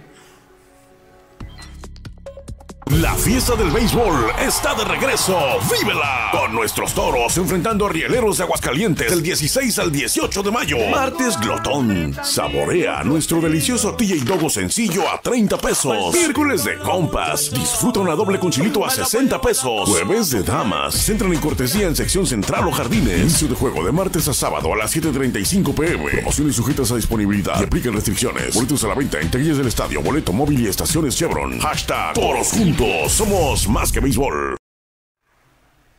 La 2.88 3.16
fiesta 3.16 3.56
del 3.56 3.72
béisbol 3.72 4.32
está 4.46 4.76
de 4.76 4.84
regreso. 4.84 5.36
¡Vívela! 5.72 6.30
Con 6.32 6.54
nuestros 6.54 6.94
toros 6.94 7.36
enfrentando 7.38 7.86
a 7.86 7.90
Rieleros 7.90 8.38
de 8.38 8.44
Aguascalientes 8.44 9.10
del 9.10 9.24
16 9.24 9.80
al 9.80 9.92
18 9.92 10.44
de 10.44 10.52
mayo. 10.52 10.78
Martes 10.92 11.40
Glotón. 11.40 12.16
Saborea 12.24 13.04
nuestro 13.04 13.40
delicioso 13.40 13.94
TJ 13.96 14.26
Dogo 14.26 14.50
sencillo 14.50 15.10
a 15.10 15.20
30 15.22 15.58
pesos. 15.58 16.14
Miércoles 16.14 16.66
de 16.66 16.78
compas. 16.80 17.52
Disfruta 17.52 18.02
una 18.02 18.16
doble 18.16 18.38
con 18.38 18.52
chilito 18.52 18.86
a 18.86 18.90
60 18.90 19.40
pesos. 19.42 19.90
Jueves 19.90 20.30
de 20.32 20.44
damas. 20.44 21.08
Entran 21.10 21.34
en 21.34 21.40
cortesía 21.40 21.88
en 21.88 21.96
sección 21.96 22.28
central 22.28 22.68
o 22.68 22.72
jardines. 22.72 23.22
Inicio 23.22 23.48
de 23.48 23.56
juego 23.56 23.84
de 23.84 23.92
martes 23.92 24.28
a 24.28 24.34
sábado 24.34 24.74
a 24.74 24.78
las 24.78 24.96
7.35 24.96 25.74
pm. 25.74 26.12
Promociones 26.12 26.56
sujetas 26.56 26.92
a 26.92 26.98
disponibilidad 26.98 27.60
y 27.60 27.64
aplican 27.64 27.94
restricciones. 27.94 28.54
Boletos 28.54 28.84
a 28.84 28.90
la 28.90 28.96
venta 28.96 29.20
en 29.20 29.32
taquillas 29.32 29.58
del 29.58 29.68
estadio, 29.68 30.02
boleto 30.02 30.34
móvil 30.34 30.60
y 30.60 30.68
estaciones 30.68 31.16
Chevron. 31.16 31.60
Hashtag 31.60 32.14
Toros 32.14 32.50
Juntos. 32.50 32.73
Somos 33.08 33.68
más 33.68 33.92
que 33.92 34.00
béisbol. 34.00 34.58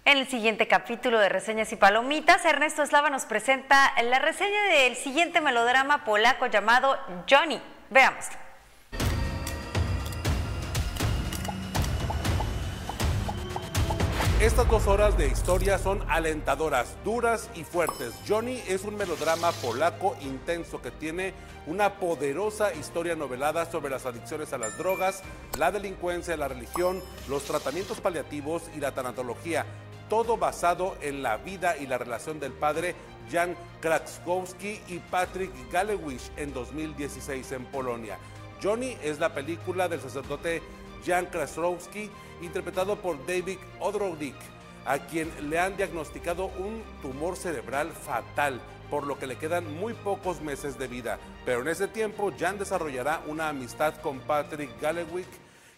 En 0.05 0.19
el 0.19 0.27
siguiente 0.27 0.67
capítulo 0.67 1.19
de 1.19 1.29
Reseñas 1.29 1.73
y 1.73 1.77
Palomitas, 1.77 2.45
Ernesto 2.45 2.83
Eslava 2.83 3.11
nos 3.11 3.25
presenta 3.25 3.93
la 4.03 4.19
reseña 4.19 4.65
del 4.65 4.97
siguiente 4.97 5.41
melodrama 5.41 6.05
polaco 6.05 6.47
llamado 6.47 6.99
Johnny. 7.31 7.61
Veamos. 7.91 8.27
Estas 14.45 14.69
dos 14.69 14.87
horas 14.89 15.17
de 15.17 15.27
historia 15.27 15.79
son 15.79 16.05
alentadoras, 16.07 16.99
duras 17.03 17.49
y 17.55 17.65
fuertes. 17.65 18.13
Johnny 18.29 18.61
es 18.69 18.85
un 18.85 18.95
melodrama 18.95 19.53
polaco 19.53 20.17
intenso 20.21 20.83
que 20.83 20.91
tiene 20.91 21.33
una 21.67 21.95
poderosa 21.95 22.75
historia 22.75 23.17
novelada 23.17 23.65
sobre 23.65 23.89
las 23.89 24.05
adicciones 24.05 24.53
a 24.53 24.59
las 24.59 24.77
drogas, 24.77 25.23
la 25.59 25.73
delincuencia, 25.73 26.37
la 26.37 26.49
religión, 26.49 27.03
los 27.27 27.45
tratamientos 27.45 28.03
paliativos 28.03 28.65
y 28.77 28.81
la 28.81 28.93
tanatología. 28.93 29.65
Todo 30.11 30.37
basado 30.37 30.95
en 31.01 31.23
la 31.23 31.39
vida 31.39 31.79
y 31.79 31.87
la 31.87 31.97
relación 31.97 32.39
del 32.39 32.53
padre 32.53 32.95
Jan 33.33 33.57
Krakowski 33.81 34.79
y 34.89 34.99
Patrick 35.11 35.53
Galewicz 35.73 36.31
en 36.37 36.53
2016 36.53 37.51
en 37.53 37.65
Polonia. 37.65 38.19
Johnny 38.63 38.99
es 39.03 39.19
la 39.19 39.33
película 39.33 39.89
del 39.89 40.03
sacerdote 40.03 40.61
Jan 41.07 41.27
Krasowski, 41.27 42.11
interpretado 42.45 42.97
por 42.97 43.25
David 43.27 43.59
Odrodnik, 43.81 44.37
a 44.85 44.99
quien 44.99 45.31
le 45.51 45.59
han 45.59 45.77
diagnosticado 45.77 46.47
un 46.47 46.83
tumor 47.03 47.37
cerebral 47.37 47.91
fatal, 47.91 48.61
por 48.91 49.07
lo 49.07 49.19
que 49.19 49.27
le 49.27 49.37
quedan 49.37 49.75
muy 49.75 49.95
pocos 49.95 50.41
meses 50.41 50.79
de 50.79 50.89
vida. 50.89 51.19
Pero 51.45 51.63
en 51.63 51.69
ese 51.69 51.89
tiempo, 51.89 52.33
Jan 52.39 52.59
desarrollará 52.59 53.23
una 53.27 53.49
amistad 53.49 53.95
con 53.97 54.21
Patrick 54.21 54.71
Galewick, 54.81 55.29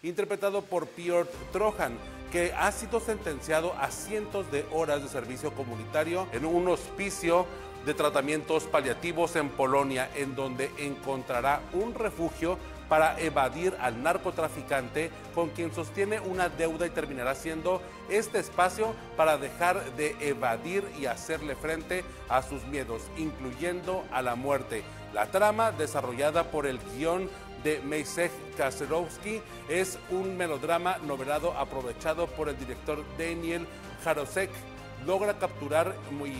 interpretado 0.03 0.61
por 0.61 0.87
Piotr 0.87 1.31
Trojan, 1.51 1.97
que 2.31 2.53
ha 2.53 2.71
sido 2.71 2.99
sentenciado 2.99 3.73
a 3.79 3.89
cientos 3.89 4.51
de 4.51 4.65
horas 4.71 5.01
de 5.01 5.09
servicio 5.09 5.53
comunitario 5.53 6.27
en 6.33 6.45
un 6.45 6.67
hospicio 6.67 7.45
de 7.85 7.93
tratamientos 7.93 8.65
paliativos 8.65 9.37
en 9.37 9.49
Polonia, 9.49 10.09
en 10.15 10.35
donde 10.35 10.69
encontrará 10.77 11.61
un 11.71 11.93
refugio 11.93 12.57
para 12.89 13.19
evadir 13.19 13.75
al 13.79 14.01
narcotraficante 14.01 15.11
con 15.35 15.49
quien 15.49 15.73
sostiene 15.73 16.19
una 16.19 16.49
deuda 16.49 16.85
y 16.85 16.91
terminará 16.91 17.35
siendo 17.35 17.81
este 18.09 18.39
espacio 18.39 18.93
para 19.15 19.37
dejar 19.37 19.95
de 19.95 20.15
evadir 20.19 20.83
y 20.99 21.05
hacerle 21.05 21.55
frente 21.55 22.03
a 22.29 22.41
sus 22.41 22.63
miedos, 22.65 23.03
incluyendo 23.17 24.05
a 24.11 24.21
la 24.21 24.35
muerte. 24.35 24.83
La 25.13 25.27
trama, 25.27 25.71
desarrollada 25.71 26.51
por 26.51 26.65
el 26.65 26.79
guion 26.95 27.29
de 27.63 27.79
Meisek 27.79 28.31
Kaserowski, 28.55 29.41
es 29.69 29.97
un 30.09 30.37
melodrama 30.37 30.97
novelado 30.99 31.53
aprovechado 31.53 32.27
por 32.27 32.49
el 32.49 32.57
director 32.57 33.03
Daniel 33.17 33.65
Jarosek 34.03 34.49
logra 35.05 35.37
capturar 35.37 35.95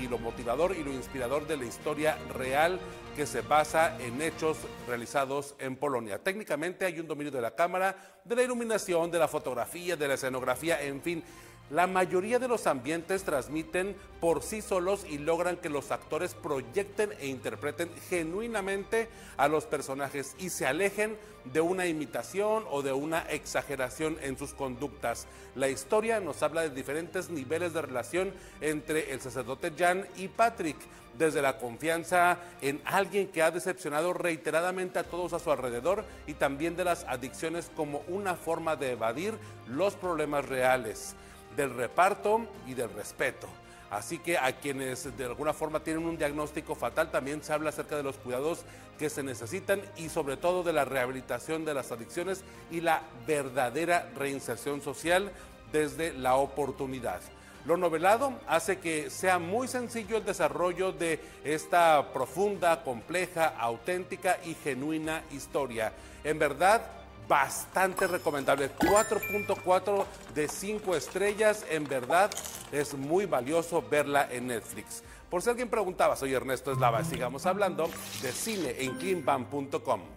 lo 0.09 0.17
motivador 0.17 0.75
y 0.75 0.83
lo 0.83 0.91
inspirador 0.91 1.47
de 1.47 1.57
la 1.57 1.65
historia 1.65 2.17
real 2.33 2.79
que 3.15 3.25
se 3.25 3.41
basa 3.41 3.97
en 3.99 4.21
hechos 4.21 4.57
realizados 4.87 5.55
en 5.59 5.75
Polonia. 5.75 6.19
Técnicamente 6.19 6.85
hay 6.85 6.99
un 6.99 7.07
dominio 7.07 7.31
de 7.31 7.41
la 7.41 7.55
cámara, 7.55 7.95
de 8.23 8.35
la 8.35 8.43
iluminación, 8.43 9.09
de 9.09 9.19
la 9.19 9.27
fotografía, 9.27 9.95
de 9.95 10.07
la 10.07 10.13
escenografía, 10.13 10.81
en 10.83 11.01
fin. 11.01 11.23
La 11.69 11.85
mayoría 11.85 12.39
de 12.39 12.47
los 12.47 12.65
ambientes 12.65 13.23
transmiten 13.23 13.93
por 14.21 14.41
sí 14.41 14.61
solos 14.61 15.05
y 15.09 15.17
logran 15.17 15.57
que 15.57 15.67
los 15.67 15.91
actores 15.91 16.33
proyecten 16.33 17.11
e 17.19 17.27
interpreten 17.27 17.89
genuinamente 18.09 19.09
a 19.35 19.49
los 19.49 19.65
personajes 19.65 20.33
y 20.39 20.49
se 20.49 20.65
alejen 20.65 21.17
de 21.43 21.59
una 21.59 21.85
imitación 21.85 22.63
o 22.69 22.81
de 22.83 22.93
una 22.93 23.19
exageración 23.29 24.17
en 24.21 24.37
sus 24.37 24.53
conductas. 24.53 25.27
La 25.55 25.67
historia 25.67 26.21
nos 26.21 26.41
habla 26.41 26.61
de 26.61 26.69
diferentes 26.69 27.29
niveles 27.29 27.73
de 27.73 27.81
relación 27.81 28.33
entre 28.61 29.11
el 29.11 29.19
sacerdote 29.19 29.73
Jan 29.77 30.07
y 30.15 30.29
Patrick, 30.29 30.77
desde 31.17 31.41
la 31.41 31.57
confianza 31.57 32.37
en 32.61 32.81
alguien 32.85 33.27
que 33.27 33.41
ha 33.41 33.51
decepcionado 33.51 34.13
reiteradamente 34.13 34.99
a 34.99 35.03
todos 35.03 35.33
a 35.33 35.39
su 35.39 35.51
alrededor 35.51 36.05
y 36.27 36.35
también 36.35 36.77
de 36.77 36.85
las 36.85 37.03
adicciones 37.05 37.69
como 37.75 38.03
una 38.07 38.35
forma 38.35 38.77
de 38.77 38.91
evadir 38.91 39.33
los 39.67 39.95
problemas 39.95 40.45
reales 40.45 41.15
del 41.57 41.75
reparto 41.75 42.47
y 42.65 42.73
del 42.73 42.89
respeto. 42.93 43.47
Así 43.89 44.19
que 44.19 44.37
a 44.37 44.51
quienes 44.53 45.17
de 45.17 45.25
alguna 45.25 45.53
forma 45.53 45.81
tienen 45.81 46.05
un 46.05 46.17
diagnóstico 46.17 46.75
fatal 46.75 47.09
también 47.09 47.43
se 47.43 47.53
habla 47.53 47.69
acerca 47.69 47.95
de 47.95 48.03
los 48.03 48.17
cuidados 48.17 48.63
que 48.99 49.09
se 49.09 49.23
necesitan 49.23 49.81
y 49.95 50.09
sobre 50.09 50.37
todo 50.37 50.63
de 50.63 50.73
la 50.73 50.85
rehabilitación 50.85 51.63
de 51.63 51.73
las 51.73 51.91
adicciones 51.91 52.43
y 52.69 52.81
la 52.81 53.03
verdadera 53.25 54.09
reinserción 54.15 54.81
social 54.81 55.31
desde 55.71 56.13
la 56.13 56.35
oportunidad. 56.35 57.21
Lo 57.65 57.75
novelado 57.75 58.33
hace 58.47 58.79
que 58.79 59.09
sea 59.09 59.39
muy 59.39 59.67
sencillo 59.67 60.17
el 60.17 60.25
desarrollo 60.25 60.91
de 60.91 61.19
esta 61.43 62.13
profunda, 62.13 62.83
compleja, 62.83 63.47
auténtica 63.57 64.37
y 64.45 64.53
genuina 64.53 65.23
historia. 65.31 65.91
En 66.23 66.39
verdad, 66.39 66.81
bastante 67.27 68.07
recomendable. 68.07 68.71
4.4 68.75 70.05
de 70.33 70.47
5 70.47 70.95
estrellas. 70.95 71.65
En 71.69 71.87
verdad 71.87 72.31
es 72.71 72.93
muy 72.93 73.25
valioso 73.25 73.83
verla 73.89 74.27
en 74.31 74.47
Netflix. 74.47 75.03
Por 75.29 75.41
si 75.41 75.49
alguien 75.49 75.69
preguntaba, 75.69 76.15
soy 76.15 76.33
Ernesto 76.33 76.71
Eslava. 76.71 77.03
Sigamos 77.03 77.45
hablando 77.45 77.89
de 78.21 78.31
cine 78.31 78.75
en. 78.79 80.16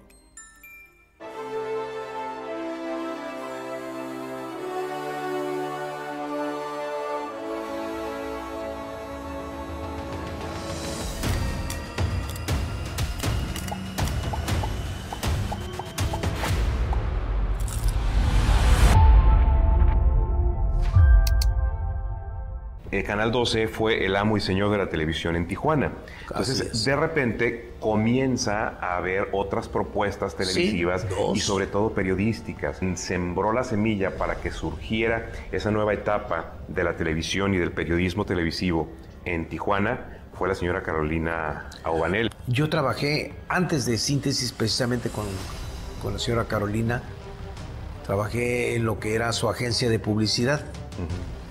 El 22.90 23.04
Canal 23.04 23.30
12 23.30 23.68
fue 23.68 24.04
el 24.04 24.16
amo 24.16 24.36
y 24.36 24.40
señor 24.40 24.70
de 24.72 24.78
la 24.78 24.88
televisión 24.88 25.36
en 25.36 25.46
Tijuana. 25.46 25.92
Entonces, 26.22 26.84
de 26.84 26.96
repente 26.96 27.70
comienza 27.78 28.78
a 28.80 28.96
haber 28.96 29.28
otras 29.32 29.68
propuestas 29.68 30.34
televisivas 30.34 31.06
y 31.34 31.40
sobre 31.40 31.66
todo 31.66 31.92
periodísticas. 31.94 32.80
Sembró 32.96 33.52
la 33.52 33.62
semilla 33.62 34.16
para 34.16 34.36
que 34.40 34.50
surgiera 34.50 35.30
esa 35.52 35.70
nueva 35.70 35.94
etapa 35.94 36.54
de 36.66 36.82
la 36.82 36.96
televisión 36.96 37.54
y 37.54 37.58
del 37.58 37.70
periodismo 37.70 38.24
televisivo 38.24 38.88
en 39.24 39.48
Tijuana. 39.48 40.18
Fue 40.32 40.48
la 40.48 40.56
señora 40.56 40.82
Carolina 40.82 41.70
Aubanel. 41.84 42.30
Yo 42.48 42.68
trabajé 42.68 43.34
antes 43.48 43.86
de 43.86 43.98
síntesis 43.98 44.52
precisamente 44.52 45.10
con, 45.10 45.26
con 46.02 46.14
la 46.14 46.18
señora 46.18 46.46
Carolina. 46.46 47.02
Trabajé 48.04 48.74
en 48.74 48.84
lo 48.84 48.98
que 48.98 49.14
era 49.14 49.32
su 49.32 49.48
agencia 49.48 49.88
de 49.88 50.00
publicidad 50.00 50.64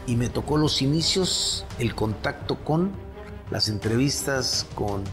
y 0.10 0.16
me 0.16 0.28
tocó 0.28 0.58
los 0.58 0.82
inicios, 0.82 1.68
el 1.78 1.94
contacto 1.94 2.56
con 2.64 2.92
las 3.52 3.70
entrevistas 3.70 4.66
con 4.74 5.04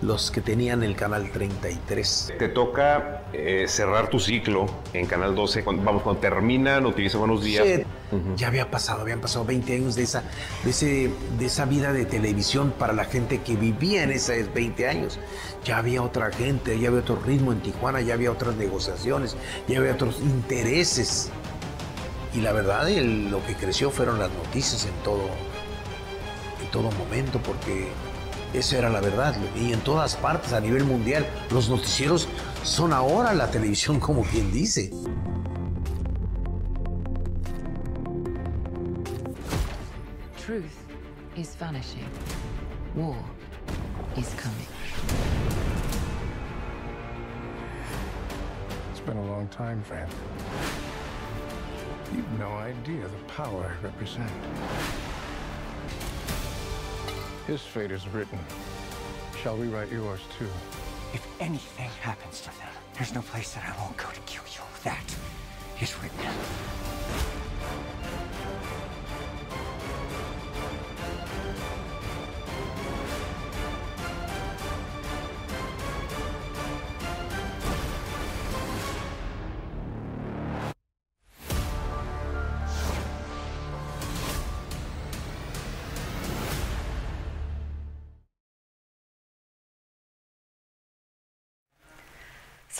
los 0.00 0.30
que 0.30 0.40
tenían 0.40 0.82
el 0.82 0.96
canal 0.96 1.30
33. 1.30 2.32
Te 2.38 2.48
toca 2.48 3.24
eh, 3.34 3.66
cerrar 3.68 4.08
tu 4.08 4.18
ciclo 4.18 4.64
en 4.94 5.04
Canal 5.04 5.34
12. 5.34 5.60
vamos, 5.60 6.02
cuando 6.02 6.22
termina 6.22 6.80
Noticias 6.80 7.16
Buenos 7.16 7.44
Días. 7.44 7.66
Sí, 7.66 7.84
Ya 8.36 8.48
había 8.48 8.70
pasado, 8.70 9.02
habían 9.02 9.20
pasado 9.20 9.44
20 9.44 9.74
años 9.74 9.94
de 9.94 10.04
esa, 10.04 10.22
de, 10.64 10.70
ese, 10.70 11.10
de 11.38 11.44
esa 11.44 11.66
vida 11.66 11.92
de 11.92 12.06
televisión 12.06 12.72
para 12.78 12.94
la 12.94 13.04
gente 13.04 13.42
que 13.42 13.56
vivía 13.56 14.04
en 14.04 14.12
esos 14.12 14.36
20 14.54 14.88
años. 14.88 15.18
Ya 15.66 15.76
había 15.76 16.02
otra 16.02 16.32
gente, 16.32 16.78
ya 16.80 16.88
había 16.88 17.00
otro 17.00 17.20
ritmo 17.26 17.52
en 17.52 17.60
Tijuana, 17.60 18.00
ya 18.00 18.14
había 18.14 18.32
otras 18.32 18.56
negociaciones, 18.56 19.36
ya 19.68 19.80
había 19.80 19.92
otros 19.92 20.18
intereses. 20.20 21.30
Y 22.34 22.40
la 22.40 22.52
verdad, 22.52 22.88
lo 22.88 23.44
que 23.46 23.54
creció 23.54 23.90
fueron 23.90 24.18
las 24.18 24.30
noticias 24.30 24.86
en 24.86 25.02
todo, 25.04 25.22
en 26.60 26.70
todo 26.72 26.90
momento, 26.92 27.40
porque 27.40 27.88
esa 28.52 28.78
era 28.78 28.90
la 28.90 29.00
verdad. 29.00 29.36
Y 29.54 29.72
en 29.72 29.80
todas 29.80 30.16
partes, 30.16 30.52
a 30.52 30.60
nivel 30.60 30.84
mundial, 30.84 31.24
los 31.50 31.68
noticieros 31.68 32.28
son 32.64 32.92
ahora 32.92 33.34
la 33.34 33.50
televisión, 33.50 34.00
como 34.00 34.22
quien 34.22 34.50
dice. 34.52 34.90
Truth 40.44 40.64
is 41.36 41.56
vanishing. 41.58 42.08
War 42.96 43.16
is 44.16 44.34
coming. 44.34 44.68
It's 48.90 49.00
been 49.00 49.16
a 49.16 49.24
long 49.24 49.48
time, 49.48 49.82
friend. 49.82 50.10
You've 52.14 52.38
no 52.38 52.50
idea 52.52 53.02
the 53.02 53.24
power 53.26 53.76
I 53.76 53.84
represent. 53.84 54.30
His 57.48 57.60
fate 57.60 57.90
is 57.90 58.06
written. 58.08 58.38
Shall 59.42 59.56
we 59.56 59.66
write 59.66 59.90
yours 59.90 60.20
too? 60.38 60.48
If 61.12 61.26
anything 61.40 61.90
happens 62.00 62.40
to 62.42 62.56
them, 62.58 62.68
there's 62.94 63.14
no 63.14 63.22
place 63.22 63.54
that 63.54 63.64
I 63.64 63.76
won't 63.82 63.96
go 63.96 64.08
to 64.10 64.20
kill 64.20 64.44
you. 64.54 64.60
That 64.84 65.16
is 65.80 65.92
written. 66.00 66.83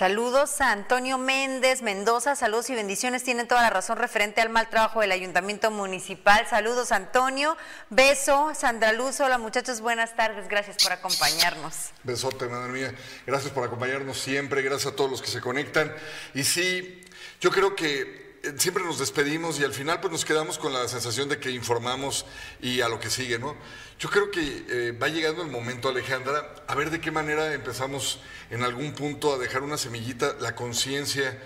Saludos 0.05 0.61
a 0.61 0.71
Antonio 0.71 1.17
Méndez 1.17 1.81
Mendoza, 1.81 2.37
saludos 2.37 2.69
y 2.69 2.75
bendiciones. 2.75 3.25
Tienen 3.25 3.49
toda 3.49 3.63
la 3.63 3.71
razón 3.71 3.97
referente 3.97 4.43
al 4.43 4.51
mal 4.51 4.69
trabajo 4.69 5.01
del 5.01 5.13
ayuntamiento 5.13 5.71
municipal. 5.71 6.47
Saludos 6.47 6.93
Antonio, 6.93 7.57
beso, 7.89 8.53
Sandra 8.55 8.93
Luz, 8.93 9.19
hola 9.21 9.39
muchachos, 9.39 9.81
buenas 9.81 10.15
tardes, 10.15 10.47
gracias 10.47 10.77
por 10.83 10.93
acompañarnos. 10.93 11.89
Besote, 12.03 12.49
madre 12.49 12.71
mía. 12.71 12.95
Gracias 13.27 13.51
por 13.51 13.65
acompañarnos 13.65 14.19
siempre, 14.19 14.61
gracias 14.61 14.93
a 14.93 14.95
todos 14.95 15.11
los 15.11 15.23
que 15.23 15.29
se 15.29 15.41
conectan. 15.41 15.91
Y 16.35 16.45
sí, 16.45 17.03
yo 17.41 17.51
creo 17.51 17.75
que 17.75 18.24
siempre 18.57 18.85
nos 18.85 18.99
despedimos 18.99 19.59
y 19.59 19.65
al 19.65 19.73
final 19.73 20.01
pues 20.01 20.13
nos 20.13 20.25
quedamos 20.25 20.59
con 20.59 20.73
la 20.73 20.87
sensación 20.89 21.29
de 21.29 21.39
que 21.39 21.51
informamos 21.51 22.27
y 22.61 22.81
a 22.81 22.89
lo 22.89 23.01
que 23.01 23.11
sigue, 23.11 23.39
¿no? 23.39 23.57
Yo 23.99 24.11
creo 24.11 24.31
que 24.31 24.65
eh, 24.69 24.93
va 24.93 25.09
llegando 25.09 25.43
el 25.43 25.51
momento, 25.51 25.89
Alejandra, 25.89 26.55
a 26.67 26.75
ver 26.75 26.91
de 26.91 27.01
qué 27.01 27.11
manera 27.11 27.53
empezamos 27.53 28.21
en 28.51 28.63
algún 28.63 28.93
punto 28.93 29.35
a 29.35 29.39
dejar 29.39 29.63
una 29.63 29.77
semillita, 29.77 30.37
la 30.41 30.55
conciencia. 30.55 31.39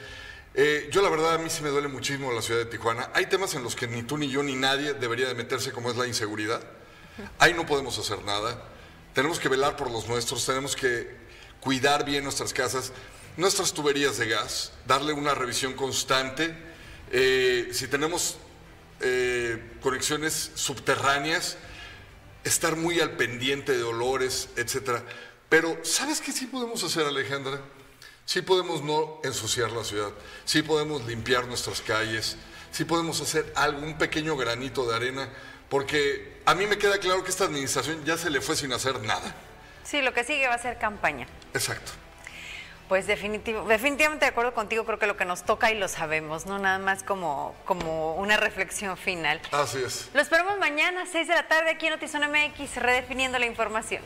Eh, 0.54 0.88
yo 0.90 1.02
la 1.02 1.10
verdad 1.10 1.34
a 1.34 1.38
mí 1.38 1.50
sí 1.50 1.62
me 1.62 1.68
duele 1.68 1.88
muchísimo 1.88 2.32
la 2.32 2.42
ciudad 2.42 2.60
de 2.60 2.66
Tijuana. 2.66 3.10
Hay 3.14 3.26
temas 3.26 3.54
en 3.54 3.62
los 3.62 3.76
que 3.76 3.86
ni 3.86 4.02
tú 4.02 4.18
ni 4.18 4.28
yo 4.28 4.42
ni 4.42 4.54
nadie 4.56 4.94
debería 4.94 5.28
de 5.28 5.34
meterse 5.34 5.72
como 5.72 5.90
es 5.90 5.96
la 5.96 6.06
inseguridad. 6.06 6.62
Ahí 7.38 7.54
no 7.54 7.66
podemos 7.66 7.98
hacer 7.98 8.24
nada. 8.24 8.62
Tenemos 9.14 9.38
que 9.40 9.48
velar 9.48 9.76
por 9.76 9.90
los 9.90 10.08
nuestros, 10.08 10.44
tenemos 10.46 10.76
que 10.76 11.16
cuidar 11.60 12.04
bien 12.04 12.24
nuestras 12.24 12.52
casas, 12.52 12.92
nuestras 13.36 13.72
tuberías 13.72 14.18
de 14.18 14.28
gas, 14.28 14.72
darle 14.86 15.12
una 15.12 15.34
revisión 15.34 15.74
constante. 15.74 16.67
Eh, 17.10 17.68
si 17.72 17.88
tenemos 17.88 18.38
eh, 19.00 19.76
conexiones 19.80 20.52
subterráneas, 20.54 21.56
estar 22.44 22.76
muy 22.76 23.00
al 23.00 23.12
pendiente 23.12 23.76
de 23.76 23.82
olores, 23.82 24.48
etcétera. 24.56 25.02
Pero, 25.48 25.78
¿sabes 25.82 26.20
qué 26.20 26.32
sí 26.32 26.46
podemos 26.46 26.82
hacer, 26.84 27.06
Alejandra? 27.06 27.60
Sí 28.24 28.42
podemos 28.42 28.82
no 28.82 29.20
ensuciar 29.24 29.70
la 29.72 29.84
ciudad, 29.84 30.10
sí 30.44 30.62
podemos 30.62 31.06
limpiar 31.06 31.46
nuestras 31.46 31.80
calles, 31.80 32.36
sí 32.70 32.84
podemos 32.84 33.20
hacer 33.22 33.50
algún 33.56 33.96
pequeño 33.96 34.36
granito 34.36 34.86
de 34.86 34.96
arena, 34.96 35.30
porque 35.70 36.42
a 36.44 36.54
mí 36.54 36.66
me 36.66 36.76
queda 36.76 36.98
claro 36.98 37.24
que 37.24 37.30
esta 37.30 37.44
administración 37.44 38.04
ya 38.04 38.18
se 38.18 38.28
le 38.28 38.42
fue 38.42 38.54
sin 38.56 38.72
hacer 38.72 39.00
nada. 39.00 39.34
Sí, 39.82 40.02
lo 40.02 40.12
que 40.12 40.24
sigue 40.24 40.46
va 40.46 40.54
a 40.54 40.58
ser 40.58 40.78
campaña. 40.78 41.26
Exacto. 41.54 41.92
Pues 42.88 43.06
definitivo, 43.06 43.64
definitivamente 43.64 44.24
de 44.24 44.30
acuerdo 44.30 44.54
contigo, 44.54 44.84
creo 44.86 44.98
que 44.98 45.06
lo 45.06 45.16
que 45.16 45.26
nos 45.26 45.44
toca 45.44 45.70
y 45.70 45.78
lo 45.78 45.88
sabemos, 45.88 46.46
no 46.46 46.58
nada 46.58 46.78
más 46.78 47.02
como, 47.02 47.54
como 47.66 48.14
una 48.14 48.38
reflexión 48.38 48.96
final. 48.96 49.40
Así 49.52 49.78
es. 49.84 50.08
Lo 50.14 50.22
esperamos 50.22 50.58
mañana, 50.58 51.04
6 51.10 51.28
de 51.28 51.34
la 51.34 51.46
tarde, 51.48 51.70
aquí 51.70 51.86
en 51.86 51.92
Notizón 51.92 52.22
MX, 52.22 52.76
redefiniendo 52.76 53.38
la 53.38 53.44
información. 53.44 54.02